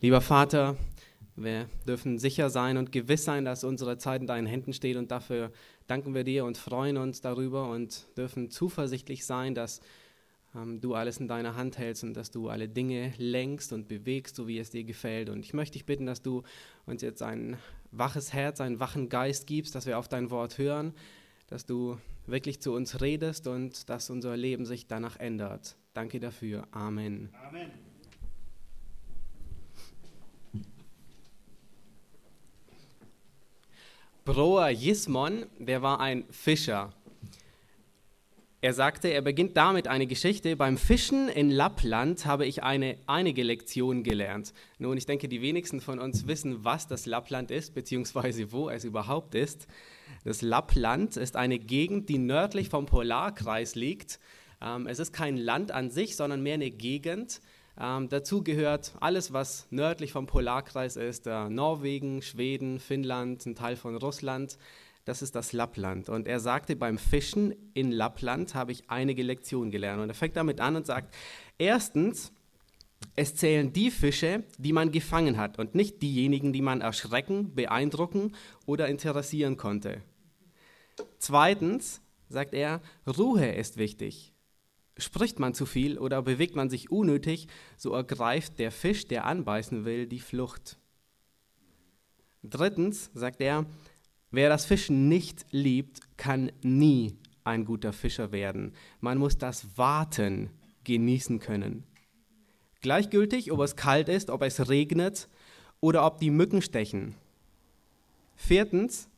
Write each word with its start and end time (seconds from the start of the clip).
Lieber 0.00 0.20
Vater, 0.20 0.76
wir 1.34 1.68
dürfen 1.86 2.18
sicher 2.18 2.50
sein 2.50 2.76
und 2.76 2.92
gewiss 2.92 3.24
sein, 3.24 3.44
dass 3.44 3.64
unsere 3.64 3.98
Zeit 3.98 4.20
in 4.20 4.28
deinen 4.28 4.46
Händen 4.46 4.72
steht 4.72 4.96
und 4.96 5.10
dafür 5.10 5.50
danken 5.88 6.14
wir 6.14 6.22
dir 6.22 6.44
und 6.44 6.56
freuen 6.56 6.96
uns 6.96 7.20
darüber 7.20 7.68
und 7.68 8.06
dürfen 8.16 8.48
zuversichtlich 8.48 9.26
sein, 9.26 9.56
dass 9.56 9.80
ähm, 10.54 10.80
du 10.80 10.94
alles 10.94 11.18
in 11.18 11.26
deiner 11.26 11.56
Hand 11.56 11.78
hältst 11.78 12.04
und 12.04 12.14
dass 12.14 12.30
du 12.30 12.48
alle 12.48 12.68
Dinge 12.68 13.12
lenkst 13.18 13.72
und 13.72 13.88
bewegst, 13.88 14.36
so 14.36 14.46
wie 14.46 14.60
es 14.60 14.70
dir 14.70 14.84
gefällt. 14.84 15.30
Und 15.30 15.44
ich 15.44 15.52
möchte 15.52 15.72
dich 15.72 15.84
bitten, 15.84 16.06
dass 16.06 16.22
du 16.22 16.44
uns 16.86 17.02
jetzt 17.02 17.22
ein 17.22 17.56
waches 17.90 18.32
Herz, 18.32 18.60
einen 18.60 18.78
wachen 18.78 19.08
Geist 19.08 19.48
gibst, 19.48 19.74
dass 19.74 19.86
wir 19.86 19.98
auf 19.98 20.06
dein 20.06 20.30
Wort 20.30 20.58
hören, 20.58 20.94
dass 21.48 21.66
du 21.66 21.98
wirklich 22.24 22.60
zu 22.60 22.72
uns 22.72 23.00
redest 23.00 23.48
und 23.48 23.88
dass 23.88 24.10
unser 24.10 24.36
Leben 24.36 24.64
sich 24.64 24.86
danach 24.86 25.18
ändert. 25.18 25.76
Danke 25.92 26.20
dafür. 26.20 26.68
Amen. 26.70 27.30
Amen. 27.48 27.87
Broa 34.28 34.68
Jismon, 34.68 35.46
der 35.58 35.80
war 35.80 36.00
ein 36.00 36.24
Fischer. 36.28 36.92
Er 38.60 38.74
sagte, 38.74 39.08
er 39.08 39.22
beginnt 39.22 39.56
damit 39.56 39.88
eine 39.88 40.06
Geschichte. 40.06 40.54
Beim 40.54 40.76
Fischen 40.76 41.30
in 41.30 41.48
Lappland 41.48 42.26
habe 42.26 42.44
ich 42.44 42.62
eine, 42.62 42.98
einige 43.06 43.42
Lektionen 43.42 44.02
gelernt. 44.02 44.52
Nun, 44.78 44.98
ich 44.98 45.06
denke, 45.06 45.28
die 45.28 45.40
wenigsten 45.40 45.80
von 45.80 45.98
uns 45.98 46.26
wissen, 46.26 46.62
was 46.62 46.86
das 46.86 47.06
Lappland 47.06 47.50
ist, 47.50 47.72
beziehungsweise 47.72 48.52
wo 48.52 48.68
es 48.68 48.84
überhaupt 48.84 49.34
ist. 49.34 49.66
Das 50.24 50.42
Lappland 50.42 51.16
ist 51.16 51.34
eine 51.34 51.58
Gegend, 51.58 52.10
die 52.10 52.18
nördlich 52.18 52.68
vom 52.68 52.84
Polarkreis 52.84 53.76
liegt. 53.76 54.20
Ähm, 54.60 54.86
es 54.88 54.98
ist 54.98 55.14
kein 55.14 55.38
Land 55.38 55.70
an 55.70 55.88
sich, 55.88 56.16
sondern 56.16 56.42
mehr 56.42 56.54
eine 56.54 56.70
Gegend. 56.70 57.40
Ähm, 57.80 58.08
dazu 58.08 58.42
gehört 58.42 58.92
alles, 59.00 59.32
was 59.32 59.66
nördlich 59.70 60.12
vom 60.12 60.26
Polarkreis 60.26 60.96
ist, 60.96 61.26
äh, 61.26 61.48
Norwegen, 61.48 62.22
Schweden, 62.22 62.80
Finnland, 62.80 63.46
ein 63.46 63.54
Teil 63.54 63.76
von 63.76 63.96
Russland. 63.96 64.58
Das 65.04 65.22
ist 65.22 65.34
das 65.34 65.52
Lappland. 65.52 66.08
Und 66.08 66.26
er 66.26 66.40
sagte, 66.40 66.76
beim 66.76 66.98
Fischen 66.98 67.54
in 67.74 67.92
Lappland 67.92 68.54
habe 68.54 68.72
ich 68.72 68.90
einige 68.90 69.22
Lektionen 69.22 69.70
gelernt. 69.70 70.02
Und 70.02 70.08
er 70.08 70.14
fängt 70.14 70.36
damit 70.36 70.60
an 70.60 70.76
und 70.76 70.86
sagt, 70.86 71.14
erstens, 71.56 72.32
es 73.14 73.36
zählen 73.36 73.72
die 73.72 73.90
Fische, 73.90 74.42
die 74.58 74.72
man 74.72 74.90
gefangen 74.90 75.38
hat 75.38 75.58
und 75.58 75.74
nicht 75.74 76.02
diejenigen, 76.02 76.52
die 76.52 76.62
man 76.62 76.80
erschrecken, 76.80 77.54
beeindrucken 77.54 78.34
oder 78.66 78.88
interessieren 78.88 79.56
konnte. 79.56 80.02
Zweitens, 81.18 82.00
sagt 82.28 82.54
er, 82.54 82.80
Ruhe 83.06 83.46
ist 83.52 83.76
wichtig. 83.76 84.32
Spricht 84.98 85.38
man 85.38 85.54
zu 85.54 85.64
viel 85.64 85.96
oder 85.96 86.22
bewegt 86.22 86.56
man 86.56 86.70
sich 86.70 86.90
unnötig, 86.90 87.46
so 87.76 87.92
ergreift 87.92 88.58
der 88.58 88.72
Fisch, 88.72 89.06
der 89.06 89.24
anbeißen 89.26 89.84
will, 89.84 90.06
die 90.06 90.20
Flucht. 90.20 90.78
Drittens 92.42 93.10
sagt 93.14 93.40
er, 93.40 93.66
wer 94.30 94.48
das 94.48 94.66
Fischen 94.66 95.08
nicht 95.08 95.46
liebt, 95.50 96.00
kann 96.16 96.50
nie 96.62 97.16
ein 97.44 97.64
guter 97.64 97.92
Fischer 97.92 98.32
werden. 98.32 98.72
Man 99.00 99.18
muss 99.18 99.38
das 99.38 99.78
Warten 99.78 100.50
genießen 100.84 101.38
können. 101.38 101.84
Gleichgültig, 102.80 103.50
ob 103.52 103.60
es 103.60 103.76
kalt 103.76 104.08
ist, 104.08 104.30
ob 104.30 104.42
es 104.42 104.68
regnet 104.68 105.28
oder 105.80 106.04
ob 106.06 106.18
die 106.18 106.30
Mücken 106.30 106.62
stechen. 106.62 107.14
Viertens, 108.36 109.08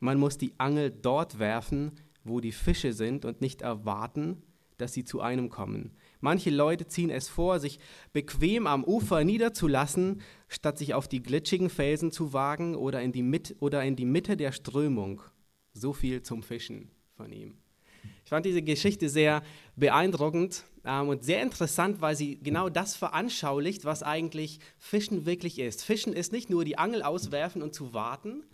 man 0.00 0.18
muss 0.18 0.38
die 0.38 0.52
Angel 0.58 0.90
dort 0.90 1.38
werfen, 1.38 1.92
wo 2.24 2.40
die 2.40 2.52
Fische 2.52 2.92
sind 2.92 3.24
und 3.24 3.40
nicht 3.40 3.62
erwarten, 3.62 4.42
dass 4.80 4.92
sie 4.92 5.04
zu 5.04 5.20
einem 5.20 5.50
kommen. 5.50 5.92
Manche 6.20 6.50
Leute 6.50 6.86
ziehen 6.86 7.10
es 7.10 7.28
vor, 7.28 7.60
sich 7.60 7.78
bequem 8.12 8.66
am 8.66 8.84
Ufer 8.84 9.24
niederzulassen, 9.24 10.20
statt 10.48 10.78
sich 10.78 10.94
auf 10.94 11.08
die 11.08 11.22
glitschigen 11.22 11.70
Felsen 11.70 12.12
zu 12.12 12.32
wagen 12.32 12.74
oder 12.74 13.02
in 13.02 13.12
die, 13.12 13.22
Mit 13.22 13.56
oder 13.60 13.84
in 13.84 13.96
die 13.96 14.04
Mitte 14.04 14.36
der 14.36 14.52
Strömung. 14.52 15.22
So 15.72 15.92
viel 15.92 16.22
zum 16.22 16.42
Fischen 16.42 16.90
von 17.16 17.32
ihm. 17.32 17.58
Ich 18.24 18.30
fand 18.30 18.46
diese 18.46 18.62
Geschichte 18.62 19.08
sehr 19.08 19.42
beeindruckend 19.76 20.64
ähm, 20.84 21.08
und 21.08 21.24
sehr 21.24 21.42
interessant, 21.42 22.00
weil 22.00 22.16
sie 22.16 22.38
genau 22.38 22.68
das 22.68 22.96
veranschaulicht, 22.96 23.84
was 23.84 24.02
eigentlich 24.02 24.60
Fischen 24.78 25.26
wirklich 25.26 25.58
ist. 25.58 25.84
Fischen 25.84 26.12
ist 26.12 26.32
nicht 26.32 26.48
nur 26.48 26.64
die 26.64 26.78
Angel 26.78 27.02
auswerfen 27.02 27.62
und 27.62 27.74
zu 27.74 27.92
warten, 27.92 28.44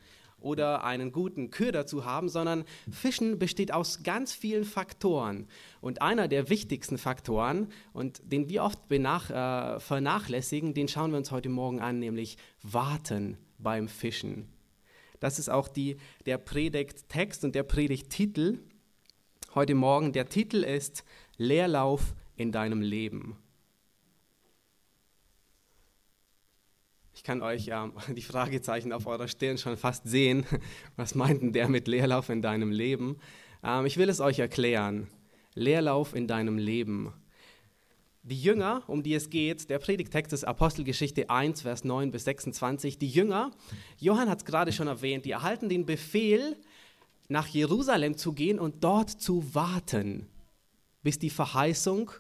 oder 0.47 0.85
einen 0.85 1.11
guten 1.11 1.51
Köder 1.51 1.87
zu 1.87 2.05
haben, 2.05 2.29
sondern 2.29 2.65
Fischen 2.91 3.39
besteht 3.39 3.73
aus 3.73 4.03
ganz 4.05 4.33
vielen 4.33 4.65
Faktoren. 4.65 5.49
Und 5.81 6.01
einer 6.01 6.29
der 6.29 6.49
wichtigsten 6.49 6.99
Faktoren, 6.99 7.69
und 7.93 8.21
den 8.25 8.49
wir 8.49 8.63
oft 8.63 8.89
benach, 8.89 9.31
äh, 9.31 9.81
vernachlässigen, 9.81 10.73
den 10.73 10.89
schauen 10.89 11.11
wir 11.11 11.19
uns 11.19 11.33
heute 11.33 11.49
Morgen 11.49 11.81
an, 11.81 11.99
nämlich 11.99 12.39
Warten 12.63 13.37
beim 13.59 13.89
Fischen. 13.89 14.49
Das 15.21 15.39
ist 15.39 15.49
auch 15.49 15.69
die, 15.69 15.97
der 16.27 16.39
Predigttext 16.39 17.45
und 17.45 17.55
der 17.55 17.65
Predigttitel 17.65 18.61
heute 19.55 19.75
Morgen. 19.75 20.13
Der 20.13 20.29
Titel 20.29 20.63
ist 20.63 21.05
Leerlauf 21.39 22.15
in 22.37 22.53
deinem 22.53 22.83
Leben. 22.83 23.37
Kann 27.27 27.43
euch 27.43 27.69
äh, 27.69 27.89
die 28.15 28.23
Fragezeichen 28.23 28.93
auf 28.93 29.07
eurer 29.07 29.29
Stirn 29.29 29.59
schon 29.59 29.77
fast 29.77 30.09
sehen. 30.09 30.47
Was 30.97 31.15
meint 31.15 31.43
denn 31.43 31.53
der 31.53 31.69
mit 31.69 31.89
Leerlauf 31.89 32.31
in 32.31 32.41
deinem 32.41 32.71
Leben? 32.71 33.19
Ähm, 33.63 33.85
ich 33.85 33.99
will 33.99 34.09
es 34.09 34.21
euch 34.21 34.39
erklären. 34.39 35.09
Leerlauf 35.55 36.15
in 36.15 36.29
deinem 36.29 36.57
Leben. 36.57 37.13
Die 38.23 38.41
Jünger, 38.41 38.83
um 38.87 39.03
die 39.03 39.15
es 39.15 39.31
geht, 39.31 39.71
der 39.71 39.79
Predigtext 39.79 40.33
ist 40.33 40.45
Apostelgeschichte 40.45 41.31
1, 41.31 41.63
Vers 41.63 41.85
9 41.85 42.11
bis 42.11 42.25
26. 42.25 42.99
Die 42.99 43.09
Jünger, 43.09 43.51
Johann 43.99 44.29
hat 44.29 44.39
es 44.39 44.45
gerade 44.45 44.73
schon 44.73 44.89
erwähnt, 44.89 45.25
die 45.25 45.31
erhalten 45.31 45.69
den 45.69 45.87
Befehl, 45.87 46.57
nach 47.29 47.49
Jerusalem 47.49 48.17
zu 48.17 48.33
gehen 48.33 48.61
und 48.61 48.85
dort 48.85 49.11
zu 49.11 49.55
warten, 49.55 50.29
bis 51.03 51.19
die 51.19 51.31
Verheißung 51.31 52.13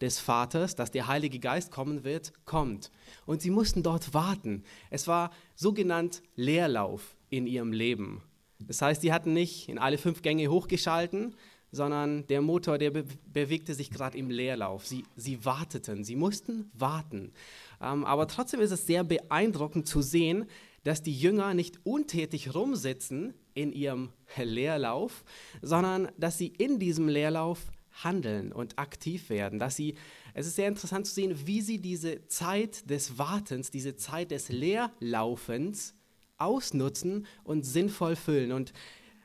des 0.00 0.18
Vaters, 0.18 0.76
dass 0.76 0.90
der 0.90 1.06
Heilige 1.06 1.38
Geist 1.38 1.70
kommen 1.70 2.04
wird, 2.04 2.32
kommt. 2.44 2.90
Und 3.24 3.42
sie 3.42 3.50
mussten 3.50 3.82
dort 3.82 4.14
warten. 4.14 4.64
Es 4.90 5.06
war 5.06 5.30
sogenannt 5.54 6.22
Leerlauf 6.34 7.16
in 7.30 7.46
ihrem 7.46 7.72
Leben. 7.72 8.22
Das 8.58 8.82
heißt, 8.82 9.02
sie 9.02 9.12
hatten 9.12 9.32
nicht 9.32 9.68
in 9.68 9.78
alle 9.78 9.98
fünf 9.98 10.22
Gänge 10.22 10.48
hochgeschalten, 10.48 11.34
sondern 11.72 12.26
der 12.28 12.40
Motor, 12.40 12.78
der 12.78 12.90
be 12.90 13.04
bewegte 13.26 13.74
sich 13.74 13.90
gerade 13.90 14.16
im 14.16 14.30
Leerlauf. 14.30 14.86
Sie, 14.86 15.04
sie 15.14 15.44
warteten, 15.44 16.04
sie 16.04 16.16
mussten 16.16 16.70
warten. 16.72 17.32
Ähm, 17.82 18.04
aber 18.04 18.28
trotzdem 18.28 18.60
ist 18.60 18.70
es 18.70 18.86
sehr 18.86 19.04
beeindruckend 19.04 19.86
zu 19.86 20.00
sehen, 20.00 20.46
dass 20.84 21.02
die 21.02 21.18
Jünger 21.18 21.52
nicht 21.52 21.80
untätig 21.84 22.54
rumsitzen 22.54 23.34
in 23.54 23.72
ihrem 23.72 24.12
Leerlauf, 24.36 25.24
sondern 25.60 26.08
dass 26.16 26.38
sie 26.38 26.46
in 26.46 26.78
diesem 26.78 27.08
Leerlauf 27.08 27.72
handeln 28.02 28.52
und 28.52 28.78
aktiv 28.78 29.30
werden, 29.30 29.58
dass 29.58 29.76
sie, 29.76 29.94
es 30.34 30.46
ist 30.46 30.56
sehr 30.56 30.68
interessant 30.68 31.06
zu 31.06 31.14
sehen, 31.14 31.46
wie 31.46 31.60
sie 31.60 31.78
diese 31.78 32.26
Zeit 32.26 32.88
des 32.90 33.18
Wartens, 33.18 33.70
diese 33.70 33.96
Zeit 33.96 34.30
des 34.30 34.48
Leerlaufens 34.48 35.94
ausnutzen 36.38 37.26
und 37.44 37.64
sinnvoll 37.64 38.16
füllen. 38.16 38.52
Und 38.52 38.72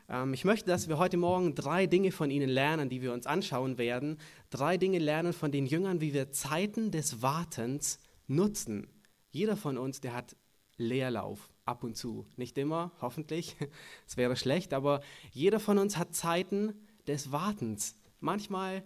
ähm, 0.09 0.33
ich 0.33 0.45
möchte, 0.45 0.67
dass 0.67 0.87
wir 0.87 0.97
heute 0.97 1.17
Morgen 1.17 1.55
drei 1.55 1.87
Dinge 1.87 2.11
von 2.11 2.31
ihnen 2.31 2.49
lernen, 2.49 2.89
die 2.89 3.01
wir 3.01 3.13
uns 3.13 3.25
anschauen 3.25 3.77
werden. 3.77 4.17
Drei 4.49 4.77
Dinge 4.77 4.99
lernen 4.99 5.33
von 5.33 5.51
den 5.51 5.65
Jüngern, 5.65 6.01
wie 6.01 6.13
wir 6.13 6.31
Zeiten 6.31 6.91
des 6.91 7.21
Wartens 7.21 7.99
nutzen. 8.27 8.87
Jeder 9.29 9.57
von 9.57 9.77
uns, 9.77 10.01
der 10.01 10.13
hat 10.13 10.35
Leerlauf 10.77 11.51
ab 11.65 11.83
und 11.83 11.95
zu. 11.95 12.25
Nicht 12.37 12.57
immer, 12.57 12.91
hoffentlich, 13.01 13.55
es 14.07 14.17
wäre 14.17 14.35
schlecht, 14.35 14.73
aber 14.73 15.01
jeder 15.31 15.59
von 15.59 15.77
uns 15.77 15.97
hat 15.97 16.15
Zeiten 16.15 16.73
des 17.07 17.31
Wartens 17.31 17.95
manchmal 18.21 18.83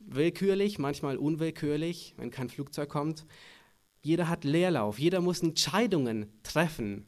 willkürlich, 0.00 0.78
manchmal 0.78 1.16
unwillkürlich, 1.16 2.14
wenn 2.16 2.30
kein 2.30 2.48
Flugzeug 2.48 2.88
kommt. 2.88 3.24
Jeder 4.02 4.28
hat 4.28 4.44
Leerlauf, 4.44 4.98
jeder 4.98 5.20
muss 5.20 5.42
Entscheidungen 5.42 6.30
treffen, 6.42 7.06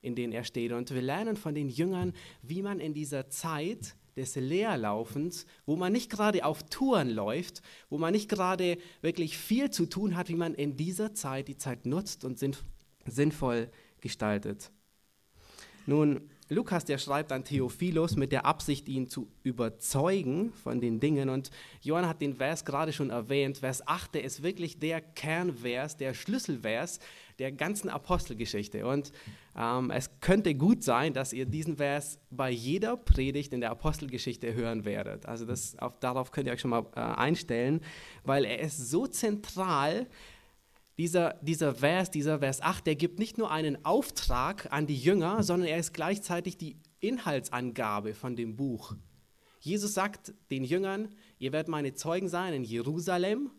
in 0.00 0.14
denen 0.14 0.32
er 0.32 0.44
steht. 0.44 0.72
Und 0.72 0.92
wir 0.92 1.02
lernen 1.02 1.36
von 1.36 1.54
den 1.54 1.68
Jüngern, 1.68 2.12
wie 2.42 2.62
man 2.62 2.80
in 2.80 2.94
dieser 2.94 3.28
Zeit 3.28 3.94
des 4.16 4.34
Leerlaufens, 4.34 5.46
wo 5.66 5.76
man 5.76 5.92
nicht 5.92 6.10
gerade 6.10 6.44
auf 6.44 6.64
Touren 6.64 7.08
läuft, 7.08 7.62
wo 7.88 7.98
man 7.98 8.12
nicht 8.12 8.28
gerade 8.28 8.78
wirklich 9.00 9.38
viel 9.38 9.70
zu 9.70 9.86
tun 9.86 10.16
hat, 10.16 10.28
wie 10.28 10.34
man 10.34 10.54
in 10.54 10.76
dieser 10.76 11.14
Zeit 11.14 11.46
die 11.46 11.56
Zeit 11.56 11.86
nutzt 11.86 12.24
und 12.24 12.44
sinnvoll 13.06 13.70
gestaltet. 14.00 14.72
Nun, 15.86 16.30
Lukas, 16.52 16.84
der 16.84 16.98
schreibt 16.98 17.30
an 17.30 17.44
Theophilus 17.44 18.16
mit 18.16 18.32
der 18.32 18.44
Absicht, 18.44 18.88
ihn 18.88 19.08
zu 19.08 19.28
überzeugen 19.44 20.52
von 20.52 20.80
den 20.80 20.98
Dingen. 20.98 21.28
Und 21.28 21.52
Johann 21.80 22.08
hat 22.08 22.20
den 22.20 22.34
Vers 22.34 22.64
gerade 22.64 22.92
schon 22.92 23.10
erwähnt. 23.10 23.58
Vers 23.58 23.86
8, 23.86 24.16
der 24.16 24.24
ist 24.24 24.42
wirklich 24.42 24.80
der 24.80 25.00
Kernvers, 25.00 25.96
der 25.96 26.12
Schlüsselvers 26.12 26.98
der 27.38 27.52
ganzen 27.52 27.88
Apostelgeschichte. 27.88 28.84
Und 28.84 29.12
ähm, 29.56 29.92
es 29.92 30.10
könnte 30.20 30.56
gut 30.56 30.82
sein, 30.82 31.14
dass 31.14 31.32
ihr 31.32 31.46
diesen 31.46 31.76
Vers 31.76 32.18
bei 32.30 32.50
jeder 32.50 32.96
Predigt 32.96 33.52
in 33.52 33.60
der 33.60 33.70
Apostelgeschichte 33.70 34.52
hören 34.52 34.84
werdet. 34.84 35.26
Also 35.26 35.44
das, 35.44 35.78
auf, 35.78 36.00
darauf 36.00 36.32
könnt 36.32 36.48
ihr 36.48 36.52
euch 36.52 36.60
schon 36.60 36.72
mal 36.72 36.84
äh, 36.96 37.00
einstellen, 37.00 37.80
weil 38.24 38.44
er 38.44 38.58
ist 38.58 38.90
so 38.90 39.06
zentral 39.06 40.08
dieser, 41.00 41.38
dieser 41.40 41.74
Vers, 41.74 42.10
dieser 42.10 42.40
Vers 42.40 42.60
8, 42.60 42.86
der 42.86 42.94
gibt 42.94 43.18
nicht 43.18 43.38
nur 43.38 43.50
einen 43.50 43.86
Auftrag 43.86 44.70
an 44.70 44.86
die 44.86 44.98
Jünger, 44.98 45.42
sondern 45.42 45.70
er 45.70 45.78
ist 45.78 45.94
gleichzeitig 45.94 46.58
die 46.58 46.76
Inhaltsangabe 47.00 48.12
von 48.12 48.36
dem 48.36 48.54
Buch. 48.54 48.94
Jesus 49.60 49.94
sagt 49.94 50.34
den 50.50 50.62
Jüngern, 50.62 51.08
ihr 51.38 51.52
werdet 51.52 51.68
meine 51.68 51.94
Zeugen 51.94 52.28
sein 52.28 52.52
in 52.52 52.64
Jerusalem, 52.64 53.50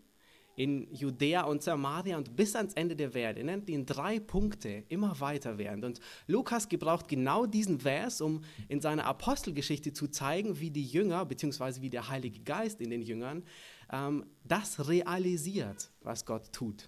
in 0.55 0.87
Judäa 0.93 1.41
und 1.45 1.63
Samaria 1.63 2.15
und 2.15 2.35
bis 2.35 2.55
ans 2.55 2.75
Ende 2.75 2.95
der 2.95 3.15
Welt. 3.15 3.39
Er 3.39 3.43
nennt 3.43 3.67
ihn 3.71 3.87
drei 3.87 4.19
Punkte, 4.19 4.83
immer 4.89 5.19
weiter 5.19 5.57
während. 5.57 5.83
Und 5.83 5.99
Lukas 6.27 6.69
gebraucht 6.69 7.07
genau 7.07 7.47
diesen 7.47 7.79
Vers, 7.79 8.21
um 8.21 8.43
in 8.67 8.81
seiner 8.81 9.05
Apostelgeschichte 9.05 9.93
zu 9.93 10.09
zeigen, 10.09 10.59
wie 10.59 10.69
die 10.69 10.85
Jünger, 10.85 11.25
beziehungsweise 11.25 11.81
wie 11.81 11.89
der 11.89 12.07
Heilige 12.07 12.41
Geist 12.41 12.81
in 12.81 12.91
den 12.91 13.01
Jüngern, 13.01 13.43
ähm, 13.91 14.27
das 14.43 14.87
realisiert, 14.87 15.89
was 16.03 16.23
Gott 16.23 16.53
tut 16.53 16.87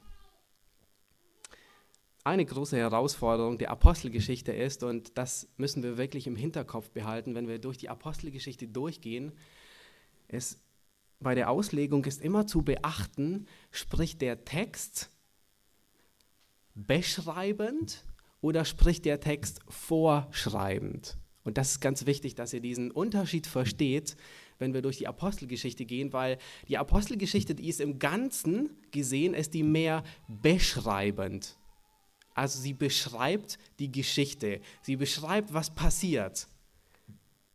eine 2.24 2.46
große 2.46 2.78
Herausforderung 2.78 3.58
der 3.58 3.72
Apostelgeschichte 3.72 4.54
ist, 4.54 4.84
und 4.84 5.18
das 5.18 5.50
müssen 5.58 5.84
wir 5.84 5.98
wirklich 5.98 6.26
im 6.28 6.36
Hinterkopf 6.36 6.90
behalten, 6.92 7.36
wenn 7.36 7.48
wir 7.48 7.60
durch 7.60 7.78
die 7.78 7.90
Apostelgeschichte 7.90 8.68
durchgehen, 8.68 9.34
ist, 10.28 10.60
bei 11.20 11.36
der 11.36 11.50
Auslegung 11.50 12.06
ist 12.06 12.22
immer 12.22 12.48
zu 12.48 12.62
beachten, 12.62 13.48
spricht 13.72 14.22
der 14.22 14.46
Text 14.46 15.10
beschreibend 16.76 18.04
oder 18.42 18.66
spricht 18.66 19.06
der 19.06 19.20
Text 19.20 19.62
vorschreibend? 19.68 21.18
Und 21.44 21.58
das 21.58 21.72
ist 21.72 21.82
ganz 21.82 22.06
wichtig, 22.06 22.36
dass 22.36 22.54
ihr 22.54 22.62
diesen 22.62 22.92
Unterschied 22.92 23.48
versteht, 23.48 24.16
wenn 24.60 24.74
wir 24.74 24.82
durch 24.82 24.98
die 24.98 25.08
Apostelgeschichte 25.08 25.86
gehen, 25.86 26.14
weil 26.14 26.38
die 26.68 26.78
Apostelgeschichte, 26.78 27.54
die 27.54 27.68
ist 27.68 27.82
im 27.82 28.00
Ganzen 28.00 28.70
gesehen, 28.92 29.34
ist 29.34 29.54
die 29.54 29.64
mehr 29.64 30.04
beschreibend. 30.28 31.58
Also 32.34 32.60
sie 32.60 32.74
beschreibt 32.74 33.58
die 33.80 33.92
Geschichte, 33.92 34.62
sie 34.82 34.96
beschreibt, 34.96 35.54
was 35.54 35.74
passiert. 35.74 36.48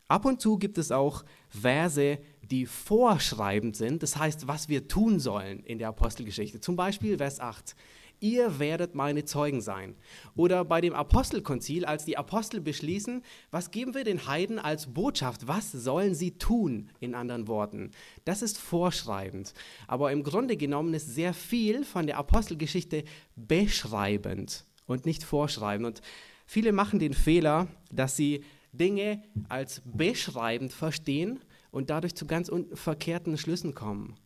Ab 0.08 0.24
und 0.24 0.40
zu 0.40 0.56
gibt 0.56 0.78
es 0.78 0.90
auch 0.90 1.22
Verse, 1.50 2.18
die 2.50 2.64
vorschreibend 2.64 3.76
sind, 3.76 4.02
das 4.02 4.16
heißt, 4.16 4.48
was 4.48 4.70
wir 4.70 4.88
tun 4.88 5.20
sollen 5.20 5.62
in 5.64 5.78
der 5.78 5.88
Apostelgeschichte. 5.88 6.60
Zum 6.60 6.76
Beispiel 6.76 7.18
Vers 7.18 7.40
8. 7.40 7.74
Ihr 8.20 8.58
werdet 8.58 8.94
meine 8.94 9.24
Zeugen 9.26 9.60
sein. 9.60 9.94
Oder 10.34 10.64
bei 10.64 10.80
dem 10.80 10.94
Apostelkonzil, 10.94 11.84
als 11.84 12.04
die 12.04 12.16
Apostel 12.16 12.60
beschließen, 12.60 13.22
was 13.50 13.70
geben 13.70 13.94
wir 13.94 14.02
den 14.02 14.26
Heiden 14.26 14.58
als 14.58 14.92
Botschaft? 14.92 15.46
Was 15.46 15.70
sollen 15.70 16.14
sie 16.14 16.32
tun, 16.32 16.90
in 16.98 17.14
anderen 17.14 17.46
Worten? 17.46 17.92
Das 18.24 18.42
ist 18.42 18.58
vorschreibend. 18.58 19.52
Aber 19.86 20.10
im 20.10 20.24
Grunde 20.24 20.56
genommen 20.56 20.94
ist 20.94 21.14
sehr 21.14 21.32
viel 21.32 21.84
von 21.84 22.06
der 22.06 22.18
Apostelgeschichte 22.18 23.04
beschreibend 23.36 24.64
und 24.88 25.06
nicht 25.06 25.22
vorschreiben. 25.22 25.86
Und 25.86 26.00
viele 26.46 26.72
machen 26.72 26.98
den 26.98 27.14
Fehler, 27.14 27.68
dass 27.92 28.16
sie 28.16 28.44
Dinge 28.72 29.22
als 29.48 29.82
beschreibend 29.84 30.72
verstehen 30.72 31.38
und 31.70 31.90
dadurch 31.90 32.16
zu 32.16 32.26
ganz 32.26 32.50
verkehrten 32.72 33.38
Schlüssen 33.38 33.74
kommen. 33.74 34.16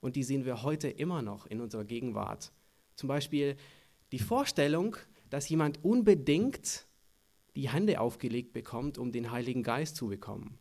Und 0.00 0.16
die 0.16 0.22
sehen 0.22 0.46
wir 0.46 0.62
heute 0.62 0.88
immer 0.88 1.20
noch 1.20 1.46
in 1.46 1.60
unserer 1.60 1.84
Gegenwart. 1.84 2.52
Zum 2.94 3.08
Beispiel 3.08 3.56
die 4.12 4.18
Vorstellung, 4.18 4.96
dass 5.28 5.48
jemand 5.48 5.84
unbedingt 5.84 6.86
die 7.56 7.70
Hände 7.70 8.00
aufgelegt 8.00 8.52
bekommt, 8.52 8.98
um 8.98 9.12
den 9.12 9.30
Heiligen 9.30 9.62
Geist 9.62 9.96
zu 9.96 10.08
bekommen. 10.08 10.58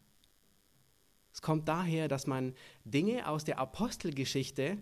Es 1.31 1.42
kommt 1.42 1.68
daher, 1.68 2.08
dass 2.08 2.28
man 2.28 2.56
Dinge 2.86 3.28
aus 3.28 3.44
der 3.44 3.60
Apostelgeschichte 3.60 4.78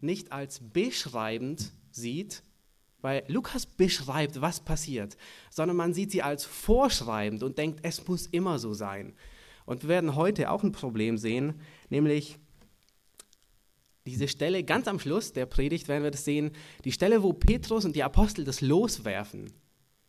nicht 0.00 0.30
als 0.30 0.60
beschreibend 0.60 1.72
sieht, 1.90 2.42
weil 3.02 3.24
Lukas 3.28 3.66
beschreibt, 3.66 4.40
was 4.40 4.60
passiert, 4.60 5.16
sondern 5.50 5.76
man 5.76 5.92
sieht 5.92 6.12
sie 6.12 6.22
als 6.22 6.44
vorschreibend 6.44 7.42
und 7.42 7.58
denkt, 7.58 7.80
es 7.82 8.06
muss 8.06 8.26
immer 8.26 8.58
so 8.58 8.72
sein. 8.72 9.14
Und 9.66 9.82
wir 9.82 9.90
werden 9.90 10.16
heute 10.16 10.50
auch 10.50 10.62
ein 10.62 10.72
Problem 10.72 11.18
sehen, 11.18 11.60
nämlich 11.90 12.38
diese 14.06 14.26
Stelle 14.26 14.64
ganz 14.64 14.88
am 14.88 14.98
Schluss 14.98 15.32
der 15.32 15.46
Predigt 15.46 15.86
werden 15.88 16.02
wir 16.02 16.10
das 16.10 16.24
sehen, 16.24 16.52
die 16.84 16.92
Stelle, 16.92 17.22
wo 17.22 17.32
Petrus 17.32 17.84
und 17.84 17.94
die 17.94 18.02
Apostel 18.02 18.44
das 18.44 18.60
loswerfen. 18.60 19.52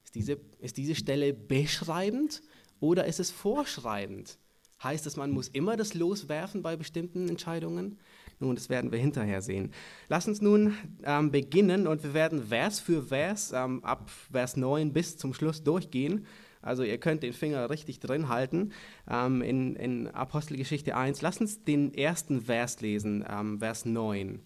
Ist 0.04 0.16
diese, 0.16 0.40
ist 0.60 0.78
diese 0.78 0.96
Stelle 0.96 1.34
beschreibend 1.34 2.42
oder 2.80 3.06
ist 3.06 3.20
es 3.20 3.30
vorschreibend? 3.30 4.40
Heißt 4.82 5.06
es, 5.06 5.16
man 5.16 5.32
muss 5.32 5.48
immer 5.48 5.78
das 5.78 5.94
loswerfen 5.94 6.62
bei 6.62 6.76
bestimmten 6.76 7.30
Entscheidungen? 7.30 8.00
Nun, 8.40 8.56
das 8.56 8.70
werden 8.70 8.92
wir 8.92 9.00
hinterher 9.00 9.42
sehen. 9.42 9.72
Lass 10.10 10.28
uns 10.28 10.42
nun 10.42 10.76
ähm, 11.04 11.32
beginnen 11.32 11.88
und 11.88 12.04
wir 12.04 12.14
werden 12.14 12.48
Vers 12.48 12.80
für 12.80 13.04
Vers 13.04 13.54
ähm, 13.56 13.84
ab 13.84 14.10
Vers 14.32 14.58
9 14.58 14.92
bis 14.92 15.18
zum 15.18 15.34
Schluss 15.34 15.64
durchgehen. 15.64 16.26
Also 16.62 16.84
ihr 16.84 16.98
könnt 16.98 17.24
den 17.24 17.34
Finger 17.34 17.70
richtig 17.70 18.00
drin 18.00 18.30
halten 18.30 18.72
ähm, 19.10 19.42
in, 19.42 19.76
in, 19.76 20.08
Apostelgeschichte 20.08 20.96
1. 20.96 21.22
Lass 21.22 21.40
uns 21.40 21.64
den 21.64 21.94
ersten 21.94 22.42
Vers 22.42 22.82
lesen, 22.82 23.26
ähm, 23.30 23.60
Vers 23.60 23.86
9. 23.86 24.40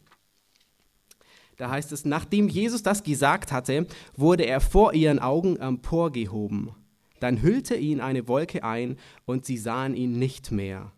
Da 1.58 1.70
heißt 1.70 1.92
es, 1.92 2.06
nachdem 2.06 2.50
Jesus 2.50 2.84
das 2.84 3.04
gesagt 3.04 3.52
hatte, 3.52 3.88
wurde 4.16 4.46
er 4.46 4.62
vor 4.62 4.94
ihren 4.94 5.20
Augen 5.20 5.58
emporgehoben. 5.58 6.72
Dann 7.20 7.42
hüllte 7.42 7.76
ihn 7.76 8.00
eine 8.00 8.28
Wolke 8.28 8.64
ein 8.64 8.98
und 9.26 9.46
sie 9.46 9.58
sahen 9.58 9.96
ihn 9.96 10.20
nicht 10.20 10.52
mehr. 10.52 10.92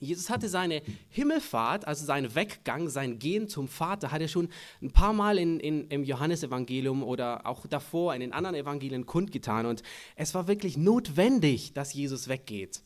Jesus 0.00 0.28
hatte 0.28 0.48
seine 0.48 0.82
Himmelfahrt, 1.08 1.86
also 1.86 2.04
seinen 2.04 2.34
Weggang, 2.34 2.88
sein 2.88 3.18
Gehen 3.18 3.48
zum 3.48 3.68
Vater, 3.68 4.10
hat 4.10 4.20
er 4.20 4.28
schon 4.28 4.48
ein 4.82 4.90
paar 4.90 5.12
Mal 5.12 5.38
in, 5.38 5.60
in, 5.60 5.88
im 5.88 6.04
Johannesevangelium 6.04 7.02
oder 7.02 7.46
auch 7.46 7.66
davor 7.66 8.14
in 8.14 8.20
den 8.20 8.32
anderen 8.32 8.56
Evangelien 8.56 9.06
kundgetan. 9.06 9.66
Und 9.66 9.82
es 10.16 10.34
war 10.34 10.48
wirklich 10.48 10.76
notwendig, 10.76 11.72
dass 11.72 11.94
Jesus 11.94 12.28
weggeht. 12.28 12.82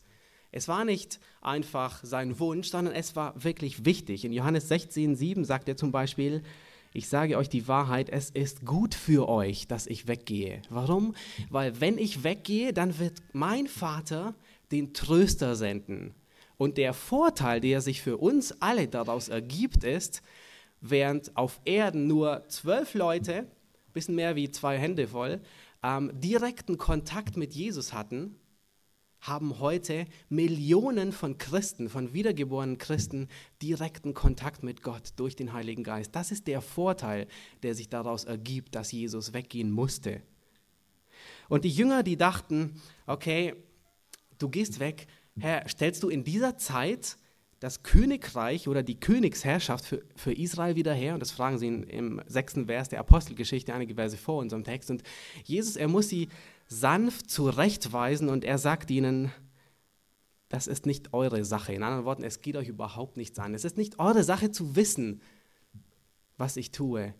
Es 0.51 0.67
war 0.67 0.85
nicht 0.85 1.19
einfach 1.41 2.03
sein 2.03 2.39
Wunsch, 2.39 2.69
sondern 2.69 2.93
es 2.93 3.15
war 3.15 3.43
wirklich 3.43 3.85
wichtig. 3.85 4.25
In 4.25 4.33
Johannes 4.33 4.67
16, 4.67 5.15
7 5.15 5.45
sagt 5.45 5.69
er 5.69 5.77
zum 5.77 5.91
Beispiel, 5.91 6.41
ich 6.91 7.07
sage 7.07 7.37
euch 7.37 7.49
die 7.49 7.67
Wahrheit, 7.67 8.09
es 8.09 8.31
ist 8.31 8.65
gut 8.65 8.95
für 8.95 9.29
euch, 9.29 9.67
dass 9.67 9.85
ich 9.85 10.07
weggehe. 10.07 10.63
Warum? 10.69 11.13
Weil 11.51 11.79
wenn 11.79 11.99
ich 11.99 12.23
weggehe, 12.23 12.73
dann 12.73 12.97
wird 12.97 13.21
mein 13.31 13.67
Vater 13.67 14.33
den 14.71 14.93
Tröster 14.93 15.55
senden. 15.55 16.15
Und 16.59 16.77
der 16.77 16.93
Vorteil, 16.93 17.61
der 17.61 17.79
sich 17.79 18.01
für 18.01 18.17
uns 18.17 18.61
alle 18.61 18.89
daraus 18.89 19.29
ergibt, 19.29 19.85
ist, 19.85 20.21
während 20.81 21.37
auf 21.37 21.61
Erden 21.63 22.05
nur 22.05 22.43
zwölf 22.49 22.95
Leute, 22.95 23.47
bisschen 23.93 24.15
mehr 24.15 24.35
wie 24.35 24.51
zwei 24.51 24.77
Hände 24.77 25.07
voll, 25.07 25.39
ähm, 25.83 26.11
direkten 26.19 26.77
Kontakt 26.77 27.37
mit 27.37 27.53
Jesus 27.53 27.93
hatten, 27.93 28.35
haben 29.21 29.59
heute 29.59 30.05
Millionen 30.27 31.13
von 31.13 31.37
Christen, 31.37 31.87
von 31.87 32.11
wiedergeborenen 32.11 32.77
Christen, 32.77 33.29
direkten 33.61 34.13
Kontakt 34.13 34.61
mit 34.61 34.81
Gott 34.81 35.13
durch 35.15 35.37
den 35.37 35.53
Heiligen 35.53 35.85
Geist. 35.85 36.13
Das 36.13 36.29
ist 36.29 36.45
der 36.45 36.59
Vorteil, 36.59 37.29
der 37.63 37.73
sich 37.73 37.87
daraus 37.87 38.25
ergibt, 38.25 38.75
dass 38.75 38.91
Jesus 38.91 39.31
weggehen 39.31 39.71
musste. 39.71 40.21
Und 41.47 41.63
die 41.63 41.69
Jünger, 41.69 42.03
die 42.03 42.17
dachten, 42.17 42.81
okay, 43.07 43.55
du 44.39 44.49
gehst 44.49 44.81
weg, 44.81 45.07
Herr, 45.37 45.67
stellst 45.67 46.03
du 46.03 46.09
in 46.09 46.23
dieser 46.23 46.57
Zeit 46.57 47.17
das 47.59 47.83
Königreich 47.83 48.67
oder 48.67 48.83
die 48.83 48.99
Königsherrschaft 48.99 49.85
für, 49.85 50.03
für 50.15 50.33
Israel 50.33 50.75
wieder 50.75 50.93
her? 50.93 51.13
Und 51.13 51.19
das 51.19 51.31
fragen 51.31 51.57
sie 51.57 51.67
im 51.67 52.21
sechsten 52.25 52.67
Vers 52.67 52.89
der 52.89 52.99
Apostelgeschichte, 52.99 53.73
einige 53.73 53.95
Verse 53.95 54.17
vor 54.17 54.39
unserem 54.39 54.63
Text. 54.63 54.89
Und 54.89 55.03
Jesus, 55.43 55.75
er 55.75 55.87
muss 55.87 56.09
sie 56.09 56.29
sanft 56.67 57.29
zurechtweisen 57.29 58.29
und 58.29 58.43
er 58.43 58.57
sagt 58.57 58.91
ihnen, 58.91 59.31
das 60.49 60.67
ist 60.67 60.85
nicht 60.85 61.13
eure 61.13 61.45
Sache. 61.45 61.73
In 61.73 61.83
anderen 61.83 62.05
Worten, 62.05 62.23
es 62.23 62.41
geht 62.41 62.55
euch 62.55 62.67
überhaupt 62.67 63.17
nichts 63.17 63.37
an. 63.39 63.53
Es 63.53 63.65
ist 63.65 63.77
nicht 63.77 63.99
eure 63.99 64.23
Sache 64.23 64.51
zu 64.51 64.75
wissen, 64.75 65.21
was 66.37 66.57
ich 66.57 66.71
tue, 66.71 67.13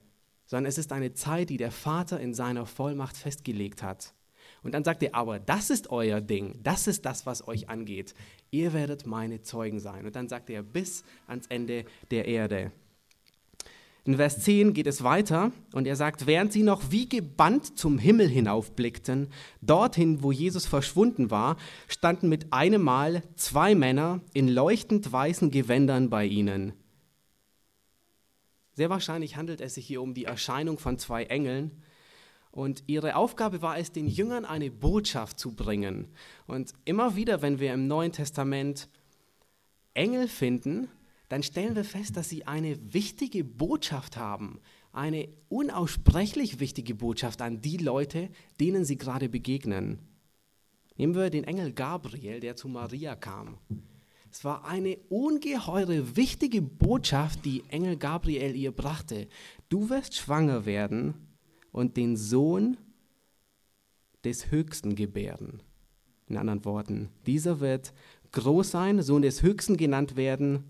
sondern 0.45 0.67
es 0.67 0.77
ist 0.77 0.91
eine 0.91 1.13
Zeit, 1.13 1.49
die 1.49 1.57
der 1.57 1.71
Vater 1.71 2.19
in 2.19 2.33
seiner 2.33 2.65
Vollmacht 2.65 3.15
festgelegt 3.17 3.83
hat. 3.83 4.15
Und 4.63 4.73
dann 4.73 4.83
sagt 4.83 5.03
er, 5.03 5.15
aber 5.15 5.39
das 5.39 5.69
ist 5.69 5.89
euer 5.89 6.21
Ding, 6.21 6.59
das 6.63 6.87
ist 6.87 7.05
das, 7.05 7.25
was 7.25 7.47
euch 7.47 7.69
angeht. 7.69 8.13
Ihr 8.51 8.73
werdet 8.73 9.05
meine 9.05 9.41
Zeugen 9.41 9.79
sein. 9.79 10.05
Und 10.05 10.15
dann 10.15 10.27
sagt 10.27 10.49
er, 10.49 10.63
bis 10.63 11.03
ans 11.27 11.47
Ende 11.47 11.85
der 12.11 12.25
Erde. 12.25 12.71
In 14.05 14.15
Vers 14.15 14.39
10 14.39 14.73
geht 14.73 14.87
es 14.87 15.03
weiter 15.03 15.51
und 15.73 15.85
er 15.85 15.95
sagt, 15.95 16.25
während 16.25 16.51
sie 16.51 16.63
noch 16.63 16.89
wie 16.89 17.07
gebannt 17.07 17.77
zum 17.77 17.99
Himmel 17.99 18.27
hinaufblickten, 18.27 19.27
dorthin, 19.61 20.23
wo 20.23 20.31
Jesus 20.31 20.65
verschwunden 20.65 21.29
war, 21.29 21.57
standen 21.87 22.27
mit 22.27 22.51
einem 22.51 22.81
Mal 22.81 23.21
zwei 23.35 23.75
Männer 23.75 24.21
in 24.33 24.47
leuchtend 24.47 25.11
weißen 25.11 25.51
Gewändern 25.51 26.09
bei 26.09 26.25
ihnen. 26.25 26.73
Sehr 28.73 28.89
wahrscheinlich 28.89 29.35
handelt 29.35 29.59
es 29.61 29.73
sich 29.75 29.85
hier 29.85 30.01
um 30.01 30.13
die 30.13 30.23
Erscheinung 30.23 30.79
von 30.79 30.97
zwei 30.97 31.25
Engeln. 31.25 31.83
Und 32.51 32.83
ihre 32.87 33.15
Aufgabe 33.15 33.61
war 33.61 33.77
es, 33.77 33.91
den 33.91 34.07
Jüngern 34.07 34.45
eine 34.45 34.71
Botschaft 34.71 35.39
zu 35.39 35.55
bringen. 35.55 36.07
Und 36.47 36.73
immer 36.85 37.15
wieder, 37.15 37.41
wenn 37.41 37.59
wir 37.59 37.73
im 37.73 37.87
Neuen 37.87 38.11
Testament 38.11 38.89
Engel 39.93 40.27
finden, 40.27 40.87
dann 41.27 41.43
stellen 41.43 41.75
wir 41.75 41.83
fest, 41.83 42.17
dass 42.17 42.29
sie 42.29 42.47
eine 42.47 42.93
wichtige 42.93 43.43
Botschaft 43.43 44.17
haben, 44.17 44.59
eine 44.91 45.29
unaussprechlich 45.47 46.59
wichtige 46.59 46.95
Botschaft 46.95 47.41
an 47.43 47.61
die 47.61 47.77
Leute, 47.77 48.29
denen 48.59 48.83
sie 48.83 48.97
gerade 48.97 49.29
begegnen. 49.29 49.99
Nehmen 50.97 51.13
wir 51.13 51.29
den 51.29 51.43
Engel 51.43 51.71
Gabriel, 51.71 52.39
der 52.39 52.55
zu 52.55 52.67
Maria 52.67 53.15
kam. 53.15 53.59
Es 54.31 54.43
war 54.43 54.65
eine 54.65 54.97
ungeheure 55.09 56.15
wichtige 56.15 56.61
Botschaft, 56.61 57.45
die 57.45 57.63
Engel 57.69 57.97
Gabriel 57.97 58.55
ihr 58.55 58.71
brachte. 58.71 59.27
Du 59.69 59.89
wirst 59.89 60.15
schwanger 60.15 60.65
werden 60.65 61.28
und 61.71 61.97
den 61.97 62.17
Sohn 62.17 62.77
des 64.23 64.51
Höchsten 64.51 64.95
gebären. 64.95 65.61
In 66.27 66.37
anderen 66.37 66.65
Worten, 66.65 67.09
dieser 67.25 67.59
wird 67.59 67.93
groß 68.31 68.71
sein, 68.71 69.01
Sohn 69.01 69.21
des 69.21 69.41
Höchsten 69.41 69.77
genannt 69.77 70.15
werden, 70.15 70.65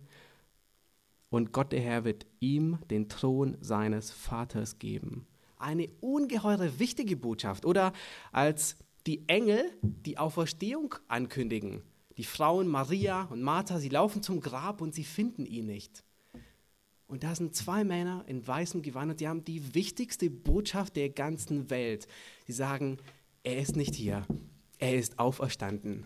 und 1.29 1.51
Gott 1.51 1.71
der 1.71 1.81
Herr 1.81 2.03
wird 2.03 2.25
ihm 2.39 2.79
den 2.89 3.07
Thron 3.07 3.57
seines 3.61 4.11
Vaters 4.11 4.79
geben. 4.79 5.27
Eine 5.57 5.89
ungeheure 6.01 6.79
wichtige 6.79 7.15
Botschaft. 7.17 7.65
Oder 7.65 7.93
als 8.31 8.77
die 9.05 9.27
Engel 9.27 9.63
die 9.81 10.17
Auferstehung 10.17 10.95
ankündigen. 11.07 11.83
Die 12.17 12.23
Frauen 12.23 12.67
Maria 12.67 13.23
und 13.23 13.41
Martha, 13.41 13.79
sie 13.79 13.89
laufen 13.89 14.23
zum 14.23 14.41
Grab 14.41 14.81
und 14.81 14.93
sie 14.93 15.03
finden 15.03 15.45
ihn 15.45 15.67
nicht. 15.67 16.03
Und 17.09 17.23
da 17.23 17.33
sind 17.33 17.55
zwei 17.55 17.83
Männer 17.83 18.23
in 18.27 18.45
weißem 18.45 18.83
Gewand 18.83 19.09
und 19.09 19.19
die 19.19 19.27
haben 19.27 19.43
die 19.43 19.73
wichtigste 19.73 20.29
Botschaft 20.29 20.95
der 20.95 21.09
ganzen 21.09 21.71
Welt. 21.71 22.07
Sie 22.45 22.53
sagen, 22.53 22.97
er 23.41 23.57
ist 23.57 23.75
nicht 23.75 23.95
hier, 23.95 24.27
er 24.77 24.93
ist 24.93 25.17
auferstanden. 25.17 26.05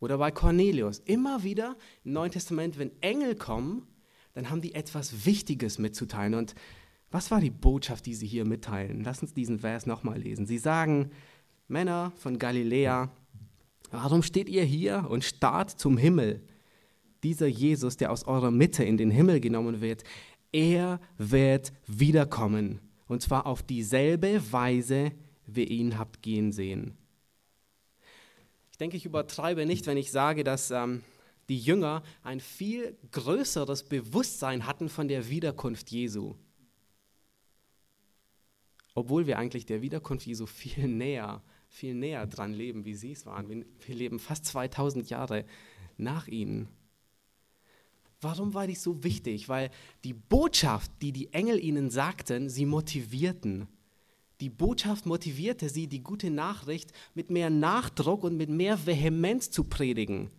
Oder 0.00 0.18
bei 0.18 0.30
Cornelius, 0.30 0.98
immer 0.98 1.44
wieder 1.44 1.78
im 2.04 2.12
Neuen 2.12 2.30
Testament, 2.30 2.78
wenn 2.78 2.92
Engel 3.00 3.34
kommen, 3.36 3.86
dann 4.34 4.50
haben 4.50 4.60
die 4.60 4.74
etwas 4.74 5.24
Wichtiges 5.24 5.78
mitzuteilen. 5.78 6.34
Und 6.34 6.54
was 7.10 7.30
war 7.30 7.40
die 7.40 7.50
Botschaft, 7.50 8.04
die 8.04 8.14
sie 8.14 8.26
hier 8.26 8.44
mitteilen? 8.44 9.04
Lass 9.04 9.22
uns 9.22 9.32
diesen 9.32 9.60
Vers 9.60 9.86
nochmal 9.86 10.18
lesen. 10.18 10.44
Sie 10.44 10.58
sagen, 10.58 11.10
Männer 11.68 12.12
von 12.16 12.38
Galiläa, 12.38 13.10
warum 13.90 14.22
steht 14.22 14.50
ihr 14.50 14.64
hier 14.64 15.06
und 15.08 15.24
starrt 15.24 15.70
zum 15.70 15.96
Himmel? 15.96 16.42
Dieser 17.22 17.46
Jesus, 17.46 17.96
der 17.96 18.10
aus 18.10 18.24
eurer 18.24 18.50
Mitte 18.50 18.84
in 18.84 18.96
den 18.96 19.10
Himmel 19.10 19.40
genommen 19.40 19.80
wird, 19.80 20.04
er 20.52 21.00
wird 21.18 21.72
wiederkommen. 21.86 22.80
Und 23.06 23.22
zwar 23.22 23.46
auf 23.46 23.62
dieselbe 23.62 24.40
Weise, 24.52 25.12
wie 25.46 25.64
ihr 25.64 25.70
ihn 25.70 25.98
habt 25.98 26.22
gehen 26.22 26.52
sehen. 26.52 26.96
Ich 28.70 28.78
denke, 28.78 28.96
ich 28.96 29.04
übertreibe 29.04 29.66
nicht, 29.66 29.86
wenn 29.86 29.96
ich 29.96 30.10
sage, 30.10 30.44
dass 30.44 30.70
ähm, 30.70 31.02
die 31.48 31.58
Jünger 31.58 32.02
ein 32.22 32.40
viel 32.40 32.96
größeres 33.10 33.84
Bewusstsein 33.84 34.66
hatten 34.66 34.88
von 34.88 35.08
der 35.08 35.28
Wiederkunft 35.28 35.90
Jesu. 35.90 36.34
Obwohl 38.94 39.26
wir 39.26 39.38
eigentlich 39.38 39.66
der 39.66 39.82
Wiederkunft 39.82 40.26
Jesu 40.26 40.46
viel 40.46 40.88
näher, 40.88 41.42
viel 41.68 41.94
näher 41.94 42.26
dran 42.26 42.52
leben, 42.52 42.84
wie 42.84 42.94
sie 42.94 43.12
es 43.12 43.24
waren. 43.26 43.64
Wir 43.86 43.94
leben 43.94 44.18
fast 44.18 44.44
2000 44.46 45.08
Jahre 45.08 45.44
nach 45.96 46.28
ihnen. 46.28 46.68
Warum 48.22 48.54
war 48.54 48.68
dies 48.68 48.82
so 48.82 49.02
wichtig? 49.02 49.48
Weil 49.48 49.70
die 50.04 50.14
Botschaft, 50.14 50.90
die 51.02 51.12
die 51.12 51.32
Engel 51.32 51.62
ihnen 51.62 51.90
sagten, 51.90 52.48
sie 52.48 52.66
motivierten. 52.66 53.66
Die 54.40 54.48
Botschaft 54.48 55.06
motivierte 55.06 55.68
sie, 55.68 55.88
die 55.88 56.02
gute 56.02 56.30
Nachricht 56.30 56.92
mit 57.14 57.30
mehr 57.30 57.50
Nachdruck 57.50 58.24
und 58.24 58.36
mit 58.36 58.48
mehr 58.48 58.86
Vehemenz 58.86 59.50
zu 59.50 59.64
predigen. 59.64 60.30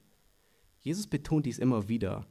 Jesus 0.79 1.07
betont 1.07 1.45
dies 1.45 1.59
immer 1.59 1.87
wieder. 1.89 2.25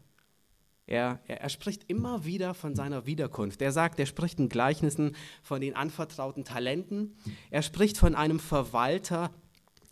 Er, 0.86 1.20
er, 1.26 1.40
er, 1.42 1.48
spricht 1.48 1.84
immer 1.88 2.24
wieder 2.24 2.54
von 2.54 2.74
seiner 2.74 3.06
Wiederkunft. 3.06 3.62
Er 3.62 3.72
sagt, 3.72 4.00
er 4.00 4.06
spricht 4.06 4.40
in 4.40 4.48
Gleichnissen 4.48 5.14
von 5.42 5.60
den 5.60 5.76
anvertrauten 5.76 6.44
Talenten. 6.44 7.16
Er 7.50 7.62
spricht 7.62 7.96
von 7.96 8.14
einem 8.14 8.40
Verwalter, 8.40 9.30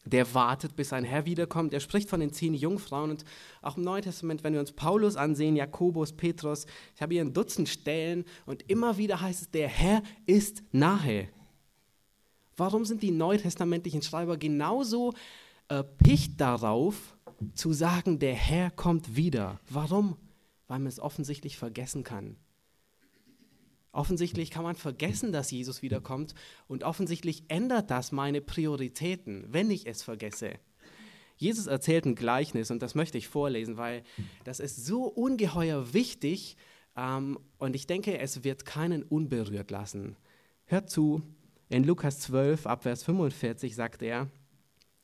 der 0.05 0.35
wartet, 0.35 0.77
bis 0.77 0.91
sein 0.91 1.05
Herr 1.05 1.27
wiederkommt. 1.27 1.73
Er 1.73 1.81
spricht 1.81 2.09
von 2.09 2.21
den 2.21 2.33
zehn 2.33 2.55
Jungfrauen. 2.55 3.11
Und 3.11 3.25
auch 3.63 3.77
im 3.77 3.85
Neuen 3.85 4.03
Testament, 4.03 4.43
wenn 4.43 4.55
wir 4.55 4.61
uns 4.61 4.73
Paulus 4.73 5.17
ansehen, 5.17 5.57
Jakobus, 5.57 6.13
Petrus, 6.13 6.67
ich 6.95 7.03
habe 7.03 7.15
hier 7.15 7.23
ein 7.23 7.33
Dutzend 7.33 7.69
Stellen 7.69 8.25
und 8.47 8.69
immer 8.71 8.97
wieder 8.97 9.21
heißt 9.21 9.43
es, 9.43 9.51
der 9.51 9.69
Herr 9.69 10.03
ist 10.27 10.63
nahe. 10.73 11.29
Warum 12.57 12.85
sind 12.85 13.03
die 13.03 13.11
neutestamentlichen 13.11 14.03
Schreiber 14.03 14.37
genauso 14.37 15.13
erpicht 15.69 16.41
darauf, 16.41 17.17
zu 17.55 17.73
sagen, 17.73 18.19
der 18.19 18.35
Herr 18.35 18.71
kommt 18.71 19.17
wieder. 19.17 19.61
Warum? 19.69 20.17
Weil 20.69 20.81
man 20.81 20.89
es 20.89 21.01
offensichtlich 21.01 21.57
vergessen 21.57 22.05
kann. 22.05 22.37
Offensichtlich 23.93 24.51
kann 24.51 24.63
man 24.63 24.77
vergessen, 24.77 25.33
dass 25.33 25.51
Jesus 25.51 25.83
wiederkommt 25.83 26.35
und 26.69 26.85
offensichtlich 26.85 27.45
ändert 27.49 27.91
das 27.91 28.13
meine 28.13 28.41
Prioritäten, 28.41 29.47
wenn 29.49 29.71
ich 29.71 29.87
es 29.87 30.03
vergesse. 30.03 30.53
Jesus 31.37 31.67
erzählt 31.67 32.05
ein 32.05 32.15
Gleichnis 32.15 32.71
und 32.71 32.83
das 32.83 32.95
möchte 32.95 33.19
ich 33.19 33.27
vorlesen, 33.27 33.79
weil 33.79 34.03
das 34.45 34.61
ist 34.61 34.85
so 34.85 35.05
ungeheuer 35.05 35.93
wichtig 35.93 36.57
ähm, 36.97 37.39
und 37.59 37.75
ich 37.75 37.87
denke, 37.87 38.19
es 38.19 38.45
wird 38.45 38.65
keinen 38.65 39.03
unberührt 39.03 39.71
lassen. 39.71 40.17
Hört 40.67 40.91
zu, 40.91 41.23
in 41.69 41.83
Lukas 41.83 42.21
12, 42.21 42.67
Abvers 42.67 43.03
45 43.05 43.75
sagt 43.75 44.03
er, 44.03 44.31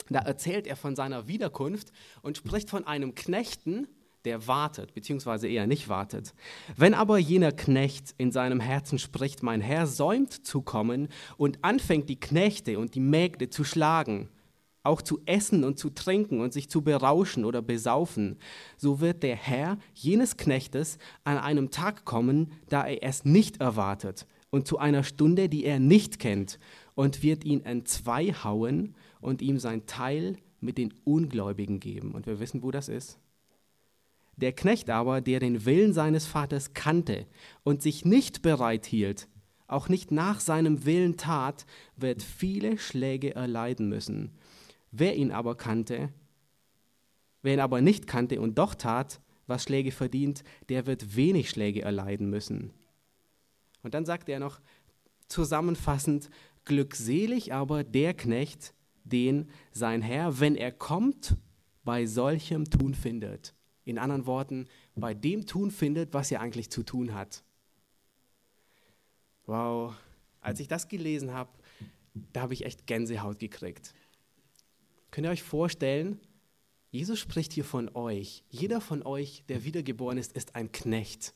da 0.09 0.21
erzählt 0.21 0.67
er 0.67 0.77
von 0.77 0.95
seiner 0.95 1.27
Wiederkunft 1.27 1.91
und 2.23 2.37
spricht 2.37 2.71
von 2.71 2.87
einem 2.87 3.15
Knechten, 3.15 3.89
der 4.27 4.47
wartet, 4.47 4.93
beziehungsweise 4.93 5.49
eher 5.49 5.67
nicht 5.67 5.89
wartet. 5.89 6.35
Wenn 6.77 6.93
aber 6.93 7.17
jener 7.17 7.53
Knecht 7.53 8.15
in 8.19 8.33
seinem 8.33 8.61
Herzen 8.61 8.99
spricht, 8.99 9.43
mein 9.43 9.61
Herr 9.61 9.87
säumt 9.87 10.33
zu 10.47 10.61
kommen 10.61 11.09
und 11.37 11.65
anfängt 11.65 12.09
die 12.09 12.21
Knechte 12.21 12.79
und 12.79 12.95
die 12.95 13.01
Mägde 13.01 13.49
zu 13.49 13.65
schlagen, 13.65 14.29
auch 14.83 15.01
zu 15.01 15.21
essen 15.27 15.65
und 15.65 15.79
zu 15.79 15.91
trinken 15.91 16.41
und 16.41 16.53
sich 16.53 16.69
zu 16.69 16.83
berauschen 16.83 17.45
oder 17.45 17.63
besaufen, 17.63 18.39
so 18.77 19.01
wird 19.01 19.23
der 19.23 19.37
Herr 19.37 19.79
jenes 19.95 20.37
Knechtes 20.37 20.99
an 21.25 21.39
einem 21.39 21.71
Tag 21.71 22.05
kommen, 22.05 22.53
da 22.69 22.87
er 22.87 23.03
es 23.03 23.25
nicht 23.25 23.61
erwartet, 23.61 24.27
und 24.51 24.67
zu 24.67 24.79
einer 24.79 25.05
Stunde, 25.05 25.49
die 25.49 25.65
er 25.65 25.81
nicht 25.81 26.19
kennt, 26.19 26.59
und 26.95 27.23
wird 27.23 27.45
ihn 27.45 27.65
entzwei 27.65 28.33
hauen 28.33 28.95
und 29.21 29.43
ihm 29.43 29.59
sein 29.59 29.87
Teil 29.87 30.37
mit 30.61 30.79
den 30.79 30.95
Ungläubigen 31.05 31.81
geben. 31.81 32.13
Und 32.13 32.27
wir 32.27 32.41
wissen, 32.41 32.63
wo 32.63 32.71
das 32.71 32.89
ist. 32.89 33.19
Der 34.37 34.53
Knecht 34.53 34.91
aber, 34.91 35.21
der 35.23 35.41
den 35.41 35.65
Willen 35.65 35.95
seines 35.95 36.27
Vaters 36.27 36.75
kannte 36.75 37.27
und 37.65 37.83
sich 37.83 38.05
nicht 38.05 38.43
bereit 38.43 38.85
hielt, 38.85 39.29
auch 39.67 39.89
nicht 39.89 40.13
nach 40.13 40.41
seinem 40.41 40.85
Willen 40.85 41.17
tat, 41.17 41.65
wird 41.97 42.23
viele 42.23 42.79
Schläge 42.79 43.35
erleiden 43.35 43.89
müssen. 43.89 44.31
Wer 44.91 45.17
ihn 45.17 45.33
aber 45.33 45.57
kannte, 45.57 46.11
wer 47.43 47.55
ihn 47.55 47.61
aber 47.61 47.81
nicht 47.81 48.07
kannte 48.07 48.41
und 48.41 48.59
doch 48.59 48.75
tat, 48.75 49.21
was 49.47 49.63
Schläge 49.63 49.91
verdient, 49.91 50.45
der 50.69 50.87
wird 50.87 51.17
wenig 51.17 51.51
Schläge 51.51 51.83
erleiden 51.83 52.29
müssen. 52.29 52.73
Und 53.83 53.95
dann 53.95 54.05
sagt 54.05 54.29
er 54.29 54.39
noch 54.39 54.61
zusammenfassend, 55.29 56.29
glückselig 56.65 57.55
aber 57.55 57.85
der 57.85 58.15
Knecht, 58.15 58.75
den 59.05 59.49
sein 59.73 60.03
Herr, 60.03 60.41
wenn 60.41 60.57
er 60.57 60.73
kommt, 60.73 61.37
bei 61.85 62.07
solchem 62.07 62.65
Tun 62.69 62.95
findet. 62.95 63.56
In 63.87 63.99
anderen 63.99 64.27
Worten, 64.27 64.69
bei 64.95 65.15
dem 65.15 65.47
Tun 65.47 65.71
findet, 65.71 66.13
was 66.13 66.31
er 66.31 66.43
eigentlich 66.43 66.69
zu 66.71 66.83
tun 66.83 67.15
hat. 67.15 67.43
Wow, 69.47 69.95
als 70.41 70.61
ich 70.61 70.69
das 70.69 70.89
gelesen 70.89 71.33
habe, 71.33 71.51
da 72.33 72.43
habe 72.43 72.53
ich 72.53 72.67
echt 72.67 72.87
Gänsehaut 72.87 73.39
gekriegt. 73.39 73.95
Könnt 75.11 75.27
ihr 75.27 75.31
euch 75.31 75.43
vorstellen, 75.43 76.21
Jesus 76.91 77.19
spricht 77.19 77.53
hier 77.53 77.65
von 77.65 77.95
euch. 77.95 78.45
Jeder 78.51 78.81
von 78.81 79.03
euch, 79.03 79.45
der 79.49 79.65
wiedergeboren 79.65 80.19
ist, 80.19 80.33
ist 80.33 80.55
ein 80.55 80.73
Knecht. 80.73 81.35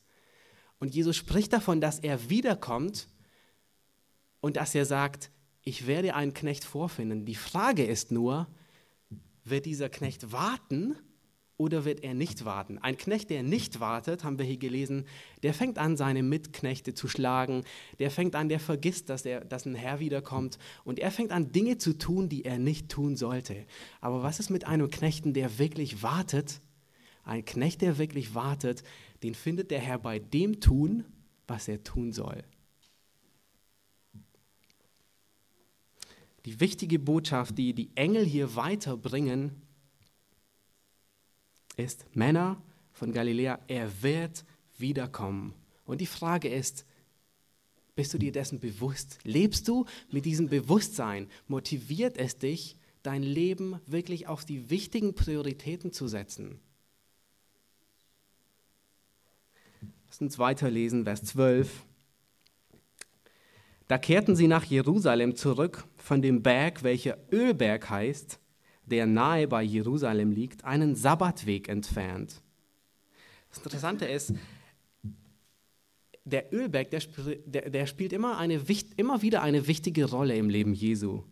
Und 0.79 0.95
Jesus 0.95 1.17
spricht 1.17 1.53
davon, 1.53 1.81
dass 1.81 1.99
er 1.99 2.31
wiederkommt 2.31 3.09
und 4.41 4.57
dass 4.57 4.75
er 4.75 4.87
sagt, 4.87 5.31
ich 5.63 5.87
werde 5.87 6.15
einen 6.15 6.35
Knecht 6.35 6.65
vorfinden. 6.65 7.27
Die 7.27 7.35
Frage 7.35 7.85
ist 7.85 8.11
nur, 8.11 8.49
wird 9.45 9.67
dieser 9.67 9.89
Knecht 9.89 10.33
warten 10.33 10.97
oder 11.61 11.85
wird 11.85 12.03
er 12.03 12.15
nicht 12.15 12.47
warten? 12.47 12.79
Ein 12.79 12.97
Knecht, 12.97 13.29
der 13.29 13.43
nicht 13.43 13.81
wartet, 13.81 14.25
haben 14.25 14.39
wir 14.39 14.47
hier 14.47 14.57
gelesen, 14.57 15.05
der 15.43 15.53
fängt 15.53 15.77
an, 15.77 15.99
seine 15.99 16.23
Mitknechte 16.23 16.95
zu 16.95 17.07
schlagen, 17.07 17.65
der 17.99 18.11
fängt 18.11 18.35
an, 18.35 18.49
der 18.49 18.61
vergisst, 18.61 19.11
dass, 19.11 19.27
er, 19.27 19.45
dass 19.45 19.67
ein 19.67 19.75
Herr 19.75 20.01
wiederkommt 20.01 20.59
und 20.85 20.99
er 20.99 21.11
fängt 21.11 21.33
an, 21.33 21.53
Dinge 21.53 21.77
zu 21.77 21.99
tun, 21.99 22.31
die 22.31 22.47
er 22.47 22.59
nicht 22.59 22.89
tun 22.89 23.15
sollte. 23.15 23.67
Aber 24.01 24.23
was 24.23 24.41
ist 24.41 24.49
mit 24.49 24.67
einem 24.67 24.89
Knechten, 24.89 25.35
der 25.35 25.59
wirklich 25.59 26.03
wartet? 26.03 26.63
Ein 27.25 27.45
Knecht, 27.45 27.83
der 27.83 27.99
wirklich 27.99 28.35
wartet, 28.35 28.83
den 29.23 29.35
findet 29.35 29.71
der 29.71 29.81
Herr 29.81 29.99
bei 29.99 30.19
dem 30.19 30.61
tun, 30.61 31.05
was 31.47 31.69
er 31.69 31.85
tun 31.85 32.15
soll. 32.15 32.43
Die 36.47 36.59
wichtige 36.59 36.99
Botschaft, 36.99 37.59
die 37.59 37.75
die 37.75 37.91
Engel 37.97 38.25
hier 38.25 38.57
weiterbringen, 38.57 39.61
ist, 41.81 42.05
Männer 42.15 42.63
von 42.93 43.13
Galiläa, 43.13 43.59
er 43.67 44.03
wird 44.03 44.45
wiederkommen. 44.79 45.55
Und 45.85 46.01
die 46.01 46.07
Frage 46.07 46.49
ist, 46.49 46.85
bist 47.95 48.15
du 48.15 48.19
dir 48.19 48.33
dessen 48.33 48.61
bewusst? 48.61 49.19
Lebst 49.25 49.69
du 49.69 49.85
mit 50.11 50.25
diesem 50.25 50.49
Bewusstsein? 50.49 51.29
Motiviert 51.49 52.17
es 52.17 52.39
dich, 52.39 52.77
dein 53.03 53.23
Leben 53.23 53.81
wirklich 53.87 54.27
auf 54.29 54.45
die 54.45 54.71
wichtigen 54.71 55.15
Prioritäten 55.15 55.93
zu 55.93 56.09
setzen? 56.09 56.61
Lass 60.07 60.21
uns 60.21 60.39
weiterlesen, 60.39 61.05
Vers 61.05 61.25
12. 61.25 61.85
Da 63.87 63.99
kehrten 63.99 64.37
sie 64.37 64.47
nach 64.47 64.65
Jerusalem 64.65 65.35
zurück 65.35 65.85
von 65.97 66.23
dem 66.23 66.43
Berg, 66.43 66.83
welcher 66.83 67.19
Ölberg 67.33 67.91
heißt, 67.91 68.39
der 68.91 69.07
nahe 69.07 69.49
bei 69.49 69.63
Jerusalem 69.63 70.33
liegt, 70.33 70.65
einen 70.65 70.95
Sabbatweg 70.95 71.69
entfernt. 71.69 72.43
Das 73.49 73.59
Interessante 73.59 74.05
ist, 74.05 74.35
der 76.25 76.53
Ölberg, 76.53 76.91
der, 76.91 77.01
der, 77.47 77.71
der 77.71 77.87
spielt 77.87 78.13
immer, 78.13 78.39
eine, 78.39 78.61
immer 78.97 79.23
wieder 79.23 79.43
eine 79.43 79.67
wichtige 79.67 80.05
Rolle 80.05 80.37
im 80.37 80.49
Leben 80.49 80.75
Jesu. 80.75 81.23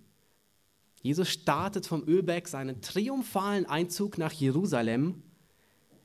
Jesus 1.03 1.29
startet 1.29 1.87
vom 1.87 2.07
Ölberg 2.07 2.49
seinen 2.49 2.81
triumphalen 2.81 3.67
Einzug 3.67 4.19
nach 4.19 4.33
Jerusalem. 4.33 5.23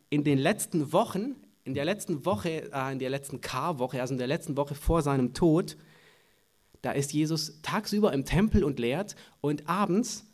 In 0.10 0.24
den 0.24 0.38
letzten 0.38 0.94
Wochen, 0.94 1.36
in 1.64 1.74
der 1.74 1.86
letzten 1.86 2.26
Woche, 2.26 2.72
äh, 2.72 2.92
in 2.92 3.00
der 3.00 3.10
letzten 3.10 3.42
Karwoche, 3.42 4.02
also 4.02 4.14
in 4.14 4.20
der 4.20 4.28
letzten 4.28 4.56
Woche 4.58 4.76
vor 4.76 5.02
seinem 5.02 5.34
Tod, 5.34 5.78
da 6.82 6.92
ist 6.92 7.14
Jesus 7.14 7.62
tagsüber 7.62 8.14
im 8.14 8.26
Tempel 8.26 8.64
und 8.64 8.78
lehrt 8.78 9.16
und 9.42 9.68
abends, 9.68 10.26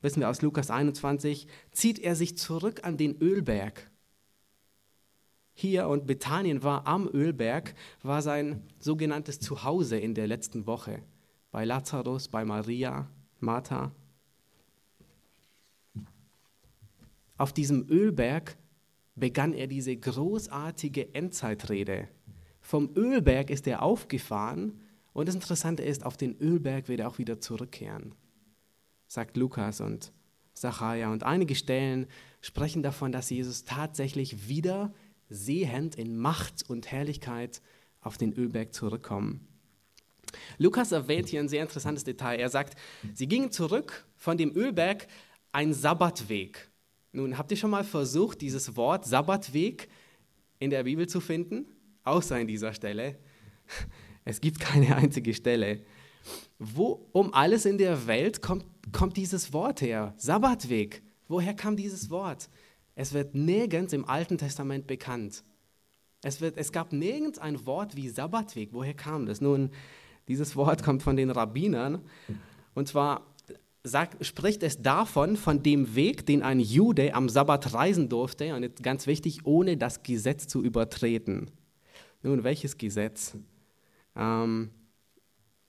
wissen 0.00 0.20
wir 0.20 0.28
aus 0.28 0.42
Lukas 0.42 0.70
21, 0.70 1.46
zieht 1.72 1.98
er 1.98 2.14
sich 2.14 2.38
zurück 2.38 2.84
an 2.84 2.96
den 2.96 3.20
Ölberg 3.20 3.90
hier 5.60 5.88
und 5.88 6.06
Bethanien 6.06 6.62
war 6.62 6.86
am 6.86 7.06
Ölberg, 7.06 7.74
war 8.02 8.22
sein 8.22 8.62
sogenanntes 8.78 9.40
Zuhause 9.40 9.98
in 9.98 10.14
der 10.14 10.26
letzten 10.26 10.66
Woche. 10.66 11.02
Bei 11.50 11.66
Lazarus, 11.66 12.28
bei 12.28 12.46
Maria, 12.46 13.10
Martha. 13.40 13.94
Auf 17.36 17.52
diesem 17.52 17.86
Ölberg 17.90 18.56
begann 19.16 19.52
er 19.52 19.66
diese 19.66 19.94
großartige 19.94 21.14
Endzeitrede. 21.14 22.08
Vom 22.62 22.90
Ölberg 22.96 23.50
ist 23.50 23.66
er 23.66 23.82
aufgefahren 23.82 24.80
und 25.12 25.28
das 25.28 25.34
Interessante 25.34 25.82
ist, 25.82 26.06
auf 26.06 26.16
den 26.16 26.40
Ölberg 26.40 26.88
wird 26.88 27.00
er 27.00 27.08
auch 27.08 27.18
wieder 27.18 27.38
zurückkehren, 27.38 28.14
sagt 29.10 29.36
Lukas 29.36 29.80
und 29.80 30.12
Zachariah. 30.54 31.10
Und 31.10 31.24
einige 31.24 31.56
Stellen 31.56 32.06
sprechen 32.40 32.82
davon, 32.82 33.10
dass 33.10 33.28
Jesus 33.28 33.64
tatsächlich 33.64 34.48
wieder 34.48 34.94
sehend 35.28 35.96
in 35.96 36.16
Macht 36.16 36.70
und 36.70 36.92
Herrlichkeit 36.92 37.60
auf 38.00 38.18
den 38.18 38.32
Ölberg 38.32 38.72
zurückkommen. 38.72 39.48
Lukas 40.58 40.92
erwähnt 40.92 41.28
hier 41.28 41.40
ein 41.40 41.48
sehr 41.48 41.62
interessantes 41.62 42.04
Detail. 42.04 42.38
Er 42.38 42.50
sagt, 42.50 42.78
sie 43.12 43.26
gingen 43.26 43.50
zurück 43.50 44.06
von 44.16 44.38
dem 44.38 44.54
Ölberg 44.54 45.08
ein 45.50 45.74
Sabbatweg. 45.74 46.70
Nun, 47.10 47.36
habt 47.36 47.50
ihr 47.50 47.56
schon 47.56 47.70
mal 47.70 47.82
versucht, 47.82 48.40
dieses 48.40 48.76
Wort 48.76 49.06
Sabbatweg 49.06 49.88
in 50.60 50.70
der 50.70 50.84
Bibel 50.84 51.08
zu 51.08 51.20
finden? 51.20 51.66
Außer 52.04 52.38
in 52.38 52.46
dieser 52.46 52.72
Stelle. 52.74 53.18
Es 54.24 54.40
gibt 54.40 54.60
keine 54.60 54.94
einzige 54.94 55.34
Stelle. 55.34 55.82
Wo 56.60 57.08
um 57.10 57.34
alles 57.34 57.64
in 57.64 57.78
der 57.78 58.06
Welt 58.06 58.40
kommt, 58.40 58.64
kommt 58.92 59.16
dieses 59.16 59.52
Wort 59.52 59.80
her? 59.80 60.14
Sabbatweg. 60.16 61.02
Woher 61.28 61.54
kam 61.54 61.76
dieses 61.76 62.10
Wort? 62.10 62.48
Es 62.94 63.12
wird 63.12 63.34
nirgends 63.34 63.92
im 63.92 64.04
Alten 64.04 64.38
Testament 64.38 64.86
bekannt. 64.86 65.44
Es, 66.22 66.40
wird, 66.40 66.56
es 66.56 66.72
gab 66.72 66.92
nirgends 66.92 67.38
ein 67.38 67.64
Wort 67.66 67.96
wie 67.96 68.08
Sabbatweg. 68.08 68.70
Woher 68.72 68.94
kam 68.94 69.26
das? 69.26 69.40
Nun, 69.40 69.70
dieses 70.28 70.54
Wort 70.56 70.82
kommt 70.82 71.02
von 71.02 71.16
den 71.16 71.30
Rabbinern. 71.30 72.02
Und 72.74 72.88
zwar 72.88 73.26
sagt, 73.82 74.24
spricht 74.24 74.62
es 74.62 74.82
davon, 74.82 75.36
von 75.36 75.62
dem 75.62 75.94
Weg, 75.94 76.26
den 76.26 76.42
ein 76.42 76.60
Jude 76.60 77.14
am 77.14 77.28
Sabbat 77.28 77.72
reisen 77.72 78.08
durfte, 78.08 78.54
und 78.54 78.82
ganz 78.82 79.06
wichtig, 79.06 79.46
ohne 79.46 79.76
das 79.76 80.02
Gesetz 80.02 80.46
zu 80.46 80.62
übertreten. 80.62 81.50
Nun, 82.22 82.44
welches 82.44 82.76
Gesetz? 82.76 83.36
Ähm, 84.14 84.70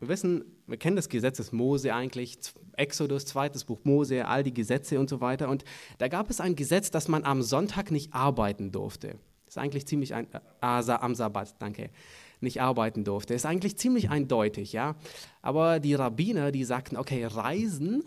wir 0.01 0.07
wissen, 0.07 0.43
wir 0.65 0.77
kennen 0.77 0.95
das 0.95 1.09
Gesetz 1.09 1.37
des 1.37 1.51
Mose 1.51 1.93
eigentlich, 1.93 2.39
Exodus, 2.73 3.25
zweites 3.25 3.65
Buch 3.65 3.81
Mose, 3.83 4.27
all 4.27 4.41
die 4.43 4.53
Gesetze 4.53 4.99
und 4.99 5.07
so 5.09 5.21
weiter. 5.21 5.47
Und 5.47 5.63
da 5.99 6.07
gab 6.07 6.31
es 6.31 6.41
ein 6.41 6.55
Gesetz, 6.55 6.89
dass 6.89 7.07
man 7.07 7.23
am 7.23 7.43
Sonntag 7.43 7.91
nicht 7.91 8.11
arbeiten 8.11 8.71
durfte. 8.71 9.19
Ist 9.47 9.59
eigentlich 9.59 9.85
ziemlich 9.85 10.15
ein, 10.15 10.27
äh, 10.33 10.39
am 10.61 11.13
Sabbat, 11.13 11.61
danke, 11.61 11.91
nicht 12.39 12.61
arbeiten 12.61 13.03
durfte. 13.03 13.35
Ist 13.35 13.45
eigentlich 13.45 13.77
ziemlich 13.77 14.09
eindeutig, 14.09 14.73
ja. 14.73 14.95
Aber 15.43 15.79
die 15.79 15.93
Rabbiner, 15.93 16.51
die 16.51 16.63
sagten, 16.63 16.97
okay, 16.97 17.25
Reisen, 17.25 18.03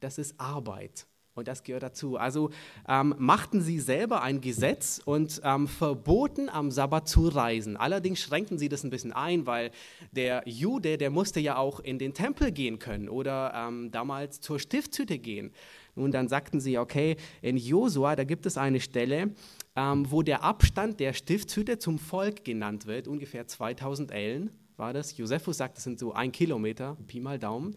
das 0.00 0.18
ist 0.18 0.40
Arbeit. 0.40 1.06
Und 1.36 1.48
das 1.48 1.62
gehört 1.62 1.82
dazu. 1.82 2.16
Also 2.16 2.50
ähm, 2.88 3.14
machten 3.18 3.60
sie 3.60 3.78
selber 3.78 4.22
ein 4.22 4.40
Gesetz 4.40 5.02
und 5.04 5.40
ähm, 5.44 5.68
verboten 5.68 6.48
am 6.48 6.70
Sabbat 6.70 7.08
zu 7.08 7.28
reisen. 7.28 7.76
Allerdings 7.76 8.20
schränkten 8.20 8.58
sie 8.58 8.70
das 8.70 8.84
ein 8.84 8.90
bisschen 8.90 9.12
ein, 9.12 9.46
weil 9.46 9.70
der 10.12 10.42
Jude, 10.46 10.96
der 10.96 11.10
musste 11.10 11.38
ja 11.38 11.58
auch 11.58 11.80
in 11.80 11.98
den 11.98 12.14
Tempel 12.14 12.52
gehen 12.52 12.78
können 12.78 13.10
oder 13.10 13.52
ähm, 13.54 13.90
damals 13.90 14.40
zur 14.40 14.58
Stiftshütte 14.58 15.18
gehen. 15.18 15.52
Und 15.94 16.12
dann 16.12 16.28
sagten 16.28 16.58
sie, 16.58 16.78
okay, 16.78 17.16
in 17.42 17.58
Josua, 17.58 18.16
da 18.16 18.24
gibt 18.24 18.46
es 18.46 18.56
eine 18.56 18.80
Stelle, 18.80 19.34
ähm, 19.76 20.10
wo 20.10 20.22
der 20.22 20.42
Abstand 20.42 21.00
der 21.00 21.12
Stiftshütte 21.12 21.78
zum 21.78 21.98
Volk 21.98 22.44
genannt 22.44 22.86
wird, 22.86 23.08
ungefähr 23.08 23.46
2000 23.46 24.10
Ellen 24.10 24.50
war 24.78 24.92
das. 24.92 25.16
Josephus 25.16 25.58
sagt, 25.58 25.76
das 25.76 25.84
sind 25.84 25.98
so 25.98 26.12
ein 26.12 26.32
Kilometer, 26.32 26.96
Pi 27.06 27.20
mal 27.20 27.38
Daumen. 27.38 27.76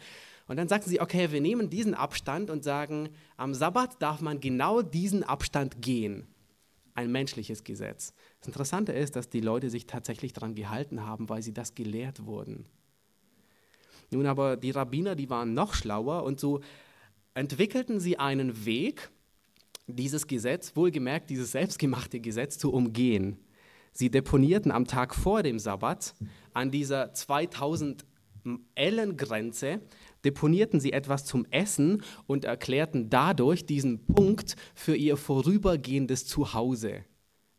Und 0.50 0.58
dann 0.58 0.68
sagten 0.68 0.90
sie, 0.90 1.00
okay, 1.00 1.32
wir 1.32 1.42
nehmen 1.42 1.70
diesen 1.70 1.94
Abstand 1.94 2.50
und 2.50 2.64
sagen, 2.64 3.10
am 3.38 3.54
Sabbat 3.54 4.02
darf 4.02 4.20
man 4.20 4.40
genau 4.40 4.82
diesen 4.82 5.24
Abstand 5.24 5.80
gehen. 5.80 6.26
Ein 6.96 7.12
menschliches 7.12 7.64
Gesetz. 7.64 8.14
Das 8.40 8.48
Interessante 8.48 8.92
ist, 8.92 9.16
dass 9.16 9.30
die 9.30 9.42
Leute 9.42 9.70
sich 9.70 9.86
tatsächlich 9.86 10.34
daran 10.34 10.56
gehalten 10.56 11.06
haben, 11.06 11.30
weil 11.30 11.44
sie 11.44 11.54
das 11.54 11.76
gelehrt 11.76 12.26
wurden. 12.26 12.66
Nun 14.10 14.26
aber 14.26 14.58
die 14.58 14.72
Rabbiner, 14.72 15.14
die 15.16 15.30
waren 15.30 15.54
noch 15.54 15.76
schlauer 15.76 16.24
und 16.24 16.40
so 16.40 16.62
entwickelten 17.36 18.00
sie 18.00 18.18
einen 18.18 18.66
Weg, 18.66 19.12
dieses 19.86 20.26
Gesetz, 20.26 20.76
wohlgemerkt 20.76 21.30
dieses 21.30 21.52
selbstgemachte 21.52 22.20
Gesetz, 22.20 22.58
zu 22.58 22.74
umgehen. 22.74 23.38
Sie 23.92 24.10
deponierten 24.10 24.72
am 24.72 24.88
Tag 24.88 25.14
vor 25.14 25.44
dem 25.44 25.60
Sabbat 25.60 26.16
an 26.54 26.72
dieser 26.72 27.14
2000 27.14 28.04
Ellen 28.76 29.18
Grenze 29.18 29.82
deponierten 30.26 30.80
sie 30.80 30.92
etwas 30.92 31.26
zum 31.26 31.46
Essen 31.52 32.04
und 32.28 32.46
erklärten 32.46 33.10
dadurch 33.10 33.66
diesen 33.66 34.06
Punkt 34.06 34.56
für 34.74 34.96
ihr 34.96 35.18
vorübergehendes 35.18 36.26
Zuhause. 36.26 37.06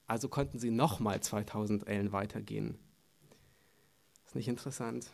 Also 0.07 0.29
konnten 0.29 0.59
sie 0.59 0.71
nochmal 0.71 1.21
2000 1.21 1.87
Ellen 1.87 2.13
weitergehen. 2.13 2.79
Ist 4.27 4.35
nicht 4.35 4.49
interessant? 4.49 5.11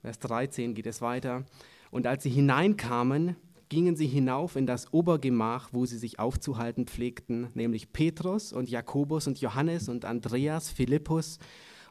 Vers 0.00 0.18
13 0.20 0.74
geht 0.74 0.86
es 0.86 1.00
weiter. 1.00 1.44
Und 1.90 2.06
als 2.06 2.22
sie 2.22 2.30
hineinkamen, 2.30 3.36
gingen 3.68 3.96
sie 3.96 4.06
hinauf 4.06 4.56
in 4.56 4.66
das 4.66 4.92
Obergemach, 4.92 5.70
wo 5.72 5.84
sie 5.84 5.98
sich 5.98 6.18
aufzuhalten 6.18 6.86
pflegten, 6.86 7.48
nämlich 7.54 7.92
Petrus 7.92 8.52
und 8.52 8.70
Jakobus 8.70 9.26
und 9.26 9.40
Johannes 9.40 9.88
und 9.88 10.04
Andreas, 10.04 10.70
Philippus 10.70 11.38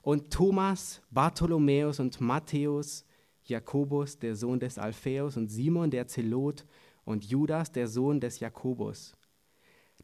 und 0.07 0.31
Thomas, 0.31 1.01
Bartholomäus 1.11 1.99
und 1.99 2.21
Matthäus, 2.21 3.03
Jakobus, 3.43 4.17
der 4.17 4.37
Sohn 4.37 4.57
des 4.57 4.77
Alpheus, 4.77 5.35
und 5.35 5.49
Simon, 5.49 5.91
der 5.91 6.07
Zelot, 6.07 6.65
und 7.03 7.25
Judas, 7.25 7.73
der 7.73 7.89
Sohn 7.89 8.21
des 8.21 8.39
Jakobus. 8.39 9.17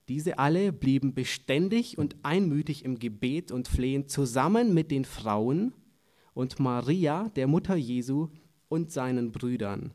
Diese 0.10 0.40
alle 0.40 0.74
blieben 0.74 1.14
beständig 1.14 1.98
und 1.98 2.18
einmütig 2.22 2.84
im 2.84 3.00
Gebet 3.00 3.54
und 3.54 3.70
flehen 3.70 4.10
zusammen 4.10 4.74
mit 4.74 4.92
den 4.92 5.06
Frauen 5.06 5.74
und 6.34 6.60
Maria, 6.60 7.30
der 7.38 7.48
Mutter 7.48 7.78
Jesu, 7.78 8.28
und 8.68 8.92
seinen 8.92 9.32
Brüdern. 9.32 9.94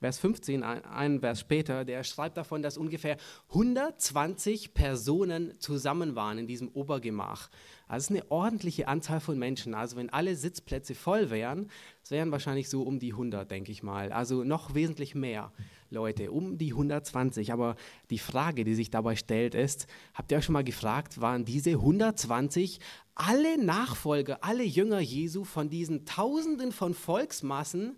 Vers 0.00 0.18
15, 0.20 0.62
ein 0.62 1.18
Vers 1.18 1.40
später, 1.40 1.84
der 1.84 2.04
schreibt 2.04 2.36
davon, 2.36 2.62
dass 2.62 2.78
ungefähr 2.78 3.16
120 3.48 4.72
Personen 4.72 5.58
zusammen 5.58 6.14
waren 6.14 6.38
in 6.38 6.46
diesem 6.46 6.68
Obergemach. 6.68 7.50
Also 7.88 8.14
eine 8.14 8.30
ordentliche 8.30 8.86
Anzahl 8.86 9.18
von 9.18 9.36
Menschen. 9.36 9.74
Also 9.74 9.96
wenn 9.96 10.10
alle 10.10 10.36
Sitzplätze 10.36 10.94
voll 10.94 11.30
wären, 11.30 11.68
es 12.04 12.12
wären 12.12 12.30
wahrscheinlich 12.30 12.68
so 12.68 12.82
um 12.82 13.00
die 13.00 13.10
100, 13.12 13.50
denke 13.50 13.72
ich 13.72 13.82
mal. 13.82 14.12
Also 14.12 14.44
noch 14.44 14.74
wesentlich 14.74 15.16
mehr 15.16 15.52
Leute, 15.90 16.30
um 16.30 16.58
die 16.58 16.70
120. 16.70 17.52
Aber 17.52 17.74
die 18.10 18.20
Frage, 18.20 18.62
die 18.62 18.74
sich 18.74 18.90
dabei 18.90 19.16
stellt, 19.16 19.56
ist, 19.56 19.88
habt 20.14 20.30
ihr 20.30 20.38
euch 20.38 20.44
schon 20.44 20.52
mal 20.52 20.62
gefragt, 20.62 21.20
waren 21.20 21.44
diese 21.44 21.70
120 21.70 22.78
alle 23.16 23.60
Nachfolger, 23.60 24.44
alle 24.44 24.62
Jünger 24.62 25.00
Jesu 25.00 25.42
von 25.42 25.70
diesen 25.70 26.04
Tausenden 26.04 26.70
von 26.70 26.94
Volksmassen, 26.94 27.96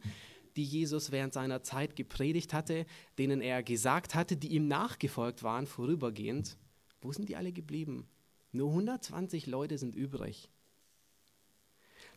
die 0.60 0.64
Jesus 0.66 1.10
während 1.10 1.32
seiner 1.32 1.62
Zeit 1.62 1.96
gepredigt 1.96 2.52
hatte, 2.52 2.84
denen 3.16 3.40
er 3.40 3.62
gesagt 3.62 4.14
hatte, 4.14 4.36
die 4.36 4.48
ihm 4.48 4.68
nachgefolgt 4.68 5.42
waren, 5.42 5.66
vorübergehend. 5.66 6.58
Wo 7.00 7.12
sind 7.12 7.30
die 7.30 7.36
alle 7.36 7.50
geblieben? 7.50 8.06
Nur 8.52 8.68
120 8.68 9.46
Leute 9.46 9.78
sind 9.78 9.96
übrig. 9.96 10.50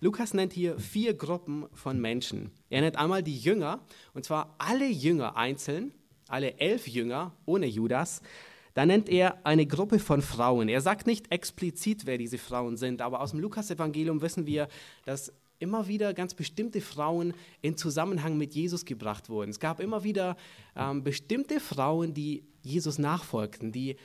Lukas 0.01 0.33
nennt 0.33 0.51
hier 0.51 0.77
vier 0.77 1.13
Gruppen 1.13 1.67
von 1.71 2.01
Menschen. 2.01 2.51
Er 2.69 2.81
nennt 2.81 2.97
einmal 2.97 3.23
die 3.23 3.37
Jünger, 3.37 3.79
und 4.13 4.25
zwar 4.25 4.55
alle 4.57 4.89
Jünger 4.89 5.37
einzeln, 5.37 5.93
alle 6.27 6.57
elf 6.57 6.85
Jünger 6.89 7.33
ohne 7.45 7.67
Judas. 7.67 8.21
Da 8.73 8.85
nennt 8.85 9.07
er 9.07 9.45
eine 9.45 9.65
Gruppe 9.65 9.99
von 9.99 10.21
Frauen. 10.21 10.67
Er 10.67 10.81
sagt 10.81 11.07
nicht 11.07 11.31
explizit, 11.31 12.05
wer 12.05 12.17
diese 12.17 12.39
Frauen 12.39 12.75
sind, 12.75 13.01
aber 13.01 13.21
aus 13.21 13.31
dem 13.31 13.39
Lukas-Evangelium 13.39 14.21
wissen 14.21 14.45
wir, 14.45 14.67
dass 15.05 15.31
immer 15.63 15.87
wieder 15.87 16.13
ganz 16.13 16.33
bestimmte 16.33 16.81
Frauen 16.81 17.33
in 17.61 17.77
Zusammenhang 17.77 18.37
mit 18.37 18.53
Jesus 18.53 18.83
gebracht 18.83 19.29
wurden. 19.29 19.49
Es 19.49 19.59
gab 19.59 19.79
immer 19.79 20.03
wieder 20.03 20.35
ähm, 20.75 21.03
bestimmte 21.03 21.61
Frauen, 21.61 22.13
die 22.13 22.43
Jesus 22.61 22.99
nachfolgten, 22.99 23.71
die 23.71 23.95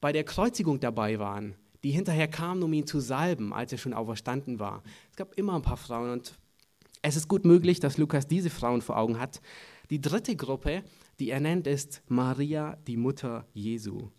bei 0.00 0.12
der 0.12 0.24
Kreuzigung 0.24 0.78
dabei 0.78 1.18
waren, 1.18 1.56
die 1.82 1.90
hinterher 1.90 2.28
kamen, 2.28 2.62
um 2.62 2.72
ihn 2.72 2.86
zu 2.86 3.00
salben, 3.00 3.52
als 3.52 3.72
er 3.72 3.78
schon 3.78 3.92
auferstanden 3.92 4.60
war. 4.60 4.82
Es 5.10 5.16
gab 5.16 5.36
immer 5.36 5.54
ein 5.56 5.62
paar 5.62 5.76
Frauen 5.76 6.10
und 6.10 6.38
es 7.02 7.16
ist 7.16 7.28
gut 7.28 7.44
möglich, 7.44 7.80
dass 7.80 7.98
Lukas 7.98 8.28
diese 8.28 8.50
Frauen 8.50 8.80
vor 8.80 8.96
Augen 8.96 9.18
hat. 9.18 9.40
Die 9.90 10.00
dritte 10.00 10.36
Gruppe, 10.36 10.84
die 11.18 11.30
er 11.30 11.40
nennt, 11.40 11.66
ist 11.66 12.02
Maria, 12.06 12.76
die 12.86 12.96
Mutter 12.96 13.46
Jesu. 13.52 14.10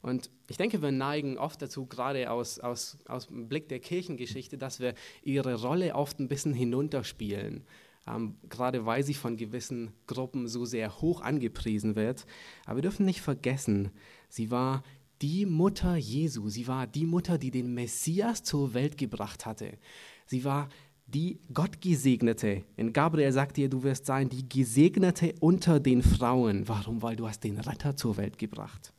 Und 0.00 0.30
ich 0.50 0.56
denke, 0.56 0.82
wir 0.82 0.90
neigen 0.90 1.38
oft 1.38 1.62
dazu, 1.62 1.86
gerade 1.86 2.28
aus, 2.28 2.58
aus, 2.58 2.98
aus 3.06 3.28
dem 3.28 3.48
Blick 3.48 3.68
der 3.68 3.78
Kirchengeschichte, 3.78 4.58
dass 4.58 4.80
wir 4.80 4.94
ihre 5.22 5.54
Rolle 5.54 5.94
oft 5.94 6.18
ein 6.18 6.26
bisschen 6.26 6.54
hinunterspielen. 6.54 7.62
Ähm, 8.08 8.34
gerade 8.48 8.84
weil 8.84 9.04
sie 9.04 9.14
von 9.14 9.36
gewissen 9.36 9.92
Gruppen 10.08 10.48
so 10.48 10.64
sehr 10.64 11.00
hoch 11.00 11.20
angepriesen 11.20 11.94
wird. 11.94 12.26
Aber 12.66 12.78
wir 12.78 12.82
dürfen 12.82 13.06
nicht 13.06 13.20
vergessen, 13.20 13.92
sie 14.28 14.50
war 14.50 14.82
die 15.22 15.46
Mutter 15.46 15.94
Jesu. 15.94 16.48
Sie 16.48 16.66
war 16.66 16.88
die 16.88 17.06
Mutter, 17.06 17.38
die 17.38 17.52
den 17.52 17.72
Messias 17.72 18.42
zur 18.42 18.74
Welt 18.74 18.98
gebracht 18.98 19.46
hatte. 19.46 19.78
Sie 20.26 20.42
war 20.44 20.68
die 21.06 21.38
Gottgesegnete. 21.54 22.64
In 22.76 22.92
Gabriel 22.92 23.30
sagt 23.30 23.56
ihr, 23.56 23.68
du 23.68 23.84
wirst 23.84 24.04
sein 24.04 24.28
die 24.28 24.48
Gesegnete 24.48 25.32
unter 25.38 25.78
den 25.78 26.02
Frauen. 26.02 26.66
Warum? 26.66 27.02
Weil 27.02 27.14
du 27.14 27.28
hast 27.28 27.44
den 27.44 27.60
Retter 27.60 27.94
zur 27.94 28.16
Welt 28.16 28.36
gebracht. 28.36 28.92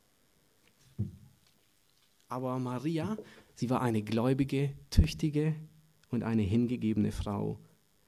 Aber 2.31 2.59
Maria, 2.59 3.17
sie 3.55 3.69
war 3.69 3.81
eine 3.81 4.01
gläubige, 4.01 4.73
tüchtige 4.89 5.53
und 6.11 6.23
eine 6.23 6.43
hingegebene 6.43 7.11
Frau. 7.11 7.59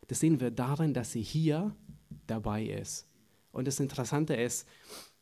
Das 0.08 0.22
sehen 0.22 0.40
wir 0.40 0.50
darin, 0.50 0.94
dass 0.94 1.12
sie 1.12 1.22
hier 1.22 1.76
dabei 2.26 2.64
ist. 2.64 3.06
Und 3.52 3.68
das 3.68 3.82
Interessante 3.82 4.34
ist, 4.34 4.66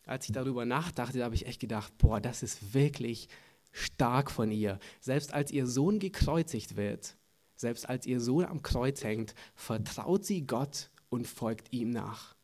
als 0.06 0.28
ich 0.28 0.34
darüber 0.34 0.66
nachdachte, 0.66 1.18
da 1.18 1.26
habe 1.26 1.34
ich 1.34 1.48
echt 1.48 1.60
gedacht, 1.60 1.98
boah, 1.98 2.22
das 2.22 2.44
ist 2.44 2.76
wirklich 2.76 3.28
stark 3.72 4.30
von 4.30 4.52
ihr. 4.52 4.78
Selbst 5.00 5.34
als 5.34 5.50
ihr 5.50 5.66
Sohn 5.66 5.98
gekreuzigt 5.98 6.76
wird, 6.76 7.18
selbst 7.56 7.90
als 7.90 8.06
ihr 8.06 8.20
Sohn 8.20 8.46
am 8.46 8.62
Kreuz 8.62 9.04
hängt, 9.04 9.34
vertraut 9.56 10.26
sie 10.26 10.46
Gott 10.46 10.92
und 11.10 11.26
folgt 11.26 11.74
ihm 11.74 11.90
nach. 11.90 12.36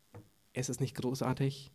Ist 0.54 0.70
es 0.70 0.80
nicht 0.80 0.96
großartig? 0.96 1.72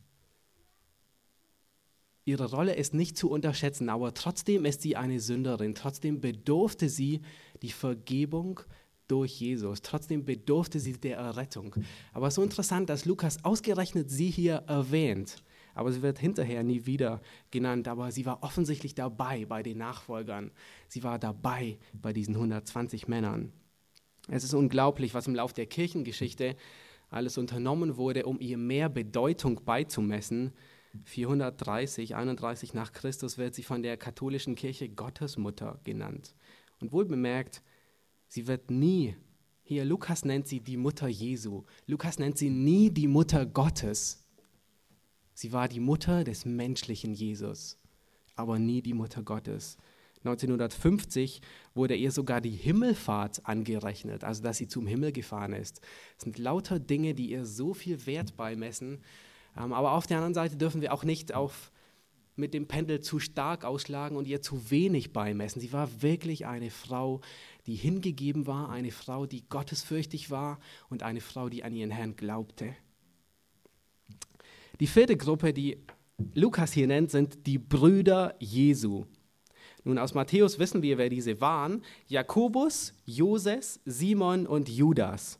Ihre 2.24 2.50
Rolle 2.50 2.74
ist 2.74 2.94
nicht 2.94 3.16
zu 3.16 3.30
unterschätzen, 3.30 3.88
aber 3.88 4.14
trotzdem 4.14 4.64
ist 4.64 4.82
sie 4.82 4.96
eine 4.96 5.20
Sünderin. 5.20 5.74
Trotzdem 5.74 6.20
bedurfte 6.20 6.88
sie 6.88 7.22
die 7.62 7.72
Vergebung 7.72 8.61
durch 9.08 9.40
Jesus. 9.40 9.82
Trotzdem 9.82 10.24
bedurfte 10.24 10.78
sie 10.78 10.92
der 10.92 11.16
Errettung. 11.16 11.74
Aber 12.12 12.30
so 12.30 12.42
interessant, 12.42 12.88
dass 12.88 13.04
Lukas 13.04 13.44
ausgerechnet 13.44 14.11
sie 14.11 14.30
hier 14.30 14.62
erwähnt 14.66 15.42
aber 15.74 15.92
sie 15.92 16.02
wird 16.02 16.18
hinterher 16.18 16.62
nie 16.62 16.87
wieder 16.87 17.20
genannt. 17.50 17.88
Aber 17.88 18.11
sie 18.12 18.26
war 18.26 18.42
offensichtlich 18.42 18.94
dabei 18.94 19.44
bei 19.46 19.62
den 19.62 19.78
Nachfolgern. 19.78 20.50
Sie 20.88 21.02
war 21.02 21.18
dabei 21.18 21.78
bei 21.92 22.12
diesen 22.12 22.35
120 22.35 23.08
Männern. 23.08 23.52
Es 24.28 24.44
ist 24.44 24.54
unglaublich, 24.54 25.14
was 25.14 25.26
im 25.26 25.35
Lauf 25.35 25.52
der 25.52 25.66
Kirchengeschichte 25.66 26.56
alles 27.11 27.38
unternommen 27.38 27.96
wurde, 27.96 28.24
um 28.24 28.40
ihr 28.40 28.56
mehr 28.56 28.88
Bedeutung 28.88 29.64
beizumessen. 29.64 30.52
430, 31.05 32.16
31 32.16 32.74
nach 32.74 32.92
Christus 32.92 33.38
wird 33.38 33.55
sie 33.55 33.62
von 33.62 33.83
der 33.83 33.96
katholischen 33.96 34.55
Kirche 34.55 34.88
Gottesmutter 34.88 35.81
genannt. 35.85 36.35
Und 36.81 36.92
wohl 36.92 37.05
bemerkt, 37.05 37.62
sie 38.28 38.46
wird 38.46 38.70
nie, 38.70 39.16
hier 39.62 39.85
Lukas 39.85 40.24
nennt 40.24 40.48
sie 40.48 40.61
die 40.61 40.76
Mutter 40.76 41.09
Jesu, 41.09 41.64
Lukas 41.87 42.18
nennt 42.18 42.37
sie 42.38 42.50
nie 42.50 42.90
die 42.90 43.09
Mutter 43.09 43.46
Gottes, 43.46 44.22
Sie 45.35 45.52
war 45.52 45.68
die 45.68 45.81
Mutter 45.81 46.24
des 46.24 46.44
menschlichen 46.44 47.14
Jesus, 47.14 47.78
aber 48.37 48.59
nie 48.59 48.83
die 48.83 48.94
Mutter 48.94 49.22
Gottes. 49.22 49.78
1950 50.24 51.40
wurde 51.74 51.96
ihr 51.96 52.12
sogar 52.12 52.40
die 52.40 52.50
Himmelfahrt 52.50 53.44
angerechnet, 53.44 54.22
also 54.22 54.42
dass 54.42 54.59
sie 54.59 54.68
zum 54.68 54.87
Himmel 54.87 55.11
gefahren 55.11 55.52
ist. 55.52 55.81
Das 56.14 56.24
sind 56.24 56.38
lauter 56.38 56.78
Dinge, 56.78 57.14
die 57.14 57.31
ihr 57.31 57.44
so 57.44 57.74
viel 57.74 58.07
Wert 58.07 58.37
beimessen. 58.37 59.00
Ähm, 59.56 59.72
aber 59.72 59.92
auf 59.92 60.06
der 60.06 60.18
anderen 60.18 60.34
Seite 60.34 60.56
dürfen 60.56 60.80
wir 60.80 60.92
auch 60.92 61.04
nicht 61.04 61.34
auf, 61.34 61.70
mit 62.34 62.54
dem 62.54 62.66
Pendel 62.66 63.00
zu 63.00 63.18
stark 63.18 63.64
ausschlagen 63.64 64.16
und 64.16 64.26
ihr 64.26 64.40
zu 64.40 64.70
wenig 64.70 65.12
beimessen. 65.12 65.60
Sie 65.60 65.72
war 65.72 66.02
wirklich 66.02 66.46
eine 66.46 66.70
Frau, 66.70 67.20
die 67.66 67.74
hingegeben 67.74 68.46
war, 68.46 68.70
eine 68.70 68.90
Frau, 68.90 69.26
die 69.26 69.46
gottesfürchtig 69.48 70.30
war 70.30 70.58
und 70.88 71.02
eine 71.02 71.20
Frau, 71.20 71.48
die 71.48 71.62
an 71.62 71.74
ihren 71.74 71.90
Herrn 71.90 72.16
glaubte. 72.16 72.74
Die 74.80 74.86
vierte 74.86 75.16
Gruppe, 75.16 75.52
die 75.52 75.78
Lukas 76.34 76.72
hier 76.72 76.86
nennt, 76.86 77.10
sind 77.10 77.46
die 77.46 77.58
Brüder 77.58 78.34
Jesu. 78.38 79.04
Nun, 79.84 79.98
aus 79.98 80.14
Matthäus 80.14 80.58
wissen 80.58 80.82
wir, 80.82 80.96
wer 80.96 81.08
diese 81.08 81.40
waren. 81.40 81.82
Jakobus, 82.06 82.94
Joses, 83.04 83.80
Simon 83.84 84.46
und 84.46 84.68
Judas. 84.68 85.38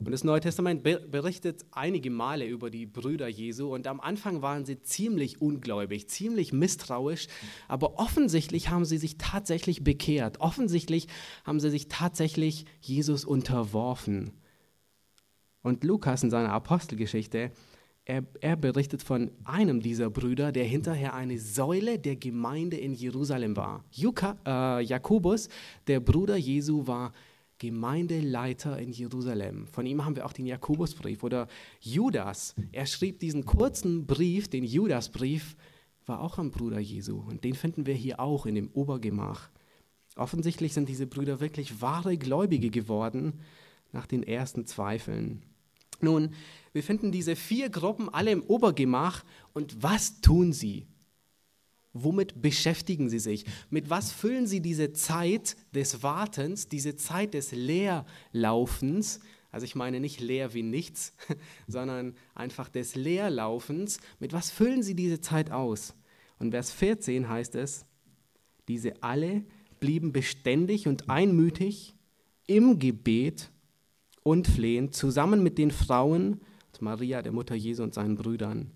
Und 0.00 0.12
das 0.12 0.22
Neue 0.22 0.40
Testament 0.40 0.82
berichtet 0.82 1.64
einige 1.72 2.10
Male 2.10 2.46
über 2.46 2.70
die 2.70 2.86
Brüder 2.86 3.26
Jesu. 3.28 3.74
Und 3.74 3.86
am 3.86 4.00
Anfang 4.00 4.42
waren 4.42 4.64
sie 4.64 4.80
ziemlich 4.80 5.40
ungläubig, 5.40 6.08
ziemlich 6.08 6.52
misstrauisch. 6.52 7.26
Aber 7.66 7.98
offensichtlich 7.98 8.70
haben 8.70 8.84
sie 8.84 8.98
sich 8.98 9.18
tatsächlich 9.18 9.82
bekehrt. 9.82 10.40
Offensichtlich 10.40 11.08
haben 11.44 11.58
sie 11.58 11.70
sich 11.70 11.88
tatsächlich 11.88 12.66
Jesus 12.80 13.24
unterworfen. 13.24 14.32
Und 15.62 15.82
Lukas 15.82 16.22
in 16.22 16.30
seiner 16.30 16.52
Apostelgeschichte 16.52 17.50
er, 18.04 18.24
er, 18.40 18.56
berichtet 18.56 19.02
von 19.02 19.30
einem 19.44 19.80
dieser 19.80 20.08
Brüder, 20.08 20.50
der 20.50 20.64
hinterher 20.64 21.12
eine 21.12 21.38
Säule 21.38 21.98
der 21.98 22.16
Gemeinde 22.16 22.78
in 22.78 22.94
Jerusalem 22.94 23.54
war. 23.54 23.84
Juka, 23.92 24.38
äh, 24.46 24.82
Jakobus, 24.82 25.50
der 25.86 26.00
Bruder 26.00 26.36
Jesu, 26.36 26.86
war 26.86 27.12
Gemeindeleiter 27.58 28.78
in 28.78 28.92
Jerusalem. 28.92 29.66
Von 29.66 29.86
ihm 29.86 30.04
haben 30.04 30.16
wir 30.16 30.26
auch 30.26 30.32
den 30.32 30.46
Jakobusbrief. 30.46 31.22
Oder 31.22 31.48
Judas, 31.80 32.54
er 32.72 32.86
schrieb 32.86 33.20
diesen 33.20 33.44
kurzen 33.44 34.06
Brief, 34.06 34.48
den 34.48 34.64
Judasbrief, 34.64 35.56
war 36.06 36.20
auch 36.20 36.38
ein 36.38 36.50
Bruder 36.50 36.78
Jesu. 36.78 37.18
Und 37.18 37.44
den 37.44 37.54
finden 37.54 37.86
wir 37.86 37.94
hier 37.94 38.20
auch 38.20 38.46
in 38.46 38.54
dem 38.54 38.70
Obergemach. 38.72 39.50
Offensichtlich 40.16 40.72
sind 40.72 40.88
diese 40.88 41.06
Brüder 41.06 41.40
wirklich 41.40 41.80
wahre 41.80 42.16
Gläubige 42.16 42.70
geworden 42.70 43.40
nach 43.92 44.06
den 44.06 44.22
ersten 44.22 44.66
Zweifeln. 44.66 45.42
Nun, 46.00 46.34
wir 46.72 46.82
finden 46.82 47.12
diese 47.12 47.36
vier 47.36 47.70
Gruppen 47.70 48.08
alle 48.08 48.30
im 48.30 48.42
Obergemach. 48.42 49.24
Und 49.52 49.82
was 49.82 50.20
tun 50.20 50.52
sie? 50.52 50.86
Womit 51.92 52.40
beschäftigen 52.42 53.08
sie 53.08 53.18
sich? 53.18 53.44
Mit 53.70 53.90
was 53.90 54.12
füllen 54.12 54.46
sie 54.46 54.60
diese 54.60 54.92
Zeit 54.92 55.56
des 55.74 56.02
Wartens, 56.02 56.68
diese 56.68 56.96
Zeit 56.96 57.34
des 57.34 57.52
Leerlaufens? 57.52 59.20
Also 59.50 59.64
ich 59.64 59.74
meine 59.74 59.98
nicht 59.98 60.20
leer 60.20 60.52
wie 60.54 60.62
nichts, 60.62 61.14
sondern 61.66 62.14
einfach 62.34 62.68
des 62.68 62.94
Leerlaufens. 62.94 63.98
Mit 64.20 64.32
was 64.32 64.50
füllen 64.50 64.82
sie 64.82 64.94
diese 64.94 65.20
Zeit 65.20 65.50
aus? 65.50 65.94
Und 66.38 66.50
Vers 66.50 66.70
14 66.72 67.28
heißt 67.28 67.54
es, 67.54 67.86
diese 68.68 69.02
alle 69.02 69.44
blieben 69.80 70.12
beständig 70.12 70.86
und 70.86 71.08
einmütig 71.08 71.94
im 72.46 72.78
Gebet 72.78 73.50
und 74.22 74.46
flehen, 74.46 74.92
zusammen 74.92 75.42
mit 75.42 75.58
den 75.58 75.70
Frauen, 75.70 76.40
Maria, 76.80 77.22
der 77.22 77.32
Mutter 77.32 77.54
Jesu 77.54 77.82
und 77.82 77.94
seinen 77.94 78.14
Brüdern. 78.14 78.70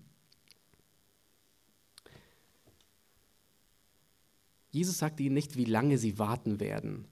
Jesus 4.73 4.97
sagt 4.97 5.19
ihnen 5.19 5.35
nicht, 5.35 5.55
wie 5.55 5.65
lange 5.65 5.99
sie 5.99 6.17
warten 6.17 6.59
werden. 6.59 7.05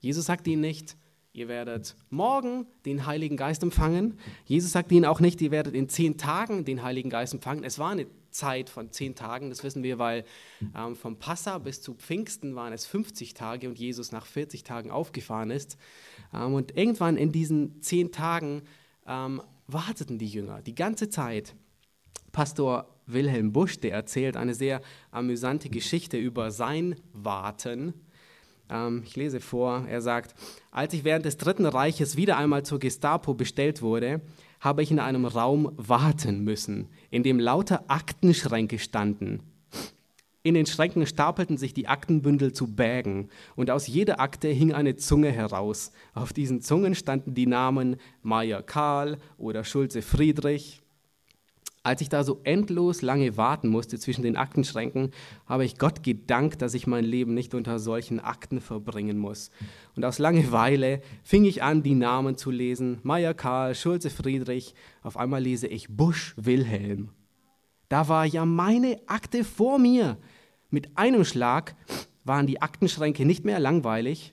Jesus 0.00 0.26
sagt 0.26 0.48
ihnen 0.48 0.60
nicht, 0.60 0.96
ihr 1.32 1.46
werdet 1.46 1.94
morgen 2.10 2.66
den 2.86 3.06
Heiligen 3.06 3.36
Geist 3.36 3.62
empfangen. 3.62 4.18
Jesus 4.46 4.72
sagt 4.72 4.90
ihnen 4.90 5.04
auch 5.04 5.20
nicht, 5.20 5.40
ihr 5.40 5.52
werdet 5.52 5.74
in 5.76 5.88
zehn 5.88 6.18
Tagen 6.18 6.64
den 6.64 6.82
Heiligen 6.82 7.10
Geist 7.10 7.32
empfangen. 7.32 7.62
Es 7.62 7.78
war 7.78 7.90
eine 7.90 8.08
Zeit 8.32 8.68
von 8.68 8.90
zehn 8.90 9.14
Tagen, 9.14 9.48
das 9.48 9.62
wissen 9.62 9.84
wir, 9.84 10.00
weil 10.00 10.24
ähm, 10.76 10.96
vom 10.96 11.16
Passa 11.16 11.58
bis 11.58 11.80
zu 11.80 11.94
Pfingsten 11.94 12.56
waren 12.56 12.72
es 12.72 12.84
50 12.84 13.32
Tage 13.32 13.68
und 13.68 13.78
Jesus 13.78 14.10
nach 14.10 14.26
40 14.26 14.64
Tagen 14.64 14.90
aufgefahren 14.90 15.52
ist. 15.52 15.78
Ähm, 16.32 16.54
und 16.54 16.76
irgendwann 16.76 17.16
in 17.16 17.30
diesen 17.30 17.80
zehn 17.80 18.10
Tagen 18.10 18.62
ähm, 19.06 19.40
warteten 19.68 20.18
die 20.18 20.26
Jünger 20.26 20.62
die 20.62 20.74
ganze 20.74 21.10
Zeit, 21.10 21.54
Pastor 22.34 22.88
Wilhelm 23.06 23.52
Busch, 23.52 23.78
der 23.78 23.92
erzählt 23.92 24.36
eine 24.36 24.54
sehr 24.54 24.82
amüsante 25.12 25.70
Geschichte 25.70 26.18
über 26.18 26.50
sein 26.50 26.96
Warten. 27.12 27.94
Ähm, 28.68 29.02
ich 29.06 29.14
lese 29.14 29.40
vor, 29.40 29.86
er 29.88 30.02
sagt, 30.02 30.34
als 30.72 30.92
ich 30.94 31.04
während 31.04 31.24
des 31.24 31.36
Dritten 31.36 31.64
Reiches 31.64 32.16
wieder 32.16 32.36
einmal 32.36 32.64
zur 32.64 32.80
Gestapo 32.80 33.34
bestellt 33.34 33.82
wurde, 33.82 34.20
habe 34.58 34.82
ich 34.82 34.90
in 34.90 34.98
einem 34.98 35.26
Raum 35.26 35.72
warten 35.76 36.42
müssen, 36.42 36.88
in 37.10 37.22
dem 37.22 37.38
lauter 37.38 37.84
Aktenschränke 37.86 38.80
standen. 38.80 39.40
In 40.42 40.54
den 40.54 40.66
Schränken 40.66 41.06
stapelten 41.06 41.56
sich 41.56 41.72
die 41.72 41.86
Aktenbündel 41.86 42.52
zu 42.52 42.66
Bägen 42.66 43.28
und 43.54 43.70
aus 43.70 43.86
jeder 43.86 44.18
Akte 44.18 44.48
hing 44.48 44.74
eine 44.74 44.96
Zunge 44.96 45.30
heraus. 45.30 45.92
Auf 46.14 46.32
diesen 46.32 46.60
Zungen 46.60 46.96
standen 46.96 47.32
die 47.34 47.46
Namen 47.46 47.96
Meyer 48.22 48.62
Karl 48.62 49.18
oder 49.38 49.62
Schulze 49.62 50.02
Friedrich. 50.02 50.83
Als 51.84 52.00
ich 52.00 52.08
da 52.08 52.24
so 52.24 52.40
endlos 52.44 53.02
lange 53.02 53.36
warten 53.36 53.68
musste 53.68 53.98
zwischen 53.98 54.22
den 54.22 54.38
Aktenschränken, 54.38 55.10
habe 55.44 55.66
ich 55.66 55.76
Gott 55.76 56.02
gedankt, 56.02 56.62
dass 56.62 56.72
ich 56.72 56.86
mein 56.86 57.04
Leben 57.04 57.34
nicht 57.34 57.54
unter 57.54 57.78
solchen 57.78 58.20
Akten 58.20 58.62
verbringen 58.62 59.18
muss. 59.18 59.50
Und 59.94 60.02
aus 60.02 60.18
Langeweile 60.18 61.02
fing 61.22 61.44
ich 61.44 61.62
an, 61.62 61.82
die 61.82 61.94
Namen 61.94 62.38
zu 62.38 62.50
lesen. 62.50 63.00
Meyer 63.02 63.34
Karl, 63.34 63.74
Schulze 63.74 64.08
Friedrich. 64.08 64.74
Auf 65.02 65.18
einmal 65.18 65.42
lese 65.42 65.66
ich 65.66 65.94
Busch 65.94 66.32
Wilhelm. 66.38 67.10
Da 67.90 68.08
war 68.08 68.24
ja 68.24 68.46
meine 68.46 68.98
Akte 69.06 69.44
vor 69.44 69.78
mir. 69.78 70.16
Mit 70.70 70.96
einem 70.96 71.26
Schlag 71.26 71.76
waren 72.24 72.46
die 72.46 72.62
Aktenschränke 72.62 73.26
nicht 73.26 73.44
mehr 73.44 73.60
langweilig. 73.60 74.32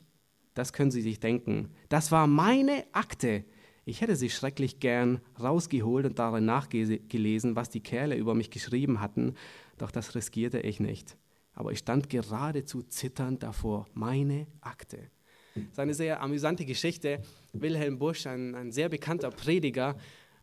Das 0.53 0.71
können 0.71 0.91
Sie 0.91 1.01
sich 1.01 1.19
denken. 1.19 1.69
Das 1.89 2.13
war 2.13 2.27
meine 2.27 2.85
Akte. 2.93 3.43
Ich 3.85 4.01
hätte 4.01 4.15
sie 4.15 4.29
schrecklich 4.29 4.79
gern 4.79 5.19
rausgeholt 5.41 6.05
und 6.05 6.19
darin 6.19 6.45
nachgelesen, 6.45 7.55
was 7.55 7.69
die 7.69 7.81
Kerle 7.81 8.15
über 8.15 8.35
mich 8.35 8.51
geschrieben 8.51 9.01
hatten, 9.01 9.35
doch 9.77 9.91
das 9.91 10.13
riskierte 10.13 10.59
ich 10.59 10.79
nicht. 10.79 11.17
Aber 11.53 11.71
ich 11.71 11.79
stand 11.79 12.09
geradezu 12.09 12.83
zitternd 12.83 13.43
davor, 13.43 13.87
meine 13.93 14.47
Akte. 14.61 15.09
Das 15.55 15.63
ist 15.63 15.79
eine 15.79 15.93
sehr 15.93 16.21
amüsante 16.21 16.65
Geschichte. 16.65 17.21
Wilhelm 17.53 17.97
Busch, 17.97 18.25
ein, 18.27 18.55
ein 18.55 18.71
sehr 18.71 18.87
bekannter 18.87 19.31
Prediger, 19.31 19.97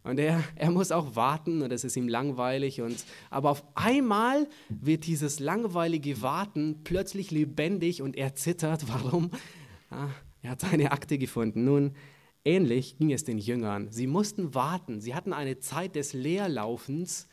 und 0.05 0.19
er, 0.19 0.43
er 0.55 0.71
muss 0.71 0.91
auch 0.91 1.17
warten 1.17 1.61
und 1.61 1.73
es 1.73 1.85
ist 1.85 1.97
ihm 1.97 2.09
langweilig. 2.09 2.81
Und, 2.81 3.05
aber 3.31 3.51
auf 3.51 3.65
einmal 3.75 4.49
wird 4.69 5.07
dieses 5.07 5.39
langweilige 5.41 6.23
Warten 6.23 6.81
plötzlich 6.85 7.31
lebendig 7.31 8.01
und 8.01 8.17
er 8.17 8.35
zittert. 8.35 8.89
Warum? 8.89 9.31
Ah, 9.91 10.09
er 10.41 10.53
hat 10.53 10.61
seine 10.61 10.93
Akte 10.93 11.19
gefunden. 11.19 11.65
Nun, 11.65 11.95
Ähnlich 12.49 12.97
ging 12.97 13.13
es 13.13 13.25
den 13.25 13.37
Jüngern. 13.37 13.93
Sie 13.93 14.07
mussten 14.07 14.55
warten. 14.55 15.03
Sie 15.03 15.15
hatten 15.15 15.35
eine 15.35 15.59
Zeit 15.59 15.95
des 15.95 16.15
Leerlaufens, 16.15 17.29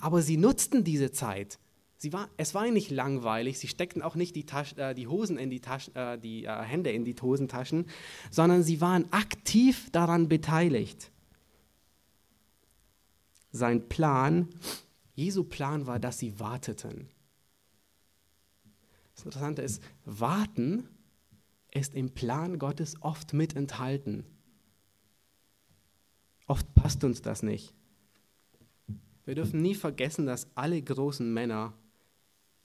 aber 0.00 0.22
sie 0.22 0.36
nutzten 0.36 0.82
diese 0.82 1.12
Zeit. 1.12 1.60
Sie 1.98 2.12
war, 2.12 2.28
es 2.36 2.52
war 2.52 2.68
nicht 2.68 2.90
langweilig. 2.90 3.60
Sie 3.60 3.68
steckten 3.68 4.02
auch 4.02 4.16
nicht 4.16 4.34
die, 4.34 4.46
Tasch, 4.46 4.76
äh, 4.76 4.92
die 4.92 5.06
Hosen 5.06 5.38
in 5.38 5.50
die, 5.50 5.60
Tasch, 5.60 5.90
äh, 5.94 6.18
die 6.18 6.46
äh, 6.46 6.62
Hände 6.62 6.90
in 6.90 7.04
die 7.04 7.14
Hosentaschen, 7.14 7.86
sondern 8.32 8.64
sie 8.64 8.80
waren 8.80 9.04
aktiv 9.12 9.88
daran 9.92 10.28
beteiligt. 10.28 11.12
Sein 13.52 13.88
Plan, 13.88 14.48
Jesu 15.14 15.44
Plan 15.44 15.86
war, 15.86 16.00
dass 16.00 16.18
sie 16.18 16.40
warteten. 16.40 17.08
Das 19.14 19.24
Interessante 19.24 19.62
ist, 19.62 19.80
warten 20.04 20.88
ist 21.70 21.94
im 21.94 22.10
Plan 22.10 22.58
Gottes 22.58 23.00
oft 23.00 23.32
mit 23.32 23.54
enthalten. 23.54 24.24
Oft 26.50 26.74
passt 26.74 27.04
uns 27.04 27.22
das 27.22 27.44
nicht. 27.44 27.72
Wir 29.24 29.36
dürfen 29.36 29.62
nie 29.62 29.76
vergessen, 29.76 30.26
dass 30.26 30.48
alle 30.56 30.82
großen 30.82 31.32
Männer, 31.32 31.74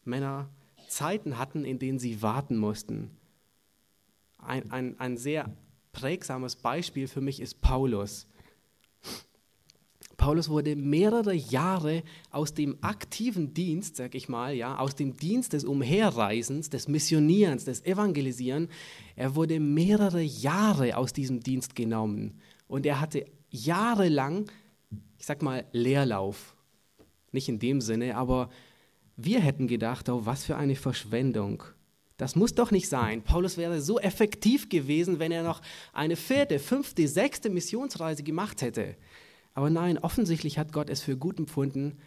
Männer 0.04 0.50
Zeiten 0.88 1.38
hatten, 1.38 1.64
in 1.64 1.78
denen 1.78 2.00
sie 2.00 2.24
warten 2.24 2.58
mussten. 2.58 3.12
Ein, 4.40 4.72
ein, 4.72 5.00
ein 5.00 5.18
sehr 5.18 5.56
prägsames 5.92 6.56
Beispiel 6.56 7.08
für 7.08 7.22
mich 7.22 7.40
ist 7.40 7.62
Paulus. 7.62 8.26
Paulus 10.18 10.50
wurde 10.50 10.76
mehrere 10.76 11.36
Jahre 11.36 12.02
aus 12.32 12.56
dem 12.56 12.80
aktiven 12.82 13.54
Dienst, 13.54 13.98
sag 13.98 14.16
ich 14.16 14.28
mal, 14.28 14.56
ja, 14.56 14.80
aus 14.80 14.96
dem 14.96 15.16
Dienst 15.16 15.54
des 15.54 15.64
Umherreisens, 15.64 16.72
des 16.72 16.88
Missionierens, 16.88 17.66
des 17.66 17.86
Evangelisieren, 17.86 18.68
er 19.16 19.36
wurde 19.36 19.60
mehrere 19.60 20.24
Jahre 20.24 20.98
aus 20.98 21.14
diesem 21.14 21.42
Dienst 21.42 21.76
genommen 21.76 22.42
und 22.68 22.88
er 22.88 23.00
hatte 23.00 23.28
jahrelang, 23.56 24.50
ich 25.18 25.26
sag 25.26 25.42
mal, 25.42 25.66
Leerlauf. 25.72 26.56
Nicht 27.32 27.50
in 27.50 27.60
dem 27.60 27.82
Sinne, 27.82 28.16
aber 28.16 28.50
wir 29.18 29.40
hätten 29.40 29.68
gedacht, 29.68 30.10
oh, 30.10 30.26
was 30.26 30.46
für 30.46 30.56
eine 30.56 30.76
Verschwendung. 30.76 31.64
Das 32.18 32.36
muss 32.36 32.54
doch 32.54 32.72
nicht 32.72 32.88
sein. 32.88 33.24
Paulus 33.24 33.58
wäre 33.58 33.82
so 33.82 34.00
effektiv 34.00 34.70
gewesen, 34.70 35.20
wenn 35.20 35.32
er 35.32 35.44
noch 35.44 35.62
eine 35.92 36.16
vierte, 36.16 36.60
fünfte, 36.60 37.08
sechste 37.08 37.50
Missionsreise 37.50 38.24
gemacht 38.24 38.62
hätte. 38.62 38.96
Aber 39.54 39.70
nein, 39.70 39.98
offensichtlich 39.98 40.58
hat 40.58 40.72
Gott 40.72 40.90
es 40.90 41.02
für 41.02 41.18
gut 41.18 41.40
empfunden, 41.40 41.98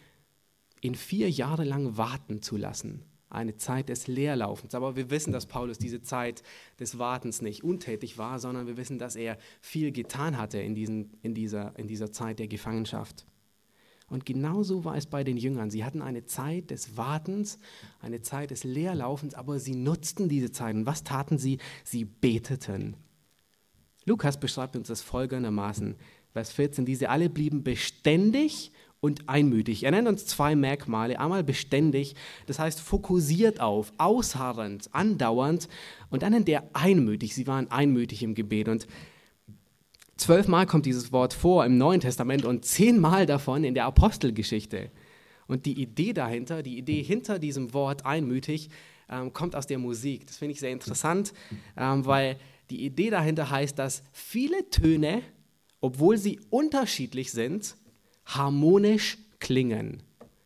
ihn 0.81 0.95
vier 0.95 1.29
Jahre 1.29 1.63
lang 1.63 1.97
warten 1.97 2.41
zu 2.41 2.57
lassen 2.57 3.03
eine 3.29 3.55
Zeit 3.55 3.89
des 3.89 4.07
Leerlaufens. 4.07 4.73
Aber 4.75 4.95
wir 4.95 5.09
wissen, 5.09 5.31
dass 5.31 5.45
Paulus 5.45 5.77
diese 5.77 6.01
Zeit 6.01 6.43
des 6.79 6.97
Wartens 6.97 7.41
nicht 7.41 7.63
untätig 7.63 8.17
war, 8.17 8.39
sondern 8.39 8.67
wir 8.67 8.77
wissen, 8.77 8.99
dass 8.99 9.15
er 9.15 9.37
viel 9.61 9.91
getan 9.91 10.37
hatte 10.37 10.59
in, 10.59 10.75
diesen, 10.75 11.11
in, 11.21 11.33
dieser, 11.33 11.77
in 11.77 11.87
dieser 11.87 12.11
Zeit 12.11 12.39
der 12.39 12.47
Gefangenschaft. 12.47 13.25
Und 14.07 14.25
genauso 14.25 14.85
war 14.85 14.97
es 14.97 15.05
bei 15.05 15.23
den 15.23 15.37
Jüngern. 15.37 15.69
Sie 15.69 15.85
hatten 15.85 16.01
eine 16.01 16.25
Zeit 16.25 16.71
des 16.71 16.97
Wartens, 16.97 17.59
eine 18.01 18.21
Zeit 18.21 18.49
des 18.49 18.63
Leerlaufens, 18.63 19.35
aber 19.35 19.59
sie 19.59 19.75
nutzten 19.75 20.27
diese 20.27 20.51
Zeit. 20.51 20.75
Und 20.75 20.87
was 20.87 21.03
taten 21.03 21.37
sie? 21.37 21.59
Sie 21.83 22.05
beteten. 22.05 22.95
Lukas 24.05 24.39
beschreibt 24.39 24.75
uns 24.75 24.87
das 24.87 25.03
folgendermaßen, 25.03 25.95
Vers 26.31 26.51
14, 26.51 26.85
diese 26.85 27.09
alle 27.09 27.29
blieben 27.29 27.63
beständig 27.63 28.71
und 29.01 29.29
einmütig. 29.29 29.83
Er 29.83 29.91
nennt 29.91 30.07
uns 30.07 30.25
zwei 30.25 30.55
Merkmale. 30.55 31.19
Einmal 31.19 31.43
beständig, 31.43 32.15
das 32.47 32.59
heißt 32.59 32.81
fokussiert 32.81 33.61
auf, 33.61 33.93
ausharrend, 33.97 34.89
andauernd. 34.91 35.69
Und 36.09 36.23
dann 36.23 36.33
nennt 36.33 36.49
er 36.49 36.69
einmütig. 36.73 37.35
Sie 37.35 37.47
waren 37.47 37.71
einmütig 37.71 38.23
im 38.23 38.35
Gebet. 38.35 38.67
Und 38.67 38.87
zwölfmal 40.17 40.65
kommt 40.65 40.85
dieses 40.85 41.11
Wort 41.11 41.33
vor 41.33 41.65
im 41.65 41.77
Neuen 41.77 42.01
Testament 42.01 42.45
und 42.45 42.65
zehnmal 42.65 43.25
davon 43.25 43.63
in 43.63 43.73
der 43.73 43.85
Apostelgeschichte. 43.85 44.91
Und 45.47 45.65
die 45.65 45.81
Idee 45.81 46.13
dahinter, 46.13 46.61
die 46.61 46.77
Idee 46.77 47.01
hinter 47.01 47.39
diesem 47.39 47.73
Wort 47.73 48.05
einmütig, 48.05 48.69
ähm, 49.09 49.33
kommt 49.33 49.55
aus 49.55 49.65
der 49.65 49.79
Musik. 49.79 50.27
Das 50.27 50.37
finde 50.37 50.53
ich 50.53 50.59
sehr 50.59 50.71
interessant, 50.71 51.33
ähm, 51.75 52.05
weil 52.05 52.37
die 52.69 52.85
Idee 52.85 53.09
dahinter 53.09 53.49
heißt, 53.49 53.79
dass 53.79 54.03
viele 54.11 54.69
Töne, 54.69 55.23
obwohl 55.81 56.17
sie 56.17 56.39
unterschiedlich 56.51 57.31
sind, 57.31 57.75
harmonisch 58.37 59.17
klingen. 59.39 60.03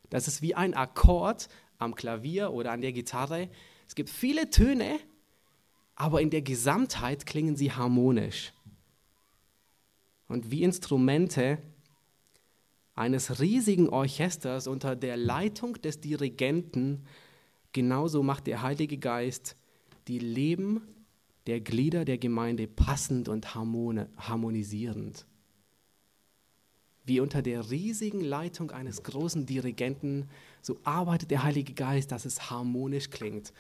Das 0.10 0.28
ist 0.28 0.42
wie 0.42 0.56
ein 0.56 0.74
Akkord 0.74 1.50
am 1.78 1.96
Klavier 1.96 2.52
oder 2.52 2.72
an 2.72 2.82
der 2.82 2.94
Gitarre. 2.94 3.50
Es 3.88 3.96
gibt 3.96 4.10
viele 4.10 4.50
Töne, 4.50 5.00
aber 5.96 6.22
in 6.22 6.30
der 6.30 6.42
Gesamtheit 6.42 7.26
klingen 7.26 7.56
sie 7.56 7.72
harmonisch. 7.72 8.54
Und 10.28 10.50
wie 10.50 10.64
Instrumente 10.64 11.60
eines 12.96 13.40
riesigen 13.40 13.90
Orchesters 13.90 14.68
unter 14.68 14.96
der 14.96 15.18
Leitung 15.18 15.74
des 15.82 16.00
Dirigenten, 16.00 17.06
genauso 17.72 18.24
macht 18.24 18.48
der 18.48 18.62
Heilige 18.62 18.98
Geist 18.98 19.56
die 20.08 20.20
Leben 20.20 20.82
der 21.48 21.60
Glieder 21.60 22.06
der 22.06 22.18
Gemeinde 22.18 22.68
passend 22.68 23.28
und 23.28 23.56
harmonisierend 23.56 25.26
wie 27.06 27.20
unter 27.20 27.42
der 27.42 27.70
riesigen 27.70 28.22
Leitung 28.22 28.72
eines 28.72 29.04
großen 29.04 29.46
Dirigenten, 29.46 30.30
so 30.62 30.78
arbeitet 30.84 31.32
der 31.32 31.44
Heilige 31.44 31.74
Geist, 31.74 32.12
dass 32.12 32.26
es 32.26 32.50
harmonisch 32.50 33.10
klingt. 33.10 33.54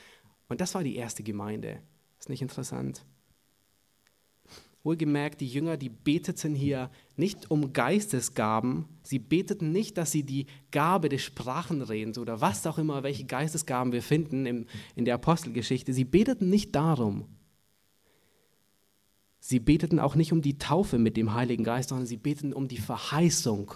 Und 0.48 0.62
das 0.62 0.76
war 0.76 0.84
die 0.84 0.96
erste 0.96 1.24
Gemeinde. 1.24 1.82
Ist 2.20 2.30
nicht 2.30 2.42
interessant? 2.42 3.06
Wohlgemerkt, 4.84 5.40
die 5.40 5.48
Jünger, 5.48 5.78
die 5.78 5.90
beteten 5.90 6.56
hier 6.56 6.90
nicht 7.16 7.50
um 7.50 7.72
Geistesgaben, 7.72 8.86
sie 9.02 9.20
beteten 9.20 9.72
nicht, 9.72 9.98
dass 9.98 10.12
sie 10.12 10.24
die 10.24 10.46
Gabe 10.72 11.08
des 11.08 11.22
Sprachenredens 11.22 12.18
oder 12.18 12.42
was 12.42 12.68
auch 12.68 12.78
immer, 12.78 13.02
welche 13.04 13.24
Geistesgaben 13.24 13.94
wir 13.94 14.02
finden 14.02 14.68
in 14.96 15.06
der 15.06 15.16
Apostelgeschichte, 15.16 15.94
sie 15.94 16.04
beteten 16.04 16.50
nicht 16.50 16.76
darum, 16.76 17.28
Sie 19.46 19.60
beteten 19.60 20.00
auch 20.00 20.16
nicht 20.16 20.32
um 20.32 20.42
die 20.42 20.58
Taufe 20.58 20.98
mit 20.98 21.18
dem 21.18 21.34
Heiligen 21.34 21.66
Geist, 21.66 21.90
sondern 21.90 22.08
sie 22.08 22.16
beteten 22.16 22.54
um 22.54 22.70
die 22.70 22.78
Verheißung 22.78 23.74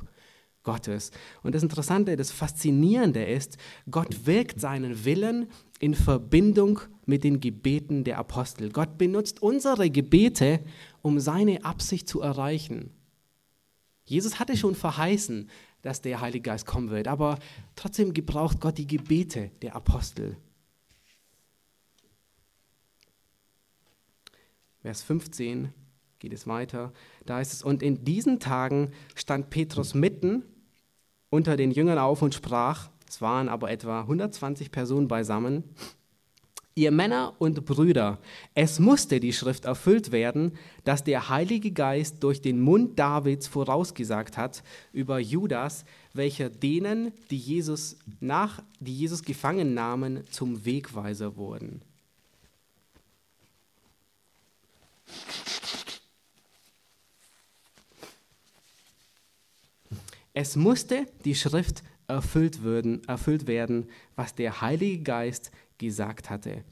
Gottes. 0.63 1.11
Und 1.43 1.55
das 1.55 1.61
Interessante, 1.61 2.15
das 2.15 2.31
Faszinierende 2.31 3.25
ist, 3.25 3.57
Gott 3.91 4.25
wirkt 4.25 4.61
seinen 4.61 5.03
Willen 5.03 5.47
in 5.81 5.93
Verbindung 5.93 6.79
mit 7.05 7.25
den 7.25 7.41
Gebeten 7.41 8.05
der 8.05 8.17
Apostel. 8.17 8.69
Gott 8.69 8.97
benutzt 8.97 9.41
unsere 9.41 9.89
Gebete, 9.89 10.61
um 11.01 11.19
seine 11.19 11.65
Absicht 11.65 12.07
zu 12.07 12.21
erreichen. 12.21 12.91
Jesus 14.05 14.39
hatte 14.39 14.55
schon 14.55 14.73
verheißen, 14.73 15.49
dass 15.81 16.01
der 16.01 16.21
Heilige 16.21 16.43
Geist 16.43 16.65
kommen 16.65 16.91
wird. 16.91 17.09
Aber 17.09 17.39
trotzdem 17.75 18.13
gebraucht 18.13 18.61
Gott 18.61 18.77
die 18.77 18.87
Gebete 18.87 19.51
der 19.61 19.75
Apostel. 19.75 20.37
Vers 24.81 25.03
15 25.03 25.73
geht 26.19 26.33
es 26.33 26.47
weiter. 26.47 26.93
Da 27.25 27.41
ist 27.41 27.53
es, 27.53 27.63
und 27.63 27.83
in 27.83 28.03
diesen 28.03 28.39
Tagen 28.39 28.91
stand 29.15 29.49
Petrus 29.49 29.93
mitten 29.93 30.43
unter 31.29 31.57
den 31.57 31.71
Jüngern 31.71 31.97
auf 31.97 32.21
und 32.21 32.33
sprach, 32.33 32.89
es 33.07 33.21
waren 33.21 33.49
aber 33.49 33.71
etwa 33.71 34.01
120 34.01 34.71
Personen 34.71 35.07
beisammen, 35.07 35.63
Ihr 36.77 36.91
Männer 36.91 37.33
und 37.39 37.65
Brüder, 37.65 38.19
es 38.53 38.77
musste 38.77 39.19
die 39.19 39.33
Schrift 39.33 39.65
erfüllt 39.65 40.11
werden, 40.11 40.51
dass 40.83 41.03
der 41.03 41.27
Heilige 41.27 41.71
Geist 41.71 42.23
durch 42.23 42.39
den 42.39 42.61
Mund 42.61 42.99
Davids 42.99 43.47
vorausgesagt 43.47 44.37
hat 44.37 44.61
über 44.93 45.17
Judas, 45.17 45.85
welcher 46.13 46.51
denen, 46.51 47.13
die 47.31 47.39
Jesus 47.39 47.97
nach, 48.19 48.61
die 48.79 48.93
Jesus 48.93 49.23
gefangen 49.23 49.73
nahmen, 49.73 50.23
zum 50.29 50.65
Wegweiser 50.65 51.35
wurden. 51.35 51.81
Es 60.39 60.55
musste 60.55 61.07
die 61.25 61.33
Schrift 61.33 61.81
erfüllt 62.07 62.63
werden, 62.63 63.03
erfüllt 63.07 63.47
werden, 63.47 63.89
was 64.15 64.35
der 64.35 64.61
Heilige 64.61 65.01
Geist 65.01 65.49
gesagt 65.79 66.29
hatte. 66.29 66.63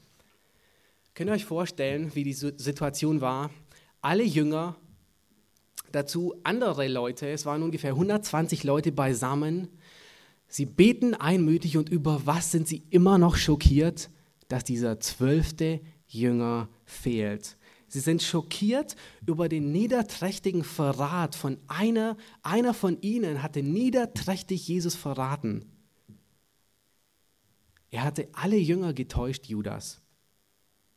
Könnt 1.14 1.30
ihr 1.30 1.34
euch 1.34 1.46
vorstellen, 1.46 2.14
wie 2.14 2.22
die 2.22 2.32
Situation 2.32 3.20
war? 3.20 3.50
Alle 4.02 4.22
Jünger, 4.22 4.76
dazu 5.90 6.34
andere 6.44 6.86
Leute, 6.86 7.28
es 7.28 7.44
waren 7.44 7.64
ungefähr 7.64 7.90
120 7.90 8.62
Leute 8.62 8.92
beisammen. 8.92 9.68
Sie 10.46 10.66
beten 10.66 11.14
einmütig 11.14 11.76
und 11.76 11.88
über 11.88 12.22
was 12.24 12.52
sind 12.52 12.68
sie 12.68 12.84
immer 12.90 13.18
noch 13.18 13.34
schockiert? 13.34 14.10
Dass 14.46 14.62
dieser 14.62 15.00
zwölfte 15.00 15.80
Jünger 16.06 16.68
fehlt. 16.84 17.56
Sie 17.96 18.02
sind 18.02 18.22
schockiert 18.22 18.94
über 19.24 19.48
den 19.48 19.72
niederträchtigen 19.72 20.64
Verrat 20.64 21.34
von 21.34 21.56
einer, 21.66 22.18
einer 22.42 22.74
von 22.74 23.00
ihnen 23.00 23.42
hatte 23.42 23.62
niederträchtig 23.62 24.68
Jesus 24.68 24.94
verraten. 24.94 25.64
Er 27.90 28.04
hatte 28.04 28.28
alle 28.34 28.58
Jünger 28.58 28.92
getäuscht, 28.92 29.46
Judas. 29.46 30.02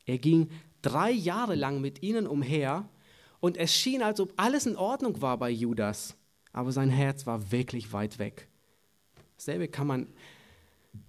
Er 0.04 0.18
ging 0.18 0.50
drei 0.82 1.10
Jahre 1.10 1.54
lang 1.54 1.80
mit 1.80 2.02
ihnen 2.02 2.26
umher 2.26 2.86
und 3.40 3.56
es 3.56 3.74
schien, 3.74 4.02
als 4.02 4.20
ob 4.20 4.34
alles 4.36 4.66
in 4.66 4.76
Ordnung 4.76 5.22
war 5.22 5.38
bei 5.38 5.48
Judas, 5.48 6.18
aber 6.52 6.70
sein 6.70 6.90
Herz 6.90 7.24
war 7.24 7.50
wirklich 7.50 7.94
weit 7.94 8.18
weg. 8.18 8.46
Dasselbe 9.38 9.68
kann 9.68 9.86
man, 9.86 10.06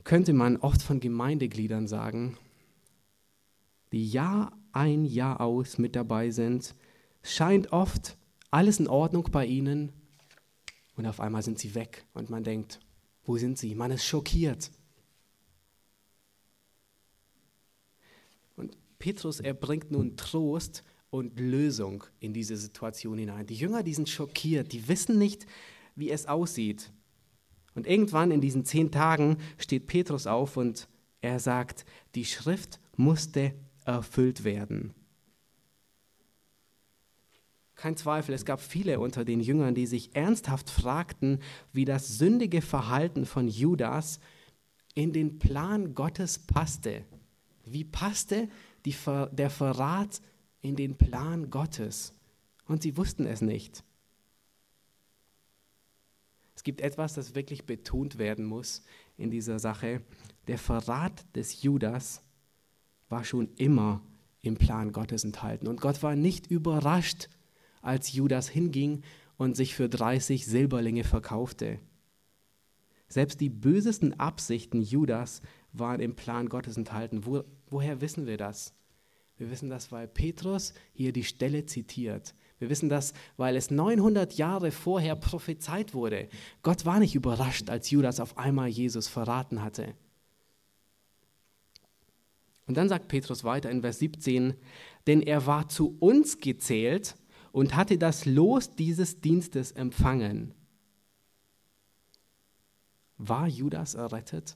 könnte 0.06 0.32
man 0.32 0.56
oft 0.56 0.82
von 0.82 1.02
Gemeindegliedern 1.02 1.86
sagen, 1.90 2.38
die 3.92 4.10
Jahr 4.10 4.54
ein, 4.74 5.06
Jahr 5.06 5.42
aus 5.42 5.78
mit 5.78 5.96
dabei 5.96 6.32
sind. 6.32 6.76
scheint 7.24 7.72
oft 7.72 8.18
alles 8.50 8.80
in 8.80 8.88
Ordnung 8.88 9.30
bei 9.32 9.46
ihnen 9.46 9.92
und 10.96 11.06
auf 11.06 11.20
einmal 11.20 11.44
sind 11.44 11.60
sie 11.60 11.76
weg 11.76 12.06
und 12.14 12.30
man 12.30 12.44
denkt, 12.44 12.80
wo 13.24 13.38
sind 13.38 13.58
sie? 13.58 13.76
Man 13.76 13.92
ist 13.92 14.06
schockiert. 14.06 14.72
Und 18.56 18.78
Petrus, 19.00 19.40
er 19.40 19.54
bringt 19.54 19.92
nun 19.92 20.18
Trost 20.18 20.84
und 21.10 21.40
Lösung 21.40 22.04
in 22.20 22.34
diese 22.34 22.58
Situation 22.58 23.18
hinein. 23.18 23.46
Die 23.46 23.56
Jünger, 23.56 23.84
die 23.84 23.94
sind 23.94 24.10
schockiert, 24.10 24.72
die 24.72 24.88
wissen 24.88 25.18
nicht, 25.18 25.46
wie 25.96 26.10
es 26.10 26.26
aussieht. 26.26 26.92
Und 27.76 27.88
irgendwann 27.88 28.32
in 28.32 28.42
diesen 28.42 28.66
zehn 28.66 28.92
Tagen 28.92 29.38
steht 29.58 29.88
Petrus 29.88 30.28
auf 30.28 30.58
und 30.58 30.88
er 31.22 31.40
sagt, 31.40 31.86
die 32.16 32.26
Schrift 32.26 32.80
musste 32.98 33.54
erfüllt 33.86 34.44
werden. 34.44 34.94
Kein 37.76 37.98
Zweifel, 37.98 38.36
es 38.36 38.46
gab 38.46 38.62
viele 38.62 39.00
unter 39.00 39.26
den 39.26 39.40
Jüngern, 39.40 39.74
die 39.74 39.88
sich 39.88 40.16
ernsthaft 40.16 40.70
fragten, 40.70 41.40
wie 41.74 41.86
das 41.86 42.20
sündige 42.20 42.62
Verhalten 42.62 43.26
von 43.26 43.48
Judas 43.48 44.20
in 44.94 45.14
den 45.14 45.40
Plan 45.40 45.96
Gottes 45.96 46.38
passte. 46.38 47.06
Wie 47.66 47.84
passte 47.84 48.50
die, 48.86 48.96
der 49.32 49.50
Verrat 49.50 50.22
in 50.62 50.76
den 50.76 50.98
Plan 50.98 51.50
Gottes? 51.50 52.14
Und 52.68 52.84
sie 52.84 52.98
wussten 52.98 53.26
es 53.26 53.42
nicht. 53.42 53.84
Es 56.54 56.64
gibt 56.64 56.82
etwas, 56.82 57.16
das 57.16 57.34
wirklich 57.34 57.66
betont 57.66 58.20
werden 58.20 58.46
muss 58.46 58.84
in 59.18 59.32
dieser 59.32 59.58
Sache. 59.58 60.04
Der 60.48 60.60
Verrat 60.60 61.26
des 61.36 61.64
Judas 61.64 62.22
war 63.12 63.24
schon 63.24 63.50
immer 63.58 64.02
im 64.42 64.56
Plan 64.56 64.92
Gottes 64.92 65.24
enthalten. 65.24 65.68
Und 65.68 65.82
Gott 65.82 66.02
war 66.02 66.16
nicht 66.16 66.48
überrascht, 66.48 67.30
als 67.82 68.14
Judas 68.14 68.50
hinging 68.50 69.02
und 69.38 69.56
sich 69.56 69.76
für 69.76 69.90
30 69.90 70.46
Silberlinge 70.46 71.04
verkaufte. 71.04 71.80
Selbst 73.08 73.42
die 73.42 73.50
bösesten 73.50 74.20
Absichten 74.20 74.82
Judas 74.82 75.42
waren 75.74 76.00
im 76.00 76.16
Plan 76.16 76.48
Gottes 76.48 76.78
enthalten. 76.78 77.26
Wo, 77.26 77.44
woher 77.70 78.02
wissen 78.02 78.26
wir 78.26 78.38
das? 78.38 78.74
Wir 79.38 79.50
wissen 79.50 79.70
das, 79.70 79.92
weil 79.92 80.08
Petrus 80.08 80.74
hier 80.94 81.12
die 81.12 81.24
Stelle 81.24 81.66
zitiert. 81.66 82.36
Wir 82.60 82.70
wissen 82.70 82.90
das, 82.90 83.14
weil 83.38 83.56
es 83.56 83.72
900 83.72 84.36
Jahre 84.36 84.72
vorher 84.72 85.16
prophezeit 85.16 85.96
wurde. 85.96 86.30
Gott 86.62 86.86
war 86.86 87.00
nicht 87.00 87.16
überrascht, 87.16 87.70
als 87.70 87.90
Judas 87.90 88.20
auf 88.20 88.38
einmal 88.38 88.70
Jesus 88.70 89.08
verraten 89.08 89.64
hatte. 89.64 89.96
Und 92.72 92.76
dann 92.76 92.88
sagt 92.88 93.10
Petrus 93.10 93.44
weiter 93.44 93.70
in 93.70 93.82
Vers 93.82 94.00
17, 94.00 94.54
denn 95.06 95.22
er 95.22 95.46
war 95.46 95.68
zu 95.68 95.98
uns 96.00 96.38
gezählt 96.38 97.18
und 97.52 97.76
hatte 97.76 97.98
das 97.98 98.26
Los 98.26 98.78
dieses 98.78 99.20
Dienstes 99.20 99.74
empfangen. 99.74 100.54
War 103.18 103.46
Judas 103.46 103.96
errettet? 103.96 104.56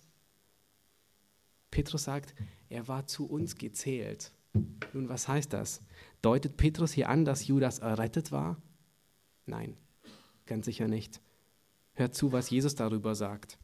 Petrus 1.72 2.06
sagt, 2.06 2.34
er 2.70 2.88
war 2.88 3.06
zu 3.06 3.26
uns 3.26 3.58
gezählt. 3.58 4.32
Nun, 4.94 5.10
was 5.10 5.28
heißt 5.28 5.52
das? 5.52 5.82
Deutet 6.22 6.56
Petrus 6.56 6.94
hier 6.94 7.10
an, 7.10 7.26
dass 7.26 7.48
Judas 7.48 7.80
errettet 7.80 8.32
war? 8.32 8.62
Nein, 9.46 9.76
ganz 10.46 10.68
sicher 10.68 10.88
nicht. 10.88 11.20
Hört 11.96 12.16
zu, 12.16 12.32
was 12.32 12.50
Jesus 12.50 12.76
darüber 12.76 13.14
sagt. 13.14 13.58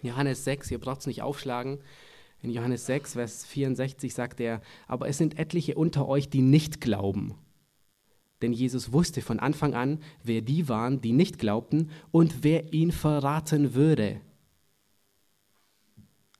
Johannes 0.00 0.44
6, 0.44 0.70
ihr 0.70 0.80
braucht 0.80 1.00
es 1.00 1.06
nicht 1.06 1.20
aufschlagen, 1.20 1.82
in 2.42 2.50
Johannes 2.50 2.86
6, 2.86 3.14
Vers 3.14 3.44
64 3.46 4.14
sagt 4.14 4.40
er, 4.40 4.60
aber 4.86 5.08
es 5.08 5.18
sind 5.18 5.38
etliche 5.38 5.74
unter 5.74 6.08
euch, 6.08 6.28
die 6.28 6.42
nicht 6.42 6.80
glauben. 6.80 7.34
Denn 8.42 8.52
Jesus 8.52 8.92
wusste 8.92 9.20
von 9.22 9.40
Anfang 9.40 9.74
an, 9.74 9.98
wer 10.22 10.40
die 10.40 10.68
waren, 10.68 11.00
die 11.00 11.12
nicht 11.12 11.38
glaubten 11.38 11.90
und 12.12 12.44
wer 12.44 12.72
ihn 12.72 12.92
verraten 12.92 13.74
würde. 13.74 14.20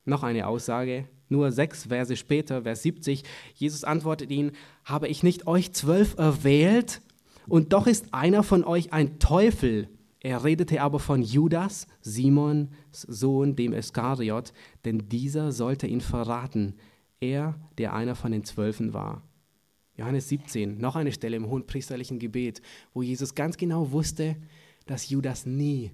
Noch 0.05 0.23
eine 0.23 0.47
Aussage, 0.47 1.09
nur 1.27 1.51
sechs 1.51 1.87
Verse 1.87 2.15
später, 2.15 2.63
Vers 2.63 2.81
70, 2.83 3.23
Jesus 3.53 3.83
antwortet 3.83 4.31
ihnen, 4.31 4.53
habe 4.85 5.09
ich 5.09 5.21
nicht 5.23 5.45
euch 5.45 5.73
zwölf 5.73 6.17
erwählt? 6.17 7.01
Und 7.47 7.73
doch 7.73 7.87
ist 7.87 8.13
einer 8.13 8.43
von 8.43 8.63
euch 8.63 8.93
ein 8.93 9.19
Teufel. 9.19 9.89
Er 10.21 10.43
redete 10.43 10.81
aber 10.81 10.99
von 10.99 11.21
Judas, 11.21 11.87
Simons 12.01 12.69
Sohn, 12.91 13.55
dem 13.55 13.73
Iskariot, 13.73 14.51
denn 14.83 15.07
dieser 15.07 15.51
sollte 15.51 15.87
ihn 15.87 16.01
verraten, 16.01 16.75
er, 17.21 17.55
der 17.77 17.93
einer 17.93 18.15
von 18.15 18.31
den 18.31 18.43
Zwölfen 18.43 18.93
war. 18.93 19.23
Johannes 19.95 20.29
17, 20.29 20.77
noch 20.77 20.95
eine 20.95 21.11
Stelle 21.11 21.37
im 21.37 21.47
hohenpriesterlichen 21.47 22.19
Gebet, 22.19 22.61
wo 22.93 23.01
Jesus 23.01 23.35
ganz 23.35 23.57
genau 23.57 23.91
wusste, 23.91 24.37
dass 24.85 25.09
Judas 25.09 25.45
nie 25.45 25.91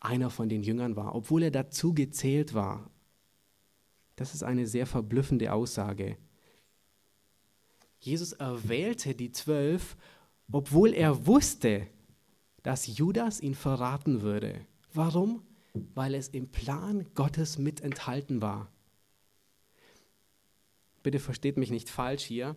einer 0.00 0.30
von 0.30 0.48
den 0.48 0.62
Jüngern 0.62 0.96
war, 0.96 1.14
obwohl 1.14 1.44
er 1.44 1.50
dazu 1.52 1.94
gezählt 1.94 2.54
war. 2.54 2.90
Das 4.16 4.34
ist 4.34 4.42
eine 4.42 4.66
sehr 4.66 4.86
verblüffende 4.86 5.52
Aussage. 5.52 6.16
Jesus 8.00 8.32
erwählte 8.32 9.14
die 9.14 9.30
Zwölf, 9.30 9.96
obwohl 10.50 10.92
er 10.92 11.26
wusste, 11.26 11.86
dass 12.62 12.86
Judas 12.86 13.40
ihn 13.40 13.54
verraten 13.54 14.22
würde. 14.22 14.66
Warum? 14.94 15.42
Weil 15.94 16.14
es 16.14 16.28
im 16.28 16.48
Plan 16.48 17.06
Gottes 17.14 17.58
mit 17.58 17.80
enthalten 17.80 18.42
war. 18.42 18.70
Bitte 21.02 21.18
versteht 21.18 21.56
mich 21.56 21.70
nicht 21.70 21.90
falsch 21.90 22.22
hier. 22.22 22.54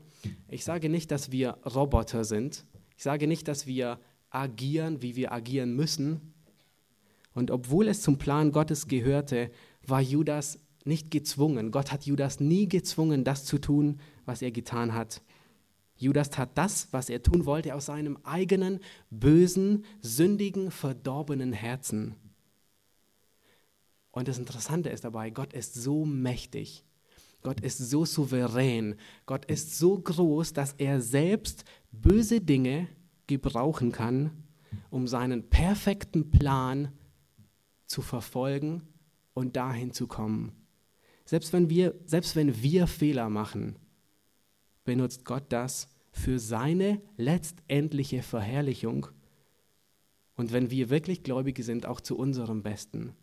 Ich 0.48 0.64
sage 0.64 0.90
nicht, 0.90 1.10
dass 1.12 1.32
wir 1.32 1.58
Roboter 1.66 2.24
sind. 2.24 2.66
Ich 2.96 3.04
sage 3.04 3.28
nicht, 3.28 3.48
dass 3.48 3.66
wir 3.66 4.00
agieren, 4.30 5.02
wie 5.02 5.16
wir 5.16 5.32
agieren 5.32 5.76
müssen. 5.76 6.34
Und 7.34 7.52
obwohl 7.52 7.88
es 7.88 8.02
zum 8.02 8.18
Plan 8.18 8.52
Gottes 8.52 8.88
gehörte, 8.88 9.52
war 9.86 10.02
Judas 10.02 10.60
nicht 10.84 11.10
gezwungen. 11.10 11.72
Gott 11.72 11.92
hat 11.92 12.06
Judas 12.06 12.40
nie 12.40 12.68
gezwungen, 12.68 13.24
das 13.24 13.46
zu 13.46 13.58
tun, 13.58 14.00
was 14.26 14.42
er 14.42 14.52
getan 14.52 14.94
hat. 14.94 15.22
Judas 16.06 16.30
tat 16.30 16.56
das, 16.56 16.88
was 16.92 17.10
er 17.10 17.24
tun 17.24 17.46
wollte, 17.46 17.74
aus 17.74 17.88
seinem 17.88 18.18
eigenen, 18.24 18.80
bösen, 19.10 19.86
sündigen, 20.02 20.70
verdorbenen 20.70 21.52
Herzen. 21.52 22.16
Und 24.12 24.28
das 24.28 24.38
Interessante 24.38 24.90
ist 24.90 25.04
dabei, 25.04 25.32
Gott 25.32 25.52
ist 25.52 25.74
so 25.74 26.06
mächtig. 26.06 26.86
Gott 27.42 27.60
ist 27.60 27.78
so 27.78 28.06
souverän. 28.06 28.96
Gott 29.26 29.46
ist 29.46 29.78
so 29.78 30.00
groß, 30.00 30.54
dass 30.54 30.74
er 30.74 31.02
selbst 31.02 31.66
böse 31.92 32.40
Dinge 32.40 32.88
gebrauchen 33.28 33.92
kann, 33.92 34.32
um 34.92 35.08
seinen 35.08 35.50
perfekten 35.50 36.30
Plan 36.30 36.92
zu 37.88 38.04
verfolgen 38.04 38.84
und 39.34 39.56
dahin 39.56 39.92
zu 39.92 40.06
kommen. 40.06 40.54
Selbst 41.26 41.52
wenn 41.52 41.70
wir, 41.70 41.96
selbst 42.06 42.36
wenn 42.36 42.62
wir 42.62 42.86
Fehler 42.86 43.30
machen, 43.30 43.76
benutzt 44.84 45.26
Gott 45.26 45.46
das 45.50 45.90
für 46.16 46.40
seine 46.40 47.02
letztendliche 47.18 48.22
Verherrlichung 48.24 49.08
und 50.36 50.54
wenn 50.54 50.72
wir 50.72 50.90
wirklich 50.90 51.24
Gläubige 51.24 51.62
sind, 51.62 51.86
auch 51.86 52.02
zu 52.02 52.18
unserem 52.18 52.64
Besten. 52.64 53.14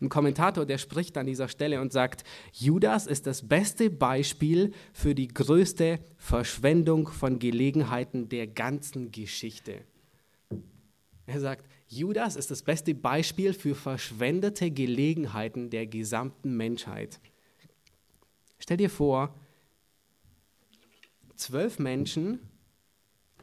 Ein 0.00 0.08
Kommentator, 0.08 0.66
der 0.66 0.78
spricht 0.78 1.16
an 1.16 1.26
dieser 1.26 1.48
Stelle 1.48 1.80
und 1.80 1.92
sagt, 1.92 2.24
Judas 2.52 3.06
ist 3.06 3.26
das 3.26 3.48
beste 3.48 3.88
Beispiel 3.88 4.72
für 4.92 5.14
die 5.14 5.28
größte 5.28 5.98
Verschwendung 6.16 7.08
von 7.08 7.38
Gelegenheiten 7.38 8.28
der 8.28 8.46
ganzen 8.46 9.12
Geschichte. 9.12 9.84
Er 11.26 11.40
sagt, 11.40 11.66
Judas 11.88 12.36
ist 12.36 12.50
das 12.50 12.62
beste 12.62 12.94
Beispiel 12.94 13.54
für 13.54 13.74
verschwendete 13.74 14.70
Gelegenheiten 14.70 15.70
der 15.70 15.86
gesamten 15.86 16.56
Menschheit. 16.56 17.20
Stell 18.58 18.76
dir 18.76 18.90
vor, 18.90 19.34
zwölf 21.42 21.78
Menschen 21.78 22.38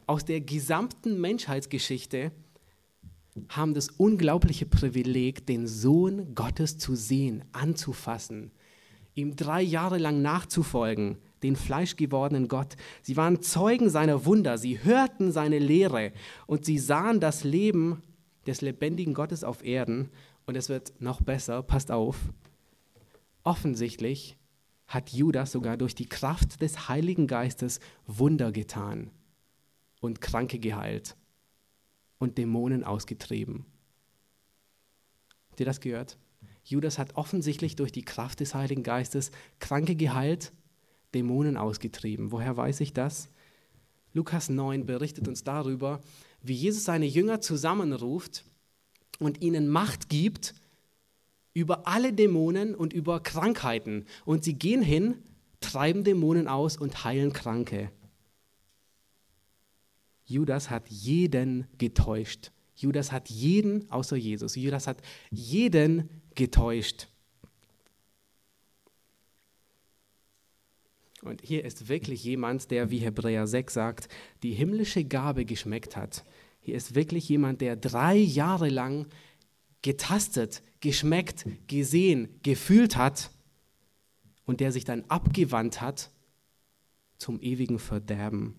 aus 0.06 0.24
der 0.24 0.40
gesamten 0.40 1.20
Menschheitsgeschichte 1.20 2.32
haben 3.48 3.74
das 3.74 3.88
unglaubliche 3.90 4.66
Privileg, 4.66 5.46
den 5.46 5.66
Sohn 5.66 6.34
Gottes 6.34 6.78
zu 6.78 6.96
sehen, 6.96 7.44
anzufassen, 7.52 8.50
ihm 9.14 9.36
drei 9.36 9.62
Jahre 9.62 9.98
lang 9.98 10.22
nachzufolgen, 10.22 11.18
den 11.42 11.56
fleischgewordenen 11.56 12.48
Gott. 12.48 12.76
Sie 13.02 13.16
waren 13.16 13.42
Zeugen 13.42 13.88
seiner 13.88 14.24
Wunder, 14.24 14.58
sie 14.58 14.82
hörten 14.82 15.30
seine 15.30 15.58
Lehre 15.58 16.12
und 16.46 16.64
sie 16.64 16.78
sahen 16.78 17.20
das 17.20 17.44
Leben 17.44 18.02
des 18.46 18.62
lebendigen 18.62 19.14
Gottes 19.14 19.44
auf 19.44 19.64
Erden. 19.64 20.10
Und 20.46 20.56
es 20.56 20.68
wird 20.68 21.00
noch 21.00 21.20
besser, 21.20 21.62
passt 21.62 21.92
auf. 21.92 22.16
Offensichtlich 23.44 24.36
hat 24.90 25.10
Judas 25.10 25.52
sogar 25.52 25.76
durch 25.76 25.94
die 25.94 26.08
Kraft 26.08 26.60
des 26.60 26.88
Heiligen 26.88 27.28
Geistes 27.28 27.78
Wunder 28.08 28.50
getan 28.50 29.12
und 30.00 30.20
Kranke 30.20 30.58
geheilt 30.58 31.16
und 32.18 32.38
Dämonen 32.38 32.82
ausgetrieben. 32.82 33.66
Habt 35.48 35.60
ihr 35.60 35.66
das 35.66 35.80
gehört? 35.80 36.18
Judas 36.64 36.98
hat 36.98 37.14
offensichtlich 37.14 37.76
durch 37.76 37.92
die 37.92 38.04
Kraft 38.04 38.40
des 38.40 38.54
Heiligen 38.56 38.82
Geistes 38.82 39.30
Kranke 39.60 39.94
geheilt, 39.94 40.52
Dämonen 41.14 41.56
ausgetrieben. 41.56 42.32
Woher 42.32 42.56
weiß 42.56 42.80
ich 42.80 42.92
das? 42.92 43.28
Lukas 44.12 44.48
9 44.48 44.86
berichtet 44.86 45.28
uns 45.28 45.44
darüber, 45.44 46.00
wie 46.42 46.54
Jesus 46.54 46.84
seine 46.84 47.06
Jünger 47.06 47.40
zusammenruft 47.40 48.44
und 49.20 49.40
ihnen 49.40 49.68
Macht 49.68 50.08
gibt 50.08 50.54
über 51.52 51.86
alle 51.86 52.12
Dämonen 52.12 52.74
und 52.74 52.92
über 52.92 53.20
Krankheiten. 53.20 54.06
Und 54.24 54.44
sie 54.44 54.54
gehen 54.54 54.82
hin, 54.82 55.16
treiben 55.60 56.04
Dämonen 56.04 56.48
aus 56.48 56.76
und 56.76 57.04
heilen 57.04 57.32
Kranke. 57.32 57.90
Judas 60.24 60.70
hat 60.70 60.88
jeden 60.88 61.66
getäuscht. 61.78 62.52
Judas 62.76 63.12
hat 63.12 63.28
jeden, 63.28 63.90
außer 63.90 64.16
Jesus, 64.16 64.56
Judas 64.56 64.86
hat 64.86 65.02
jeden 65.30 66.08
getäuscht. 66.34 67.08
Und 71.22 71.42
hier 71.42 71.64
ist 71.64 71.88
wirklich 71.88 72.24
jemand, 72.24 72.70
der, 72.70 72.90
wie 72.90 72.98
Hebräer 72.98 73.46
6 73.46 73.74
sagt, 73.74 74.08
die 74.42 74.52
himmlische 74.52 75.04
Gabe 75.04 75.44
geschmeckt 75.44 75.96
hat. 75.96 76.24
Hier 76.60 76.76
ist 76.76 76.94
wirklich 76.94 77.28
jemand, 77.28 77.60
der 77.60 77.76
drei 77.76 78.16
Jahre 78.16 78.68
lang 78.68 79.06
getastet, 79.82 80.62
geschmeckt, 80.80 81.46
gesehen, 81.66 82.28
gefühlt 82.42 82.96
hat 82.96 83.30
und 84.44 84.60
der 84.60 84.72
sich 84.72 84.84
dann 84.84 85.04
abgewandt 85.08 85.80
hat 85.80 86.10
zum 87.18 87.40
ewigen 87.40 87.78
Verderben. 87.78 88.54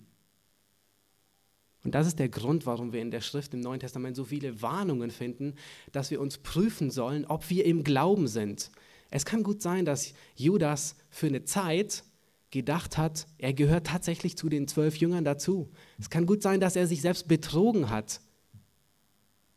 Und 1.84 1.94
das 1.94 2.06
ist 2.06 2.18
der 2.18 2.28
Grund, 2.28 2.64
warum 2.64 2.92
wir 2.92 3.00
in 3.00 3.10
der 3.10 3.20
Schrift 3.20 3.54
im 3.54 3.60
Neuen 3.60 3.80
Testament 3.80 4.16
so 4.16 4.24
viele 4.24 4.62
Warnungen 4.62 5.10
finden, 5.10 5.54
dass 5.90 6.10
wir 6.10 6.20
uns 6.20 6.38
prüfen 6.38 6.90
sollen, 6.90 7.24
ob 7.24 7.50
wir 7.50 7.64
im 7.64 7.82
Glauben 7.82 8.28
sind. 8.28 8.70
Es 9.10 9.24
kann 9.24 9.42
gut 9.42 9.60
sein, 9.60 9.84
dass 9.84 10.14
Judas 10.36 10.96
für 11.10 11.26
eine 11.26 11.44
Zeit 11.44 12.04
gedacht 12.50 12.98
hat, 12.98 13.26
er 13.38 13.52
gehört 13.52 13.86
tatsächlich 13.86 14.36
zu 14.36 14.48
den 14.48 14.68
zwölf 14.68 14.96
Jüngern 14.96 15.24
dazu. 15.24 15.70
Es 15.98 16.10
kann 16.10 16.26
gut 16.26 16.42
sein, 16.42 16.60
dass 16.60 16.76
er 16.76 16.86
sich 16.86 17.00
selbst 17.00 17.26
betrogen 17.26 17.90
hat. 17.90 18.20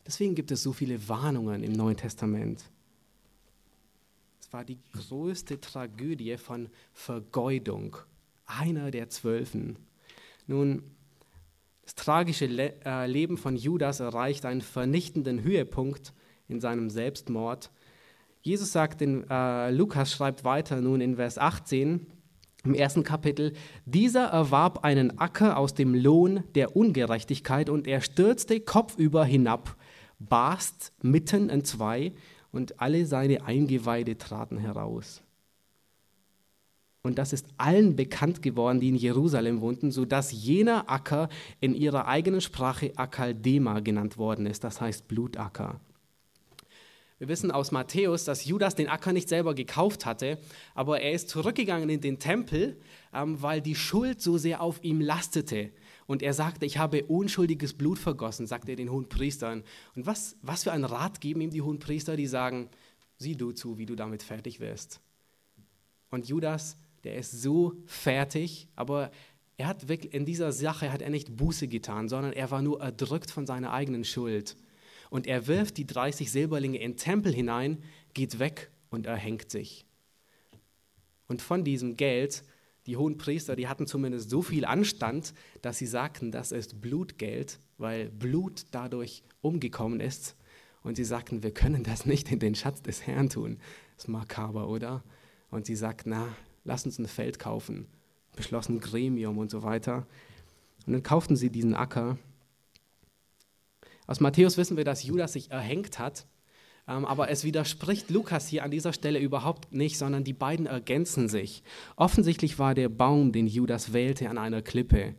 Deswegen 0.06 0.36
gibt 0.36 0.52
es 0.52 0.62
so 0.62 0.72
viele 0.72 1.08
Warnungen 1.10 1.64
im 1.64 1.74
Neuen 1.74 1.98
Testament. 1.98 2.64
Es 4.40 4.54
war 4.54 4.64
die 4.64 4.78
größte 4.94 5.60
Tragödie 5.60 6.38
von 6.38 6.70
Vergeudung, 6.94 7.98
einer 8.46 8.92
der 8.92 9.10
Zwölfen. 9.10 9.78
Nun, 10.46 10.84
das 11.84 11.96
tragische 11.96 12.46
Le 12.46 12.74
äh, 12.86 13.08
Leben 13.08 13.38
von 13.38 13.56
Judas 13.56 14.00
erreicht 14.00 14.46
einen 14.46 14.62
vernichtenden 14.62 15.44
Höhepunkt 15.44 16.14
in 16.48 16.60
seinem 16.60 16.90
Selbstmord. 16.90 17.72
Jesus 18.42 18.72
sagt 18.72 19.02
in 19.02 19.28
äh, 19.30 19.72
Lukas 19.72 20.12
schreibt 20.12 20.44
weiter 20.44 20.82
nun 20.82 21.02
in 21.02 21.16
Vers 21.16 21.40
18, 21.40 22.06
im 22.64 22.74
ersten 22.74 23.04
Kapitel, 23.04 23.54
dieser 23.86 24.26
erwarb 24.26 24.84
einen 24.84 25.20
Acker 25.20 25.58
aus 25.58 25.74
dem 25.74 25.94
Lohn 25.94 26.44
der 26.56 26.76
Ungerechtigkeit 26.76 27.70
und 27.70 27.88
er 27.88 28.02
stürzte 28.02 28.60
kopfüber 28.60 29.26
hinab, 29.26 29.76
barst 30.20 30.94
mitten 31.02 31.50
in 31.50 31.64
zwei 31.64 32.14
und 32.52 32.80
alle 32.80 33.06
seine 33.06 33.46
Eingeweide 33.46 34.18
traten 34.18 34.58
heraus. 34.58 35.22
Und 37.06 37.20
das 37.20 37.34
ist 37.34 37.46
allen 37.58 37.96
bekannt 37.96 38.42
geworden, 38.42 38.80
die 38.80 38.90
in 38.90 38.96
Jerusalem 38.96 39.62
wohnten, 39.62 39.92
sodass 39.92 40.32
jener 40.32 40.90
Acker 40.90 41.30
in 41.62 41.76
ihrer 41.76 42.08
eigenen 42.08 42.42
Sprache 42.42 42.94
Akaldema 42.96 43.80
genannt 43.82 44.18
worden 44.18 44.48
ist, 44.48 44.64
das 44.64 44.82
heißt 44.82 45.08
Blutacker. 45.08 45.80
Wir 47.20 47.30
wissen 47.30 47.52
aus 47.52 47.72
Matthäus, 47.72 48.26
dass 48.26 48.46
Judas 48.46 48.76
den 48.76 48.90
Acker 48.90 49.14
nicht 49.14 49.30
selber 49.30 49.54
gekauft 49.54 50.06
hatte, 50.06 50.38
aber 50.74 51.00
er 51.00 51.14
ist 51.14 51.30
zurückgegangen 51.30 51.90
in 51.90 52.02
den 52.02 52.20
Tempel, 52.20 52.76
ähm, 53.14 53.42
weil 53.42 53.62
die 53.62 53.76
Schuld 53.76 54.22
so 54.22 54.38
sehr 54.38 54.60
auf 54.62 54.84
ihm 54.84 55.00
lastete. 55.00 55.70
Und 56.08 56.22
er 56.22 56.34
sagte, 56.34 56.66
ich 56.66 56.78
habe 56.78 57.04
unschuldiges 57.06 57.74
Blut 57.74 57.98
vergossen, 57.98 58.46
sagte 58.46 58.72
er 58.72 58.76
den 58.76 58.92
hohen 58.92 59.10
Priestern. 59.10 59.64
Und 59.96 60.06
was, 60.06 60.38
was 60.42 60.64
für 60.64 60.72
einen 60.72 60.86
Rat 60.86 61.20
geben 61.20 61.42
ihm 61.42 61.50
die 61.50 61.62
hohen 61.62 61.80
Priester, 61.80 62.16
die 62.16 62.28
sagen, 62.28 62.70
sieh 63.18 63.36
du 63.36 63.52
zu, 63.52 63.78
wie 63.78 63.86
du 63.86 63.96
damit 63.96 64.22
fertig 64.22 64.60
wirst. 64.60 65.02
Und 66.12 66.28
Judas, 66.28 66.78
der 67.04 67.16
ist 67.16 67.32
so 67.32 67.74
fertig, 67.86 68.68
aber 68.76 69.12
er 69.58 69.68
hat 69.68 69.88
wirklich, 69.88 70.14
in 70.14 70.26
dieser 70.26 70.52
Sache 70.52 70.92
hat 70.92 71.02
er 71.02 71.10
nicht 71.10 71.36
Buße 71.38 71.68
getan, 71.68 72.10
sondern 72.10 72.34
er 72.34 72.52
war 72.52 72.62
nur 72.62 72.82
erdrückt 72.82 73.32
von 73.32 73.48
seiner 73.48 73.72
eigenen 73.72 74.04
Schuld. 74.04 74.56
Und 75.10 75.28
er 75.28 75.48
wirft 75.48 75.78
die 75.78 75.88
30 75.88 76.32
Silberlinge 76.32 76.78
in 76.78 76.92
den 76.92 76.98
Tempel 76.98 77.34
hinein, 77.34 77.82
geht 78.14 78.40
weg 78.40 78.70
und 78.90 79.06
erhängt 79.06 79.50
sich. 79.50 79.86
Und 81.28 81.42
von 81.42 81.64
diesem 81.64 81.96
Geld, 81.96 82.44
die 82.88 82.98
hohen 82.98 83.18
Priester, 83.18 83.56
die 83.56 83.68
hatten 83.68 83.88
zumindest 83.88 84.30
so 84.30 84.42
viel 84.42 84.66
Anstand, 84.66 85.34
dass 85.62 85.78
sie 85.78 85.88
sagten, 85.88 86.32
das 86.32 86.52
ist 86.52 86.82
Blutgeld, 86.82 87.60
weil 87.78 88.10
Blut 88.10 88.66
dadurch 88.72 89.24
umgekommen 89.42 90.00
ist. 90.00 90.36
Und 90.84 90.96
sie 90.98 91.04
sagten, 91.04 91.42
wir 91.42 91.52
können 91.52 91.84
das 91.84 92.06
nicht 92.06 92.32
in 92.32 92.40
den 92.40 92.54
Schatz 92.54 92.82
des 92.82 93.08
Herrn 93.08 93.30
tun. 93.30 93.58
Das 93.96 94.06
ist 94.06 94.08
makaber, 94.08 94.68
oder? 94.68 95.04
Und 95.50 95.66
sie 95.66 95.76
sagten, 95.76 96.12
na, 96.12 96.28
lass 96.64 96.86
uns 96.86 97.00
ein 97.00 97.08
Feld 97.08 97.40
kaufen. 97.40 97.88
Beschlossen 98.36 98.80
Gremium 98.80 99.38
und 99.38 99.50
so 99.50 99.64
weiter. 99.64 100.06
Und 100.86 100.94
dann 100.94 101.04
kauften 101.04 101.36
sie 101.36 101.50
diesen 101.50 101.74
Acker 101.74 102.18
aus 104.08 104.20
Matthäus 104.20 104.58
wissen 104.58 104.78
wir, 104.78 104.84
dass 104.84 105.04
Judas 105.04 105.34
sich 105.34 105.50
erhängt 105.52 105.98
hat, 105.98 106.28
aber 106.86 107.30
es 107.30 107.44
widerspricht 107.44 108.12
Lukas 108.12 108.48
hier 108.48 108.64
an 108.64 108.72
dieser 108.72 108.94
Stelle 108.94 109.20
überhaupt 109.20 109.74
nicht, 109.74 109.98
sondern 109.98 110.24
die 110.24 110.34
beiden 110.34 110.68
ergänzen 110.68 111.28
sich. 111.28 111.64
Offensichtlich 111.96 112.60
war 112.60 112.76
der 112.76 112.90
Baum, 112.90 113.32
den 113.32 113.48
Judas 113.48 113.92
wählte, 113.92 114.30
an 114.30 114.38
einer 114.38 114.62
Klippe. 114.62 115.16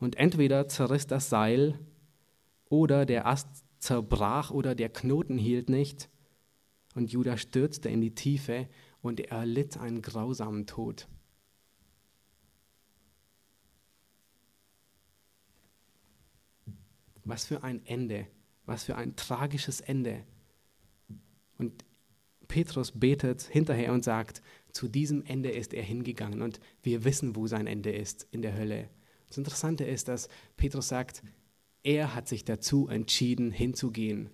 Und 0.00 0.16
entweder 0.16 0.66
zerriss 0.68 1.06
das 1.06 1.28
Seil 1.28 1.78
oder 2.68 3.06
der 3.06 3.26
Ast 3.26 3.48
zerbrach 3.78 4.50
oder 4.50 4.74
der 4.74 4.88
Knoten 4.88 5.38
hielt 5.38 5.68
nicht. 5.68 6.08
Und 6.94 7.12
Judas 7.12 7.40
stürzte 7.40 7.88
in 7.88 8.00
die 8.00 8.14
Tiefe 8.14 8.68
und 9.00 9.20
er 9.20 9.38
erlitt 9.38 9.78
einen 9.78 10.02
grausamen 10.02 10.66
Tod. 10.66 11.06
Was 17.24 17.44
für 17.44 17.62
ein 17.62 17.86
Ende, 17.86 18.26
was 18.66 18.84
für 18.84 18.96
ein 18.96 19.14
tragisches 19.14 19.80
Ende. 19.80 20.24
Und 21.58 21.84
Petrus 22.46 22.92
betet 22.92 23.42
hinterher 23.42 23.92
und 23.92 24.04
sagt, 24.04 24.42
zu 24.72 24.88
diesem 24.88 25.24
Ende 25.24 25.50
ist 25.50 25.74
er 25.74 25.82
hingegangen 25.82 26.42
und 26.42 26.60
wir 26.82 27.04
wissen, 27.04 27.36
wo 27.36 27.46
sein 27.46 27.66
Ende 27.66 27.90
ist, 27.90 28.26
in 28.30 28.42
der 28.42 28.56
Hölle. 28.56 28.88
Das 29.28 29.38
Interessante 29.38 29.84
ist, 29.84 30.08
dass 30.08 30.28
Petrus 30.56 30.88
sagt, 30.88 31.22
er 31.82 32.14
hat 32.14 32.28
sich 32.28 32.44
dazu 32.44 32.88
entschieden, 32.88 33.50
hinzugehen. 33.50 34.30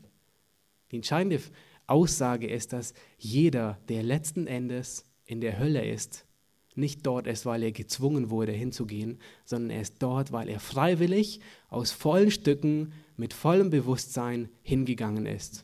Die 0.90 0.96
entscheidende 0.96 1.40
Aussage 1.86 2.46
ist, 2.46 2.72
dass 2.72 2.94
jeder, 3.18 3.78
der 3.88 4.02
letzten 4.02 4.46
Endes 4.46 5.04
in 5.24 5.40
der 5.40 5.58
Hölle 5.58 5.84
ist, 5.84 6.26
nicht 6.76 7.06
dort 7.06 7.26
ist, 7.26 7.46
weil 7.46 7.62
er 7.62 7.72
gezwungen 7.72 8.30
wurde 8.30 8.52
hinzugehen, 8.52 9.18
sondern 9.44 9.70
er 9.70 9.82
ist 9.82 9.96
dort, 10.00 10.32
weil 10.32 10.48
er 10.48 10.60
freiwillig, 10.60 11.40
aus 11.68 11.92
vollen 11.92 12.30
Stücken, 12.30 12.92
mit 13.16 13.32
vollem 13.32 13.70
Bewusstsein 13.70 14.48
hingegangen 14.62 15.26
ist. 15.26 15.63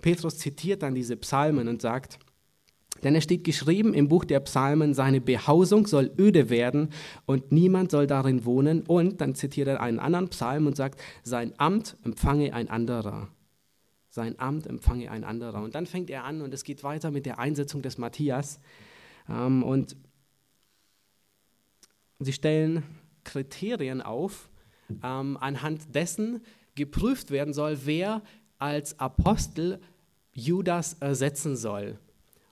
Petrus 0.00 0.38
zitiert 0.38 0.82
dann 0.82 0.94
diese 0.94 1.16
Psalmen 1.16 1.68
und 1.68 1.82
sagt, 1.82 2.18
denn 3.02 3.14
es 3.14 3.24
steht 3.24 3.44
geschrieben 3.44 3.94
im 3.94 4.08
Buch 4.08 4.24
der 4.24 4.40
Psalmen, 4.40 4.94
seine 4.94 5.20
Behausung 5.20 5.86
soll 5.86 6.10
öde 6.18 6.50
werden 6.50 6.90
und 7.26 7.52
niemand 7.52 7.90
soll 7.90 8.06
darin 8.06 8.44
wohnen. 8.44 8.82
Und 8.82 9.20
dann 9.20 9.34
zitiert 9.34 9.68
er 9.68 9.80
einen 9.80 9.98
anderen 9.98 10.28
Psalm 10.28 10.66
und 10.66 10.76
sagt, 10.76 11.00
sein 11.22 11.52
Amt 11.58 11.96
empfange 12.04 12.52
ein 12.52 12.68
anderer. 12.68 13.28
Sein 14.10 14.38
Amt 14.38 14.66
empfange 14.66 15.10
ein 15.10 15.22
anderer. 15.22 15.62
Und 15.62 15.74
dann 15.74 15.86
fängt 15.86 16.10
er 16.10 16.24
an 16.24 16.40
und 16.40 16.52
es 16.52 16.64
geht 16.64 16.82
weiter 16.82 17.10
mit 17.10 17.26
der 17.26 17.38
Einsetzung 17.38 17.82
des 17.82 17.98
Matthias. 17.98 18.58
Ähm, 19.28 19.62
und 19.62 19.96
sie 22.18 22.32
stellen 22.32 22.82
Kriterien 23.22 24.02
auf, 24.02 24.50
ähm, 25.04 25.36
anhand 25.40 25.94
dessen 25.94 26.40
geprüft 26.74 27.30
werden 27.30 27.52
soll, 27.52 27.78
wer 27.84 28.22
als 28.58 28.98
Apostel 28.98 29.80
Judas 30.32 30.94
ersetzen 31.00 31.56
soll. 31.56 31.98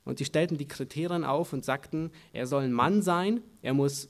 Und 0.04 0.18
sie 0.18 0.24
stellten 0.24 0.56
die 0.56 0.68
Kriterien 0.68 1.24
auf 1.24 1.52
und 1.52 1.64
sagten, 1.64 2.10
er 2.32 2.46
soll 2.46 2.64
ein 2.64 2.72
Mann 2.72 3.02
sein, 3.02 3.40
er, 3.62 3.74
muss, 3.74 4.08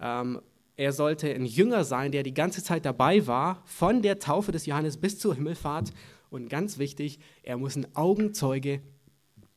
ähm, 0.00 0.40
er 0.76 0.92
sollte 0.92 1.32
ein 1.32 1.46
Jünger 1.46 1.84
sein, 1.84 2.10
der 2.10 2.24
die 2.24 2.34
ganze 2.34 2.62
Zeit 2.62 2.84
dabei 2.84 3.26
war, 3.26 3.62
von 3.64 4.02
der 4.02 4.18
Taufe 4.18 4.50
des 4.50 4.66
Johannes 4.66 4.96
bis 4.96 5.18
zur 5.18 5.34
Himmelfahrt. 5.34 5.92
Und 6.30 6.48
ganz 6.48 6.78
wichtig, 6.78 7.20
er 7.42 7.56
muss 7.56 7.76
ein 7.76 7.86
Augenzeuge 7.94 8.80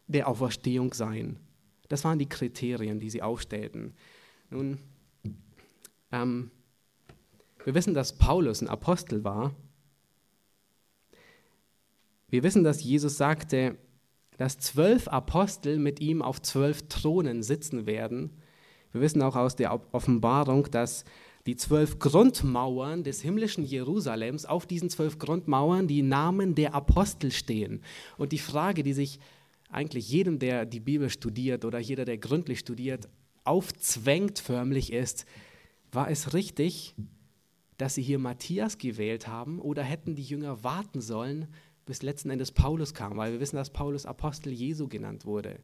der 0.07 0.27
Auferstehung 0.27 0.93
sein. 0.93 1.39
Das 1.87 2.03
waren 2.03 2.19
die 2.19 2.29
Kriterien, 2.29 2.99
die 2.99 3.09
sie 3.09 3.21
aufstellten. 3.21 3.93
Nun, 4.49 4.77
ähm, 6.11 6.51
wir 7.63 7.73
wissen, 7.73 7.95
dass 7.95 8.17
Paulus 8.17 8.61
ein 8.61 8.67
Apostel 8.67 9.23
war. 9.23 9.55
Wir 12.35 12.43
wissen, 12.43 12.65
dass 12.65 12.83
Jesus 12.83 13.15
sagte, 13.15 13.77
dass 14.37 14.57
zwölf 14.57 15.07
Apostel 15.07 15.79
mit 15.79 16.01
ihm 16.01 16.21
auf 16.21 16.41
zwölf 16.41 16.89
Thronen 16.89 17.43
sitzen 17.43 17.85
werden. 17.85 18.29
Wir 18.91 18.99
wissen 18.99 19.21
auch 19.21 19.37
aus 19.37 19.55
der 19.55 19.79
Offenbarung, 19.93 20.69
dass 20.69 21.05
die 21.45 21.55
zwölf 21.55 21.97
Grundmauern 21.97 23.05
des 23.05 23.21
himmlischen 23.21 23.63
Jerusalems, 23.63 24.45
auf 24.45 24.65
diesen 24.65 24.89
zwölf 24.89 25.17
Grundmauern 25.17 25.87
die 25.87 26.01
Namen 26.01 26.55
der 26.55 26.75
Apostel 26.75 27.31
stehen. 27.31 27.81
Und 28.17 28.33
die 28.33 28.37
Frage, 28.37 28.83
die 28.83 28.91
sich 28.91 29.21
eigentlich 29.69 30.09
jedem, 30.09 30.37
der 30.37 30.65
die 30.65 30.81
Bibel 30.81 31.09
studiert 31.09 31.63
oder 31.63 31.79
jeder, 31.79 32.03
der 32.03 32.17
gründlich 32.17 32.59
studiert, 32.59 33.07
aufzwängt 33.45 34.39
förmlich 34.39 34.91
ist, 34.91 35.25
war 35.89 36.11
es 36.11 36.33
richtig, 36.33 36.95
dass 37.77 37.95
sie 37.95 38.01
hier 38.01 38.19
Matthias 38.19 38.77
gewählt 38.77 39.25
haben 39.29 39.57
oder 39.59 39.83
hätten 39.83 40.15
die 40.15 40.23
Jünger 40.23 40.65
warten 40.65 40.99
sollen, 40.99 41.47
bis 41.85 42.01
letzten 42.01 42.29
Endes 42.29 42.51
Paulus 42.51 42.93
kam, 42.93 43.17
weil 43.17 43.33
wir 43.33 43.39
wissen, 43.39 43.55
dass 43.55 43.69
Paulus 43.69 44.05
Apostel 44.05 44.51
Jesu 44.51 44.87
genannt 44.87 45.25
wurde. 45.25 45.59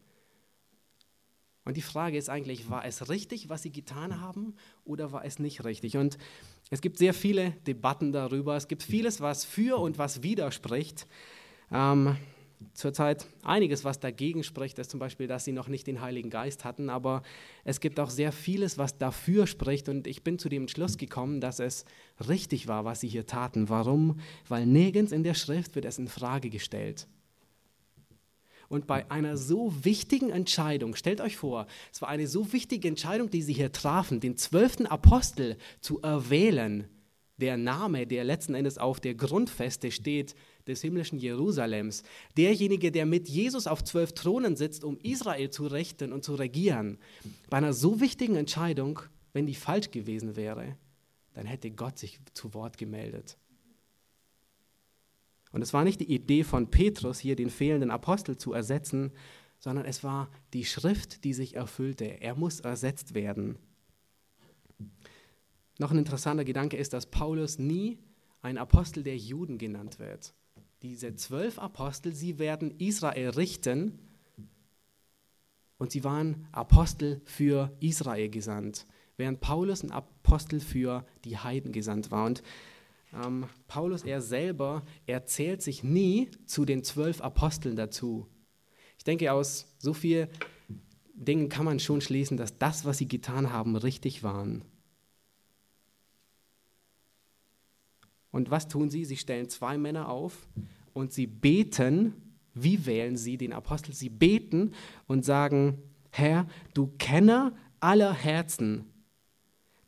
Und 1.63 1.77
die 1.77 1.81
Frage 1.81 2.17
ist 2.17 2.29
eigentlich, 2.29 2.69
war 2.69 2.85
es 2.85 3.09
richtig, 3.09 3.49
was 3.49 3.61
sie 3.61 3.71
getan 3.71 4.19
haben, 4.19 4.55
oder 4.83 5.11
war 5.11 5.23
es 5.25 5.37
nicht 5.37 5.63
richtig? 5.63 5.95
Und 5.95 6.17
es 6.71 6.81
gibt 6.81 6.97
sehr 6.97 7.13
viele 7.13 7.51
Debatten 7.67 8.11
darüber. 8.11 8.55
Es 8.55 8.67
gibt 8.67 8.81
vieles, 8.81 9.21
was 9.21 9.45
für 9.45 9.77
und 9.77 9.97
was 9.97 10.23
widerspricht. 10.23 11.07
Ähm, 11.71 12.17
zurzeit 12.73 13.25
einiges, 13.43 13.83
was 13.83 13.99
dagegen 13.99 14.43
spricht, 14.43 14.79
ist 14.79 14.91
zum 14.91 14.99
Beispiel, 14.99 15.27
dass 15.27 15.45
sie 15.45 15.51
noch 15.51 15.67
nicht 15.67 15.87
den 15.87 16.01
Heiligen 16.01 16.29
Geist 16.29 16.65
hatten, 16.65 16.89
aber 16.89 17.23
es 17.63 17.79
gibt 17.79 17.99
auch 17.99 18.09
sehr 18.09 18.31
vieles, 18.31 18.77
was 18.77 18.97
dafür 18.97 19.47
spricht 19.47 19.89
und 19.89 20.07
ich 20.07 20.23
bin 20.23 20.39
zu 20.39 20.49
dem 20.49 20.67
Schluss 20.67 20.97
gekommen, 20.97 21.41
dass 21.41 21.59
es 21.59 21.85
richtig 22.27 22.67
war, 22.67 22.85
was 22.85 23.01
sie 23.01 23.07
hier 23.07 23.25
taten. 23.25 23.69
Warum? 23.69 24.19
Weil 24.47 24.65
nirgends 24.65 25.11
in 25.11 25.23
der 25.23 25.33
Schrift 25.33 25.75
wird 25.75 25.85
es 25.85 25.97
in 25.97 26.07
Frage 26.07 26.49
gestellt. 26.49 27.07
Und 28.69 28.87
bei 28.87 29.11
einer 29.11 29.35
so 29.35 29.73
wichtigen 29.83 30.29
Entscheidung, 30.29 30.95
stellt 30.95 31.19
euch 31.19 31.35
vor, 31.35 31.67
es 31.91 32.01
war 32.01 32.07
eine 32.07 32.25
so 32.25 32.53
wichtige 32.53 32.87
Entscheidung, 32.87 33.29
die 33.29 33.41
sie 33.41 33.51
hier 33.51 33.73
trafen, 33.73 34.21
den 34.21 34.37
zwölften 34.37 34.85
Apostel 34.85 35.57
zu 35.81 36.01
erwählen, 36.01 36.87
der 37.37 37.57
Name, 37.57 38.05
der 38.05 38.23
letzten 38.23 38.53
Endes 38.53 38.77
auf 38.77 38.99
der 38.99 39.15
Grundfeste 39.15 39.91
steht, 39.91 40.35
des 40.67 40.81
himmlischen 40.81 41.17
Jerusalems, 41.17 42.03
derjenige, 42.37 42.91
der 42.91 43.05
mit 43.05 43.27
Jesus 43.27 43.67
auf 43.67 43.83
zwölf 43.83 44.13
Thronen 44.13 44.55
sitzt, 44.55 44.83
um 44.83 44.97
Israel 45.01 45.49
zu 45.49 45.67
richten 45.67 46.13
und 46.13 46.23
zu 46.23 46.35
regieren, 46.35 46.99
bei 47.49 47.57
einer 47.57 47.73
so 47.73 47.99
wichtigen 47.99 48.35
Entscheidung, 48.35 48.99
wenn 49.33 49.47
die 49.47 49.55
falsch 49.55 49.91
gewesen 49.91 50.35
wäre, 50.35 50.77
dann 51.33 51.45
hätte 51.45 51.71
Gott 51.71 51.97
sich 51.97 52.19
zu 52.33 52.53
Wort 52.53 52.77
gemeldet. 52.77 53.37
Und 55.51 55.61
es 55.61 55.73
war 55.73 55.83
nicht 55.83 55.99
die 55.99 56.13
Idee 56.13 56.43
von 56.43 56.69
Petrus, 56.69 57.19
hier 57.19 57.35
den 57.35 57.49
fehlenden 57.49 57.91
Apostel 57.91 58.37
zu 58.37 58.53
ersetzen, 58.53 59.11
sondern 59.59 59.85
es 59.85 60.03
war 60.03 60.29
die 60.53 60.65
Schrift, 60.65 61.23
die 61.23 61.33
sich 61.33 61.55
erfüllte. 61.55 62.05
Er 62.05 62.35
muss 62.35 62.61
ersetzt 62.61 63.13
werden. 63.13 63.57
Noch 65.81 65.91
ein 65.91 65.97
interessanter 65.97 66.45
Gedanke 66.45 66.77
ist, 66.77 66.93
dass 66.93 67.07
Paulus 67.07 67.59
nie 67.59 67.99
ein 68.41 68.57
Apostel 68.57 69.03
der 69.03 69.17
Juden 69.17 69.57
genannt 69.57 69.99
wird 69.99 70.33
diese 70.81 71.15
zwölf 71.15 71.59
Apostel, 71.59 72.13
sie 72.13 72.39
werden 72.39 72.73
Israel 72.79 73.29
richten 73.29 73.99
und 75.77 75.91
sie 75.91 76.03
waren 76.03 76.47
Apostel 76.51 77.21
für 77.25 77.75
Israel 77.79 78.29
gesandt, 78.29 78.87
während 79.17 79.41
Paulus 79.41 79.83
ein 79.83 79.91
Apostel 79.91 80.59
für 80.59 81.05
die 81.23 81.37
Heiden 81.37 81.71
gesandt 81.71 82.11
war. 82.11 82.25
Und 82.25 82.41
ähm, 83.13 83.45
Paulus, 83.67 84.03
er 84.03 84.21
selber, 84.21 84.83
erzählt 85.05 85.61
sich 85.61 85.83
nie 85.83 86.29
zu 86.45 86.65
den 86.65 86.83
zwölf 86.83 87.21
Aposteln 87.21 87.75
dazu. 87.75 88.27
Ich 88.97 89.03
denke, 89.03 89.31
aus 89.33 89.67
so 89.77 89.93
vielen 89.93 90.29
Dingen 91.13 91.49
kann 91.49 91.65
man 91.65 91.79
schon 91.79 92.01
schließen, 92.01 92.37
dass 92.37 92.57
das, 92.57 92.85
was 92.85 92.97
sie 92.97 93.07
getan 93.07 93.51
haben, 93.51 93.75
richtig 93.75 94.23
waren. 94.23 94.63
Und 98.31 98.49
was 98.49 98.67
tun 98.67 98.89
sie? 98.89 99.05
Sie 99.05 99.17
stellen 99.17 99.49
zwei 99.49 99.77
Männer 99.77 100.09
auf 100.09 100.47
und 100.93 101.11
sie 101.11 101.27
beten. 101.27 102.13
Wie 102.53 102.85
wählen 102.85 103.17
sie 103.17 103.37
den 103.37 103.53
Apostel? 103.53 103.93
Sie 103.93 104.09
beten 104.09 104.71
und 105.07 105.25
sagen, 105.25 105.77
Herr, 106.09 106.47
du 106.73 106.87
Kenner 106.97 107.53
aller 107.79 108.13
Herzen, 108.13 108.85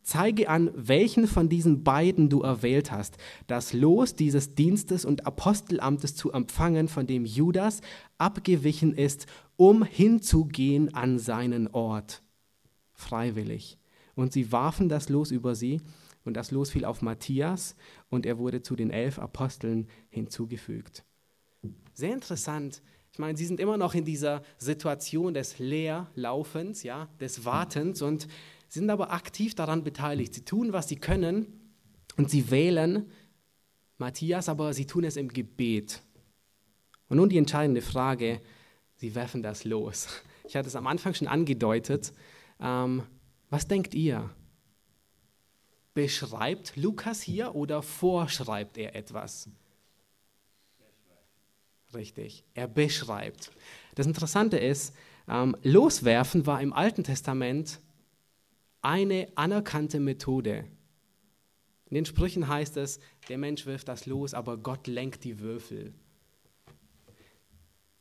zeige 0.01 0.49
an, 0.49 0.71
welchen 0.75 1.27
von 1.27 1.49
diesen 1.49 1.83
beiden 1.83 2.29
du 2.29 2.41
erwählt 2.41 2.91
hast, 2.91 3.17
das 3.47 3.73
Los 3.73 4.15
dieses 4.15 4.55
Dienstes 4.55 5.05
und 5.05 5.25
Apostelamtes 5.25 6.15
zu 6.15 6.31
empfangen, 6.31 6.87
von 6.87 7.07
dem 7.07 7.25
Judas 7.25 7.81
abgewichen 8.17 8.93
ist, 8.93 9.27
um 9.55 9.83
hinzugehen 9.83 10.93
an 10.93 11.19
seinen 11.19 11.67
Ort, 11.67 12.21
freiwillig. 12.93 13.77
Und 14.15 14.33
sie 14.33 14.51
warfen 14.51 14.89
das 14.89 15.09
Los 15.09 15.31
über 15.31 15.55
sie 15.55 15.81
und 16.25 16.35
das 16.35 16.51
Los 16.51 16.71
fiel 16.71 16.85
auf 16.85 17.01
Matthias 17.01 17.75
und 18.09 18.25
er 18.25 18.37
wurde 18.37 18.61
zu 18.61 18.75
den 18.75 18.89
elf 18.89 19.19
Aposteln 19.19 19.87
hinzugefügt. 20.09 21.03
Sehr 21.93 22.13
interessant. 22.13 22.81
Ich 23.11 23.19
meine, 23.19 23.37
sie 23.37 23.45
sind 23.45 23.59
immer 23.59 23.77
noch 23.77 23.93
in 23.93 24.05
dieser 24.05 24.41
Situation 24.57 25.33
des 25.33 25.59
Leerlaufens, 25.59 26.83
ja, 26.83 27.07
des 27.19 27.45
Wartens 27.45 28.01
und 28.01 28.27
sind 28.67 28.89
aber 28.89 29.13
aktiv 29.13 29.53
daran 29.53 29.83
beteiligt. 29.83 30.33
Sie 30.33 30.45
tun, 30.45 30.73
was 30.73 30.89
sie 30.89 30.95
können 30.95 31.45
und 32.17 32.31
sie 32.31 32.49
wählen 32.49 33.11
Matthias, 33.99 34.49
aber 34.49 34.73
sie 34.73 34.87
tun 34.87 35.03
es 35.03 35.15
im 35.15 35.27
Gebet. 35.27 36.01
Und 37.07 37.17
nun 37.17 37.29
die 37.29 37.37
entscheidende 37.37 37.81
Frage, 37.81 38.41
sie 38.95 39.13
werfen 39.13 39.43
das 39.43 39.63
los. 39.63 40.07
Ich 40.47 40.55
hatte 40.55 40.67
es 40.67 40.75
am 40.75 40.87
Anfang 40.87 41.13
schon 41.13 41.27
angedeutet. 41.27 42.13
Ähm, 42.59 43.03
was 43.49 43.67
denkt 43.67 43.93
ihr? 43.93 44.29
Beschreibt 45.93 46.75
Lukas 46.75 47.21
hier 47.21 47.55
oder 47.55 47.81
vorschreibt 47.81 48.77
er 48.77 48.95
etwas? 48.95 49.49
Richtig, 51.93 52.43
er 52.53 52.67
beschreibt. 52.67 53.51
Das 53.95 54.07
Interessante 54.07 54.57
ist, 54.57 54.95
ähm, 55.27 55.55
Loswerfen 55.61 56.47
war 56.47 56.61
im 56.61 56.73
Alten 56.73 57.03
Testament 57.03 57.79
eine 58.81 59.27
anerkannte 59.35 59.99
Methode. 59.99 60.65
In 61.85 61.95
den 61.95 62.05
Sprüchen 62.05 62.47
heißt 62.47 62.77
es, 62.77 62.99
der 63.29 63.37
Mensch 63.37 63.65
wirft 63.67 63.87
das 63.87 64.07
Los, 64.07 64.33
aber 64.33 64.57
Gott 64.57 64.87
lenkt 64.87 65.23
die 65.23 65.39
Würfel. 65.39 65.93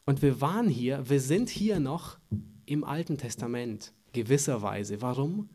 Und 0.07 0.23
wir 0.23 0.41
waren 0.41 0.69
hier, 0.69 1.09
wir 1.09 1.21
sind 1.21 1.51
hier 1.51 1.79
noch 1.79 2.19
im 2.65 2.85
Alten 2.85 3.19
Testament, 3.19 3.93
gewisserweise. 4.13 5.03
Warum? 5.03 5.51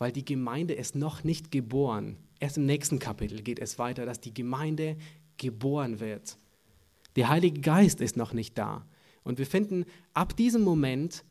Weil 0.00 0.12
die 0.12 0.24
Gemeinde 0.24 0.72
ist 0.72 0.96
noch 0.96 1.24
nicht 1.24 1.50
geboren. 1.50 2.16
Erst 2.38 2.56
im 2.56 2.64
nächsten 2.64 2.98
Kapitel 2.98 3.42
geht 3.42 3.58
es 3.58 3.78
weiter, 3.78 4.06
dass 4.06 4.18
die 4.18 4.32
Gemeinde 4.32 4.96
geboren 5.36 6.00
wird. 6.00 6.38
Der 7.16 7.28
Heilige 7.28 7.60
Geist 7.60 8.00
ist 8.00 8.16
noch 8.16 8.32
nicht 8.32 8.56
da. 8.56 8.86
Und 9.24 9.38
wir 9.38 9.44
finden 9.44 9.84
ab 10.14 10.34
diesem 10.36 10.62
Moment 10.62 11.22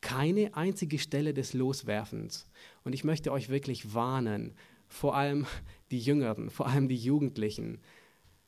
keine 0.00 0.54
einzige 0.54 1.00
Stelle 1.00 1.34
des 1.34 1.52
Loswerfens. 1.52 2.48
Und 2.84 2.92
ich 2.92 3.02
möchte 3.02 3.32
euch 3.32 3.48
wirklich 3.48 3.92
warnen, 3.92 4.54
vor 4.86 5.16
allem 5.16 5.44
die 5.90 5.98
Jüngeren, 5.98 6.48
vor 6.48 6.68
allem 6.68 6.86
die 6.88 6.96
Jugendlichen, 6.96 7.80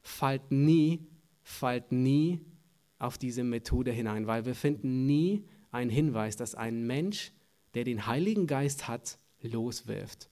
fallt 0.03 0.53
nie, 0.53 1.01
fallt 1.43 1.91
nie 1.91 2.41
auf 3.01 3.19
diese 3.19 3.43
Methode 3.43 3.91
hinein, 3.91 4.29
weil 4.29 4.47
wir 4.47 4.55
finden 4.55 5.05
nie 5.05 5.49
einen 5.73 5.91
Hinweis, 5.91 6.37
dass 6.37 6.55
ein 6.55 6.87
Mensch, 6.87 7.33
der 7.75 7.83
den 7.83 8.07
Heiligen 8.07 8.47
Geist 8.47 8.87
hat, 8.87 9.19
loswirft. 9.43 10.29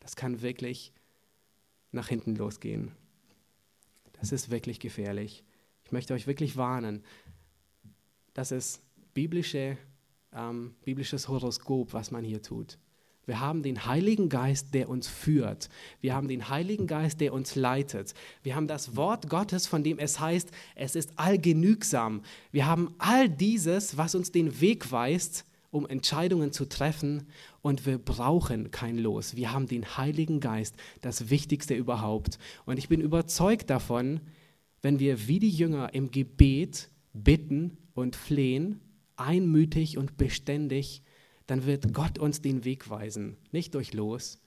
Das 0.00 0.16
kann 0.16 0.42
wirklich 0.42 0.92
nach 1.90 2.08
hinten 2.08 2.34
losgehen. 2.36 2.92
Das 4.12 4.32
ist 4.32 4.50
wirklich 4.50 4.80
gefährlich. 4.80 5.44
Ich 5.84 5.92
möchte 5.92 6.14
euch 6.14 6.26
wirklich 6.26 6.56
warnen, 6.56 7.02
dass 8.34 8.50
es 8.50 8.80
biblische, 9.14 9.76
ähm, 10.32 10.74
biblisches 10.84 11.28
Horoskop, 11.28 11.92
was 11.92 12.10
man 12.10 12.24
hier 12.24 12.42
tut. 12.42 12.78
Wir 13.24 13.38
haben 13.38 13.62
den 13.62 13.86
Heiligen 13.86 14.28
Geist, 14.28 14.74
der 14.74 14.88
uns 14.88 15.06
führt. 15.06 15.68
Wir 16.00 16.14
haben 16.14 16.26
den 16.26 16.48
Heiligen 16.48 16.88
Geist, 16.88 17.20
der 17.20 17.32
uns 17.32 17.54
leitet. 17.54 18.14
Wir 18.42 18.56
haben 18.56 18.66
das 18.66 18.96
Wort 18.96 19.28
Gottes, 19.28 19.68
von 19.68 19.84
dem 19.84 19.98
es 19.98 20.18
heißt, 20.18 20.50
es 20.74 20.96
ist 20.96 21.12
allgenügsam. 21.16 22.22
Wir 22.50 22.66
haben 22.66 22.94
all 22.98 23.28
dieses, 23.28 23.96
was 23.96 24.16
uns 24.16 24.32
den 24.32 24.60
Weg 24.60 24.90
weist, 24.90 25.44
um 25.72 25.86
Entscheidungen 25.88 26.52
zu 26.52 26.66
treffen. 26.66 27.26
Und 27.62 27.84
wir 27.86 27.98
brauchen 27.98 28.70
kein 28.70 28.98
Los. 28.98 29.34
Wir 29.34 29.52
haben 29.52 29.66
den 29.66 29.96
Heiligen 29.96 30.38
Geist, 30.38 30.76
das 31.00 31.30
Wichtigste 31.30 31.74
überhaupt. 31.74 32.38
Und 32.64 32.78
ich 32.78 32.88
bin 32.88 33.00
überzeugt 33.00 33.70
davon, 33.70 34.20
wenn 34.82 35.00
wir 35.00 35.26
wie 35.26 35.40
die 35.40 35.50
Jünger 35.50 35.92
im 35.94 36.12
Gebet 36.12 36.90
bitten 37.12 37.78
und 37.94 38.14
flehen, 38.14 38.80
einmütig 39.16 39.98
und 39.98 40.16
beständig, 40.16 41.02
dann 41.46 41.66
wird 41.66 41.92
Gott 41.92 42.18
uns 42.18 42.40
den 42.40 42.64
Weg 42.64 42.88
weisen. 42.90 43.36
Nicht 43.50 43.74
durch 43.74 43.92
Los, 43.92 44.40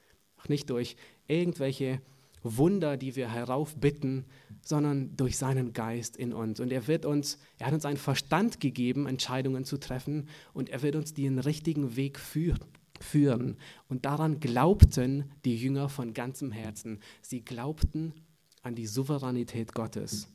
nicht 0.47 0.69
durch 0.69 0.95
irgendwelche 1.27 2.01
Wunder, 2.45 2.95
die 2.95 3.15
wir 3.15 3.31
heraufbitten, 3.31 4.25
sondern 4.61 5.15
durch 5.17 5.37
seinen 5.37 5.73
Geist 5.73 6.15
in 6.15 6.31
uns. 6.31 6.59
Und 6.59 6.71
er 6.71 6.87
wird 6.87 7.05
uns, 7.05 7.39
er 7.57 7.67
hat 7.67 7.73
uns 7.73 7.85
einen 7.85 7.97
Verstand 7.97 8.59
gegeben, 8.59 9.07
Entscheidungen 9.07 9.65
zu 9.65 9.77
treffen 9.77 10.29
und 10.53 10.69
er 10.69 10.81
wird 10.81 10.95
uns 10.95 11.13
den 11.13 11.39
richtigen 11.39 11.95
Weg 11.95 12.19
führen. 12.19 13.57
Und 13.89 14.05
daran 14.05 14.39
glaubten 14.39 15.31
die 15.43 15.57
Jünger 15.57 15.89
von 15.89 16.13
ganzem 16.13 16.51
Herzen. 16.51 16.99
Sie 17.21 17.41
glaubten 17.41 18.13
an 18.61 18.75
die 18.75 18.87
Souveränität 18.87 19.73
Gottes. 19.73 20.27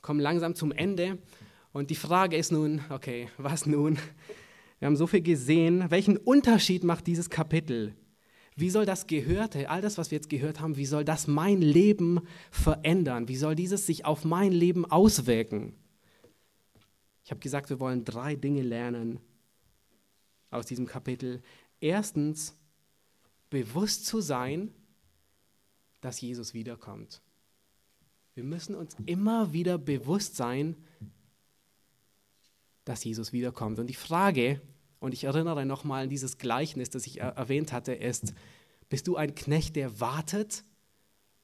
Kommen 0.00 0.20
langsam 0.20 0.54
zum 0.54 0.72
Ende 0.72 1.18
und 1.72 1.90
die 1.90 1.94
Frage 1.96 2.36
ist 2.36 2.52
nun, 2.52 2.80
okay, 2.90 3.28
was 3.38 3.66
nun? 3.66 3.98
Wir 4.78 4.86
haben 4.86 4.96
so 4.96 5.06
viel 5.06 5.22
gesehen. 5.22 5.90
Welchen 5.90 6.16
Unterschied 6.16 6.82
macht 6.84 7.06
dieses 7.06 7.30
Kapitel? 7.30 7.94
Wie 8.54 8.70
soll 8.70 8.84
das 8.84 9.06
Gehörte, 9.06 9.70
all 9.70 9.80
das, 9.80 9.96
was 9.98 10.10
wir 10.10 10.16
jetzt 10.16 10.28
gehört 10.28 10.60
haben, 10.60 10.76
wie 10.76 10.86
soll 10.86 11.04
das 11.04 11.26
mein 11.26 11.62
Leben 11.62 12.20
verändern? 12.50 13.28
Wie 13.28 13.36
soll 13.36 13.54
dieses 13.54 13.86
sich 13.86 14.04
auf 14.04 14.24
mein 14.24 14.52
Leben 14.52 14.84
auswirken? 14.84 15.74
Ich 17.24 17.30
habe 17.30 17.40
gesagt, 17.40 17.70
wir 17.70 17.80
wollen 17.80 18.04
drei 18.04 18.34
Dinge 18.34 18.62
lernen 18.62 19.20
aus 20.50 20.66
diesem 20.66 20.86
Kapitel. 20.86 21.40
Erstens, 21.80 22.56
bewusst 23.48 24.06
zu 24.06 24.20
sein, 24.20 24.72
dass 26.00 26.20
Jesus 26.20 26.52
wiederkommt. 26.52 27.22
Wir 28.34 28.44
müssen 28.44 28.74
uns 28.74 28.96
immer 29.06 29.52
wieder 29.52 29.78
bewusst 29.78 30.36
sein, 30.36 30.76
dass 32.84 33.04
Jesus 33.04 33.32
wiederkommt. 33.32 33.78
Und 33.78 33.86
die 33.86 33.94
Frage, 33.94 34.60
und 35.02 35.14
ich 35.14 35.24
erinnere 35.24 35.66
nochmal 35.66 36.04
an 36.04 36.08
dieses 36.08 36.38
Gleichnis, 36.38 36.88
das 36.88 37.08
ich 37.08 37.20
erwähnt 37.20 37.72
hatte, 37.72 37.92
ist, 37.92 38.34
bist 38.88 39.08
du 39.08 39.16
ein 39.16 39.34
Knecht, 39.34 39.74
der 39.74 39.98
wartet 39.98 40.62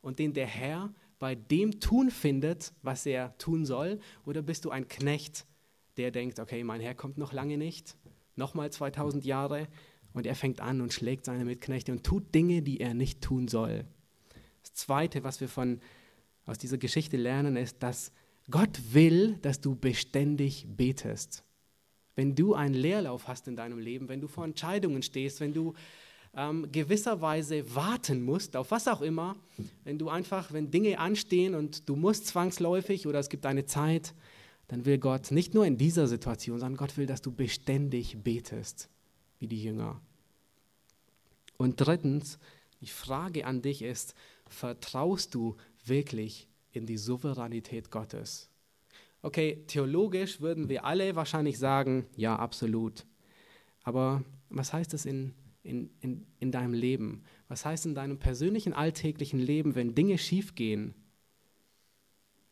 und 0.00 0.20
den 0.20 0.32
der 0.32 0.46
Herr 0.46 0.94
bei 1.18 1.34
dem 1.34 1.80
tun 1.80 2.12
findet, 2.12 2.72
was 2.82 3.04
er 3.04 3.36
tun 3.38 3.66
soll? 3.66 3.98
Oder 4.24 4.42
bist 4.42 4.64
du 4.64 4.70
ein 4.70 4.86
Knecht, 4.86 5.44
der 5.96 6.12
denkt, 6.12 6.38
okay, 6.38 6.62
mein 6.62 6.80
Herr 6.80 6.94
kommt 6.94 7.18
noch 7.18 7.32
lange 7.32 7.58
nicht, 7.58 7.96
nochmal 8.36 8.70
2000 8.70 9.24
Jahre, 9.24 9.66
und 10.12 10.24
er 10.24 10.36
fängt 10.36 10.60
an 10.60 10.80
und 10.80 10.92
schlägt 10.92 11.24
seine 11.24 11.44
Mitknechte 11.44 11.90
und 11.90 12.04
tut 12.04 12.32
Dinge, 12.34 12.62
die 12.62 12.78
er 12.78 12.94
nicht 12.94 13.22
tun 13.22 13.48
soll? 13.48 13.86
Das 14.62 14.72
Zweite, 14.74 15.24
was 15.24 15.40
wir 15.40 15.48
von, 15.48 15.80
aus 16.46 16.58
dieser 16.58 16.78
Geschichte 16.78 17.16
lernen, 17.16 17.56
ist, 17.56 17.82
dass 17.82 18.12
Gott 18.50 18.80
will, 18.92 19.36
dass 19.42 19.60
du 19.60 19.74
beständig 19.74 20.66
betest 20.68 21.42
wenn 22.18 22.34
du 22.34 22.54
einen 22.54 22.74
Leerlauf 22.74 23.28
hast 23.28 23.46
in 23.46 23.54
deinem 23.54 23.78
Leben, 23.78 24.08
wenn 24.08 24.20
du 24.20 24.26
vor 24.26 24.44
Entscheidungen 24.44 25.04
stehst, 25.04 25.38
wenn 25.38 25.54
du 25.54 25.74
ähm, 26.34 26.66
gewisserweise 26.72 27.76
warten 27.76 28.24
musst, 28.24 28.56
auf 28.56 28.72
was 28.72 28.88
auch 28.88 29.02
immer, 29.02 29.36
wenn 29.84 29.98
du 29.98 30.08
einfach, 30.08 30.52
wenn 30.52 30.72
Dinge 30.72 30.98
anstehen 30.98 31.54
und 31.54 31.88
du 31.88 31.94
musst 31.94 32.26
zwangsläufig 32.26 33.06
oder 33.06 33.20
es 33.20 33.28
gibt 33.28 33.46
eine 33.46 33.66
Zeit, 33.66 34.14
dann 34.66 34.84
will 34.84 34.98
Gott 34.98 35.30
nicht 35.30 35.54
nur 35.54 35.64
in 35.64 35.78
dieser 35.78 36.08
Situation, 36.08 36.58
sondern 36.58 36.76
Gott 36.76 36.96
will, 36.96 37.06
dass 37.06 37.22
du 37.22 37.30
beständig 37.30 38.20
betest, 38.24 38.88
wie 39.38 39.46
die 39.46 39.62
Jünger. 39.62 40.00
Und 41.56 41.76
drittens, 41.76 42.40
die 42.80 42.88
Frage 42.88 43.46
an 43.46 43.62
dich 43.62 43.82
ist, 43.82 44.16
vertraust 44.48 45.36
du 45.36 45.56
wirklich 45.84 46.48
in 46.72 46.84
die 46.84 46.98
Souveränität 46.98 47.92
Gottes? 47.92 48.47
Okay, 49.22 49.64
theologisch 49.66 50.40
würden 50.40 50.68
wir 50.68 50.84
alle 50.84 51.16
wahrscheinlich 51.16 51.58
sagen, 51.58 52.06
ja, 52.16 52.36
absolut. 52.36 53.04
Aber 53.82 54.22
was 54.48 54.72
heißt 54.72 54.92
das 54.92 55.06
in, 55.06 55.34
in, 55.62 55.90
in, 56.00 56.26
in 56.38 56.52
deinem 56.52 56.72
Leben? 56.72 57.24
Was 57.48 57.64
heißt 57.64 57.86
in 57.86 57.94
deinem 57.94 58.18
persönlichen 58.18 58.72
alltäglichen 58.72 59.40
Leben, 59.40 59.74
wenn 59.74 59.94
Dinge 59.94 60.18
schiefgehen? 60.18 60.94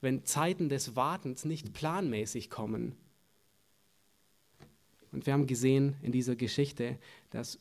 Wenn 0.00 0.24
Zeiten 0.24 0.68
des 0.68 0.96
Wartens 0.96 1.44
nicht 1.44 1.72
planmäßig 1.72 2.50
kommen? 2.50 2.96
Und 5.12 5.24
wir 5.26 5.32
haben 5.32 5.46
gesehen 5.46 5.96
in 6.02 6.12
dieser 6.12 6.36
Geschichte, 6.36 6.98
dass 7.30 7.60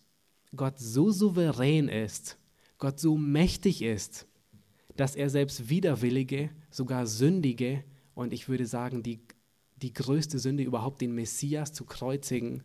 Gott 0.55 0.79
so 0.79 1.11
souverän 1.11 1.89
ist, 1.89 2.37
Gott 2.79 2.99
so 2.99 3.17
mächtig 3.17 3.81
ist, 3.81 4.27
dass 4.95 5.15
er 5.15 5.29
selbst 5.29 5.69
Widerwillige, 5.69 6.49
sogar 6.71 7.07
Sündige, 7.07 7.83
und 8.15 8.33
ich 8.33 8.49
würde 8.49 8.65
sagen, 8.65 9.03
die, 9.03 9.19
die 9.75 9.93
größte 9.93 10.39
Sünde 10.39 10.63
überhaupt, 10.63 11.01
den 11.01 11.13
Messias 11.13 11.73
zu 11.73 11.85
kreuzigen, 11.85 12.63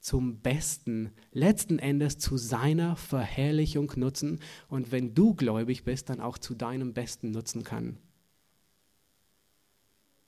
zum 0.00 0.38
Besten, 0.40 1.10
letzten 1.32 1.78
Endes 1.78 2.18
zu 2.18 2.36
seiner 2.36 2.96
Verherrlichung 2.96 3.92
nutzen 3.96 4.40
und 4.68 4.92
wenn 4.92 5.14
du 5.14 5.34
gläubig 5.34 5.84
bist, 5.84 6.08
dann 6.08 6.20
auch 6.20 6.38
zu 6.38 6.54
deinem 6.54 6.94
Besten 6.94 7.32
nutzen 7.32 7.64
kann. 7.64 7.98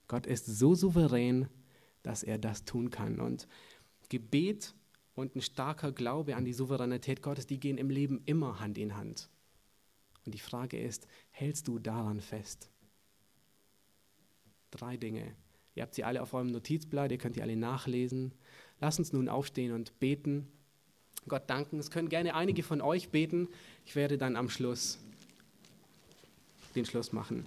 Gott 0.09 0.27
ist 0.27 0.47
so 0.47 0.75
souverän, 0.75 1.49
dass 2.03 2.25
er 2.25 2.37
das 2.37 2.65
tun 2.65 2.91
kann. 2.91 3.21
Und 3.21 3.47
Gebet 4.09 4.75
und 5.15 5.37
ein 5.37 5.41
starker 5.41 5.93
Glaube 5.93 6.35
an 6.35 6.45
die 6.45 6.53
Souveränität 6.53 7.23
Gottes, 7.23 7.47
die 7.47 7.61
gehen 7.61 7.79
im 7.79 7.91
Leben 7.91 8.21
immer 8.27 8.59
Hand 8.59 8.77
in 8.77 8.97
Hand. 8.97 9.31
Und 10.27 10.35
die 10.35 10.41
Frage 10.41 10.81
ist, 10.81 11.07
hältst 11.31 11.69
du 11.69 11.79
daran 11.79 12.21
fest? 12.21 12.71
Drei 14.71 14.97
Dinge. 14.97 15.35
Ihr 15.75 15.83
habt 15.83 15.95
sie 15.95 16.05
alle 16.05 16.23
auf 16.23 16.35
eurem 16.35 16.49
Notizblatt, 16.49 17.11
ihr 17.11 17.19
könnt 17.19 17.37
die 17.37 17.43
alle 17.43 17.57
nachlesen. 17.57 18.33
Lasst 18.81 18.99
uns 18.99 19.13
nun 19.13 19.29
aufstehen 19.29 19.73
und 19.73 19.99
beten. 20.01 20.49
Gott 21.29 21.49
danken. 21.49 21.79
Es 21.79 21.91
können 21.91 22.09
gerne 22.09 22.35
einige 22.35 22.63
von 22.63 22.81
euch 22.81 23.11
beten. 23.11 23.49
Ich 23.85 23.95
werde 23.95 24.19
dann 24.19 24.37
am 24.37 24.49
Schluss 24.49 24.99
den 26.75 26.85
Schluss 26.85 27.13
machen. 27.13 27.45